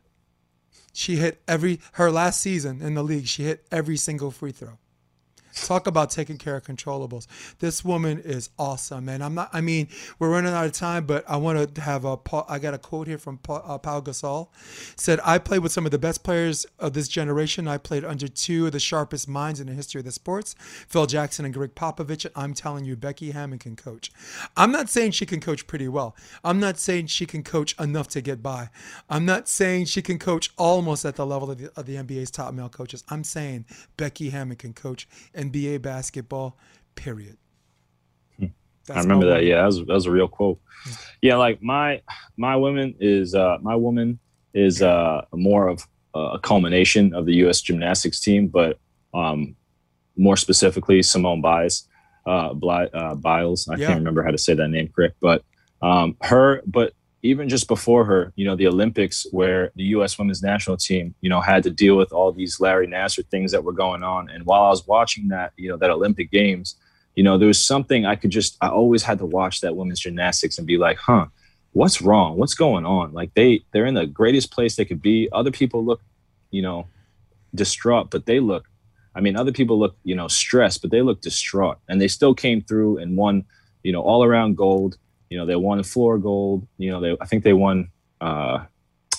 She 0.92 1.18
hit 1.18 1.42
every 1.48 1.80
her 1.94 2.12
last 2.12 2.42
season 2.42 2.82
in 2.82 2.94
the 2.94 3.04
league. 3.04 3.28
She 3.28 3.44
hit 3.44 3.66
every 3.72 3.98
single 3.98 4.32
free 4.32 4.52
throw. 4.52 4.78
Talk 5.56 5.88
about 5.88 6.10
taking 6.10 6.38
care 6.38 6.58
of 6.58 6.64
controllables. 6.64 7.28
This 7.60 7.84
woman 7.84 8.20
is 8.20 8.50
awesome, 8.60 9.08
and 9.08 9.24
I'm 9.24 9.34
not. 9.34 9.50
I 9.54 9.62
mean, 9.62 9.88
we're 10.20 10.30
running 10.30 10.54
out 10.54 10.66
of 10.66 10.74
time, 10.74 11.06
but 11.06 11.24
I 11.30 11.38
want 11.38 11.76
to 11.76 11.82
have 11.82 12.04
a. 12.04 12.18
I 12.50 12.60
got 12.60 12.74
a 12.74 12.78
quote 12.78 13.08
here 13.08 13.18
from 13.18 13.38
Paul, 13.38 13.64
uh, 13.66 13.78
Pau 13.78 14.02
Gasol. 14.02 14.50
Said, 14.98 15.20
"I 15.24 15.38
played 15.38 15.60
with 15.60 15.72
some 15.72 15.86
of 15.86 15.92
the 15.92 15.98
best 15.98 16.24
players 16.24 16.66
of 16.78 16.94
this 16.94 17.08
generation. 17.08 17.70
I 17.70 17.78
played 17.78 18.04
under 18.04 18.28
two 18.28 18.66
of 18.66 18.74
the 18.74 18.80
sharpest 18.80 19.30
minds 19.30 19.62
in 19.62 19.68
the 19.68 19.74
history 19.74 20.00
of 20.00 20.06
the 20.06 20.12
sports, 20.12 20.56
Phil 20.60 21.06
Jackson 21.06 21.46
and 21.46 21.54
Gregg 21.54 21.74
Popovich. 21.74 22.26
And 22.26 22.34
I'm 22.36 22.54
telling 22.54 22.84
you, 22.84 22.98
Becky 22.98 23.32
Hammon 23.32 23.60
can 23.60 23.78
coach. 23.78 24.12
I'm 24.58 24.72
not 24.72 24.90
saying 24.90 25.12
she 25.12 25.26
can 25.26 25.40
coach 25.40 25.68
pretty 25.68 25.88
well. 25.88 26.18
I'm 26.44 26.60
not 26.60 26.78
saying 26.78 27.08
she 27.08 27.26
can 27.26 27.44
coach 27.44 27.80
enough 27.80 28.10
to 28.10 28.22
get 28.22 28.44
by. 28.44 28.70
I'm 29.10 29.26
not 29.26 29.48
saying 29.48 29.86
she 29.86 30.02
can 30.02 30.20
coach 30.20 30.52
almost 30.58 31.06
at 31.06 31.16
the 31.16 31.26
level 31.26 31.50
of 31.50 31.58
the, 31.58 31.72
of 31.78 31.86
the 31.86 31.96
NBA's 31.96 32.30
top 32.30 32.54
male 32.54 32.70
coaches. 32.70 33.06
I'm 33.10 33.24
saying 33.24 33.66
Becky 33.96 34.32
Hammon 34.32 34.58
can 34.58 34.74
coach." 34.74 35.08
And 35.34 35.45
NBA 35.52 35.82
basketball, 35.82 36.58
period. 36.96 37.38
I 38.94 39.00
remember 39.00 39.26
that. 39.28 39.44
Yeah, 39.44 39.62
that 39.62 39.66
was, 39.66 39.78
that 39.78 39.88
was 39.88 40.06
a 40.06 40.12
real 40.12 40.28
quote. 40.28 40.60
Yeah, 41.22 41.38
like 41.38 41.62
my 41.62 42.02
my 42.38 42.56
woman 42.56 42.96
is 43.00 43.34
uh, 43.34 43.58
my 43.62 43.76
woman 43.76 44.20
is 44.54 44.82
uh, 44.82 45.22
more 45.34 45.68
of 45.68 45.88
a 46.14 46.40
culmination 46.42 47.14
of 47.14 47.26
the 47.26 47.34
U.S. 47.36 47.62
gymnastics 47.62 48.20
team, 48.20 48.48
but 48.48 48.78
um, 49.14 49.56
more 50.18 50.38
specifically 50.38 51.02
Simone 51.02 51.42
Biles. 51.42 51.88
Uh, 52.28 52.52
uh, 52.52 53.16
Biles. 53.16 53.68
I 53.68 53.76
yeah. 53.76 53.88
can't 53.88 54.00
remember 54.00 54.24
how 54.24 54.32
to 54.32 54.38
say 54.38 54.54
that 54.54 54.68
name 54.70 54.90
correct, 54.96 55.16
but 55.22 55.44
um, 55.82 56.18
her. 56.22 56.62
But 56.66 56.94
even 57.26 57.50
just 57.50 57.68
before 57.68 58.06
her, 58.06 58.32
you 58.36 58.46
know, 58.46 58.56
the 58.56 58.68
Olympics 58.68 59.26
where 59.32 59.72
the 59.76 59.84
U.S. 59.96 60.18
women's 60.20 60.44
national 60.44 60.78
team, 60.78 61.16
you 61.22 61.30
know, 61.30 61.42
had 61.42 61.64
to 61.64 61.72
deal 61.72 61.98
with 61.98 62.14
all 62.14 62.32
these 62.32 62.60
Larry 62.60 62.88
Nassar 62.88 63.26
things 63.30 63.52
that 63.52 63.64
were 63.64 63.74
going 63.74 64.04
on. 64.04 64.30
And 64.30 64.46
while 64.46 64.64
I 64.64 64.70
was 64.70 64.86
watching 64.86 65.30
that, 65.30 65.52
you 65.58 65.70
know, 65.70 65.78
that 65.78 65.90
Olympic 65.90 66.30
Games, 66.32 66.76
you 67.16 67.24
know, 67.24 67.38
there 67.38 67.48
was 67.48 67.66
something 67.66 68.06
I 68.06 68.16
could 68.16 68.30
just, 68.30 68.58
I 68.62 68.70
always 68.70 69.04
had 69.04 69.18
to 69.20 69.26
watch 69.26 69.62
that 69.62 69.76
women's 69.76 70.02
gymnastics 70.02 70.58
and 70.58 70.68
be 70.68 70.78
like, 70.78 70.98
huh, 70.98 71.26
what's 71.72 72.02
wrong? 72.02 72.38
What's 72.38 72.54
going 72.54 72.86
on? 72.86 73.12
Like 73.14 73.34
they, 73.34 73.66
they're 73.74 73.88
in 73.88 73.96
the 73.96 74.06
greatest 74.06 74.52
place 74.52 74.76
they 74.76 74.86
could 74.86 75.02
be. 75.02 75.28
Other 75.32 75.52
people 75.52 75.84
look, 75.84 76.02
you 76.52 76.62
know, 76.62 76.88
distraught, 77.56 78.12
but 78.12 78.28
they 78.28 78.40
look, 78.40 78.66
I 79.16 79.22
mean, 79.22 79.36
other 79.36 79.52
people 79.52 79.80
look, 79.80 79.96
you 80.04 80.14
know, 80.14 80.28
stressed, 80.28 80.82
but 80.82 80.92
they 80.92 81.02
look 81.02 81.22
distraught 81.22 81.80
and 81.88 82.00
they 82.00 82.08
still 82.08 82.36
came 82.36 82.62
through 82.62 83.00
and 83.00 83.18
won, 83.18 83.46
you 83.82 83.92
know, 83.92 84.02
all 84.02 84.24
around 84.24 84.58
gold 84.58 84.98
you 85.30 85.38
know, 85.38 85.46
they 85.46 85.56
won 85.56 85.82
floor 85.84 86.18
gold. 86.18 86.68
You 86.78 86.92
know, 86.92 87.02
they 87.02 87.18
I 87.20 87.26
think 87.26 87.44
they 87.44 87.54
won 87.54 87.90
uh, 88.22 88.66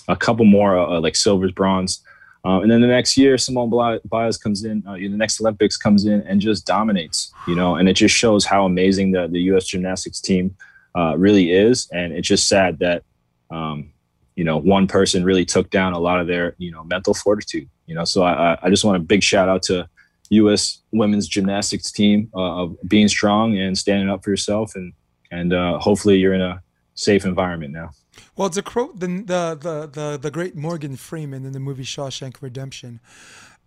a 0.09 0.17
couple 0.17 0.45
more 0.45 0.79
uh, 0.79 1.01
like 1.01 1.17
silvers, 1.17 1.53
bronze. 1.53 2.03
Um, 2.45 2.63
and 2.63 2.71
then 2.71 2.81
the 2.81 2.87
next 2.87 3.17
year, 3.17 3.37
Simone 3.39 4.01
Biles 4.05 4.39
comes 4.39 4.65
in. 4.65 4.85
Uh, 4.87 4.95
the 4.95 5.09
next 5.09 5.41
Olympics 5.41 5.77
comes 5.77 6.05
in 6.05 6.23
and 6.23 6.41
just 6.41 6.65
dominates. 6.65 7.33
You 7.49 7.57
know, 7.57 7.75
and 7.75 7.89
it 7.89 7.95
just 7.95 8.15
shows 8.15 8.45
how 8.45 8.65
amazing 8.65 9.13
the 9.13 9.27
the 9.27 9.41
U.S. 9.53 9.67
gymnastics 9.67 10.21
team 10.21 10.57
uh, 10.97 11.17
really 11.19 11.51
is. 11.51 11.89
And 11.93 12.13
it's 12.13 12.29
just 12.29 12.49
sad 12.49 12.79
that 12.79 13.03
um, 13.51 13.91
you 14.37 14.45
know 14.45 14.59
one 14.59 14.87
person 14.87 15.25
really 15.25 15.45
took 15.45 15.71
down 15.71 15.93
a 15.93 15.99
lot 15.99 16.21
of 16.21 16.29
their 16.29 16.55
you 16.59 16.71
know 16.71 16.85
mental 16.85 17.15
fortitude. 17.15 17.69
You 17.87 17.97
know, 17.97 18.05
so 18.05 18.23
I 18.23 18.59
I 18.63 18.71
just 18.71 18.85
want 18.85 18.97
a 18.97 19.01
big 19.01 19.23
shout 19.25 19.49
out 19.49 19.63
to 19.65 19.89
U.S. 20.31 20.83
women's 20.93 21.27
gymnastics 21.27 21.91
team 21.91 22.31
uh, 22.35 22.63
of 22.63 22.77
being 22.87 23.09
strong 23.09 23.59
and 23.59 23.77
standing 23.77 24.09
up 24.09 24.25
for 24.25 24.31
yourself 24.31 24.73
and 24.75 24.93
and 25.37 25.53
uh, 25.53 25.79
hopefully 25.79 26.19
you're 26.19 26.35
in 26.35 26.41
a 26.41 26.63
safe 26.95 27.25
environment 27.25 27.73
now. 27.73 27.91
Well, 28.37 28.51
to 28.51 28.63
quote 28.63 29.01
the, 29.01 29.07
the 29.07 29.59
the 29.61 29.87
the 29.87 30.19
the 30.19 30.31
great 30.31 30.57
Morgan 30.57 30.97
Freeman 30.97 31.45
in 31.45 31.53
the 31.53 31.61
movie 31.61 31.85
Shawshank 31.85 32.41
Redemption, 32.41 33.01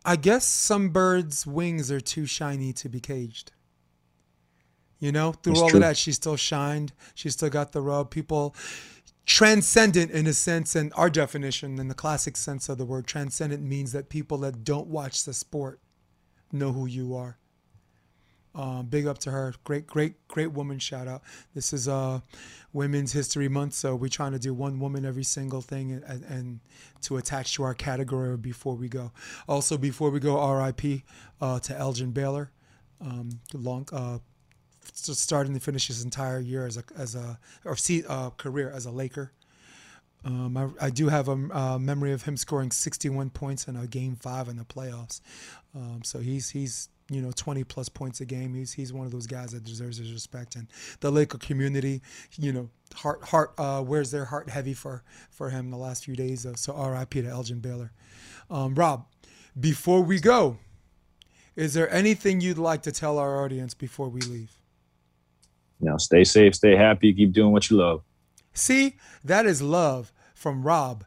I 0.04 0.16
guess 0.16 0.46
some 0.46 0.90
birds' 0.90 1.46
wings 1.46 1.92
are 1.92 2.02
too 2.02 2.26
shiny 2.26 2.74
to 2.74 2.90
be 2.90 3.00
caged. 3.00 3.52
You 5.00 5.12
know, 5.12 5.32
through 5.32 5.56
all 5.58 5.70
true. 5.70 5.78
of 5.78 5.82
that, 5.82 5.96
she 5.96 6.12
still 6.12 6.36
shined. 6.36 6.92
She 7.16 7.30
still 7.30 7.50
got 7.50 7.72
the 7.72 7.82
rub. 7.82 8.10
People 8.10 8.56
transcendent 9.26 10.12
in 10.12 10.28
a 10.28 10.34
sense, 10.34 10.76
and 10.76 10.92
our 10.96 11.10
definition 11.10 11.80
in 11.80 11.88
the 11.88 11.94
classic 11.94 12.36
sense 12.36 12.68
of 12.68 12.78
the 12.78 12.86
word 12.86 13.08
transcendent 13.08 13.64
means 13.64 13.92
that 13.92 14.10
people 14.10 14.40
that 14.40 14.64
don't 14.64 14.88
watch 14.88 15.24
the 15.24 15.34
sport 15.34 15.80
know 16.52 16.74
who 16.74 16.86
you 16.86 17.16
are. 17.16 17.38
Um, 18.56 18.88
big 18.88 19.06
up 19.06 19.20
to 19.20 19.32
her. 19.32 19.54
Great, 19.64 19.86
great, 19.86 20.28
great 20.28 20.52
woman. 20.52 20.80
Shout 20.80 21.08
out. 21.08 21.22
This 21.54 21.72
is 21.72 21.88
uh, 21.88 22.22
Women's 22.74 23.12
History 23.14 23.48
Month, 23.48 23.74
so 23.74 23.96
we're 23.96 24.10
trying 24.10 24.32
to 24.32 24.40
do 24.40 24.54
one 24.54 24.80
woman 24.80 25.06
every 25.06 25.24
single 25.24 25.62
thing 25.62 25.92
and, 25.92 26.24
and, 26.24 26.60
to 27.02 27.18
attach 27.18 27.54
to 27.54 27.64
our 27.64 27.74
category 27.74 28.36
before 28.38 28.76
we 28.76 28.90
go. 28.90 29.12
Also, 29.48 29.78
before 29.78 30.10
we 30.10 30.20
go, 30.20 30.44
RIP 30.52 31.04
uh, 31.40 31.60
to 31.60 31.78
Elgin 31.78 32.12
Baylor. 32.12 32.52
Um, 33.02 33.40
long, 33.54 33.88
uh, 33.94 34.18
starting 34.94 35.54
to 35.54 35.60
finish 35.60 35.88
his 35.88 36.04
entire 36.04 36.40
year 36.40 36.66
as 36.66 36.76
a 36.76 36.84
as 36.98 37.16
a 37.16 37.40
or 37.64 37.78
see, 37.78 38.04
uh, 38.06 38.32
career 38.32 38.70
as 38.70 38.86
a 38.86 38.92
Laker. 38.92 39.32
Um, 40.26 40.58
I, 40.58 40.88
I, 40.88 40.90
do 40.90 41.08
have 41.08 41.30
a, 41.30 41.32
a, 41.32 41.80
memory 41.80 42.12
of 42.12 42.24
him 42.24 42.36
scoring 42.36 42.72
61 42.72 43.30
points 43.30 43.70
in 43.70 43.78
a 43.78 43.88
game 43.88 44.18
five 44.18 44.50
in 44.50 44.58
the 44.58 44.66
playoffs. 44.66 45.22
Um, 45.74 46.02
so 46.04 46.20
he's 46.20 46.50
he's 46.50 46.90
you 47.10 47.22
know 47.22 47.32
20 47.32 47.64
plus 47.64 47.90
points 47.90 48.22
a 48.22 48.26
game. 48.26 48.54
He's 48.54 48.74
he's 48.74 48.94
one 48.94 49.06
of 49.06 49.12
those 49.12 49.28
guys 49.28 49.52
that 49.52 49.64
deserves 49.64 49.98
his 49.98 50.12
respect. 50.12 50.56
And 50.56 50.68
the 51.00 51.12
Laker 51.12 51.38
community, 51.38 52.02
you 52.38 52.54
know, 52.54 52.70
heart 52.96 53.24
heart 53.24 53.54
uh, 53.58 53.84
wears 53.86 54.12
their 54.12 54.26
heart 54.26 54.50
heavy 54.50 54.74
for 54.74 55.04
for 55.30 55.50
him 55.50 55.72
the 55.72 55.78
last 55.78 56.06
few 56.06 56.16
days. 56.16 56.46
Uh, 56.46 56.56
so 56.56 56.74
R.I.P. 56.74 57.22
to 57.22 57.28
Elgin 57.28 57.60
Baylor. 57.60 57.92
Um, 58.50 58.76
Rob, 58.76 59.06
before 59.60 60.02
we 60.02 60.20
go, 60.20 60.58
is 61.56 61.74
there 61.74 61.92
anything 61.94 62.42
you'd 62.42 62.58
like 62.58 62.84
to 62.84 62.92
tell 62.92 63.18
our 63.18 63.44
audience 63.44 63.74
before 63.74 64.10
we 64.10 64.22
leave? 64.22 64.52
You 65.80 65.90
know, 65.90 65.98
stay 65.98 66.24
safe, 66.24 66.56
stay 66.56 66.76
happy, 66.76 67.14
keep 67.14 67.32
doing 67.32 67.52
what 67.52 67.70
you 67.70 67.78
love. 67.78 68.04
See, 68.54 68.98
that 69.24 69.46
is 69.46 69.62
love 69.62 70.12
from 70.34 70.64
Rob. 70.64 71.06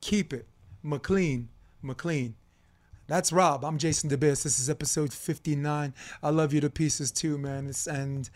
Keep 0.00 0.32
it, 0.32 0.46
McLean, 0.82 1.48
McLean. 1.82 2.36
That's 3.06 3.32
Rob. 3.32 3.66
I'm 3.66 3.76
Jason 3.76 4.08
DeBiss. 4.08 4.44
This 4.44 4.58
is 4.58 4.70
episode 4.70 5.12
59. 5.12 5.92
I 6.22 6.30
love 6.30 6.54
you 6.54 6.60
to 6.62 6.70
pieces 6.70 7.12
too, 7.12 7.36
man. 7.36 7.66
It's, 7.66 7.86
and 7.86 8.30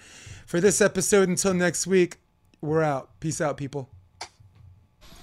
for 0.46 0.60
this 0.60 0.82
episode, 0.82 1.30
until 1.30 1.54
next 1.54 1.86
week, 1.86 2.18
we're 2.60 2.82
out. 2.82 3.18
Peace 3.18 3.40
out, 3.40 3.56
people. 3.56 3.88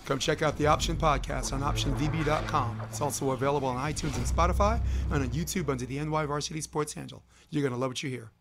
Come 0.05 0.17
check 0.17 0.41
out 0.41 0.57
the 0.57 0.65
Option 0.65 0.95
Podcast 0.95 1.53
on 1.53 1.61
OptionVB.com. 1.61 2.81
It's 2.89 3.01
also 3.01 3.31
available 3.31 3.67
on 3.67 3.77
iTunes 3.91 4.17
and 4.17 4.25
Spotify 4.25 4.79
and 5.11 5.23
on 5.23 5.29
YouTube 5.29 5.69
under 5.69 5.85
the 5.85 5.99
NY 5.99 6.25
Varsity 6.25 6.61
Sports 6.61 6.93
handle. 6.93 7.23
You're 7.51 7.61
going 7.61 7.73
to 7.73 7.79
love 7.79 7.91
what 7.91 8.01
you 8.01 8.09
hear. 8.09 8.31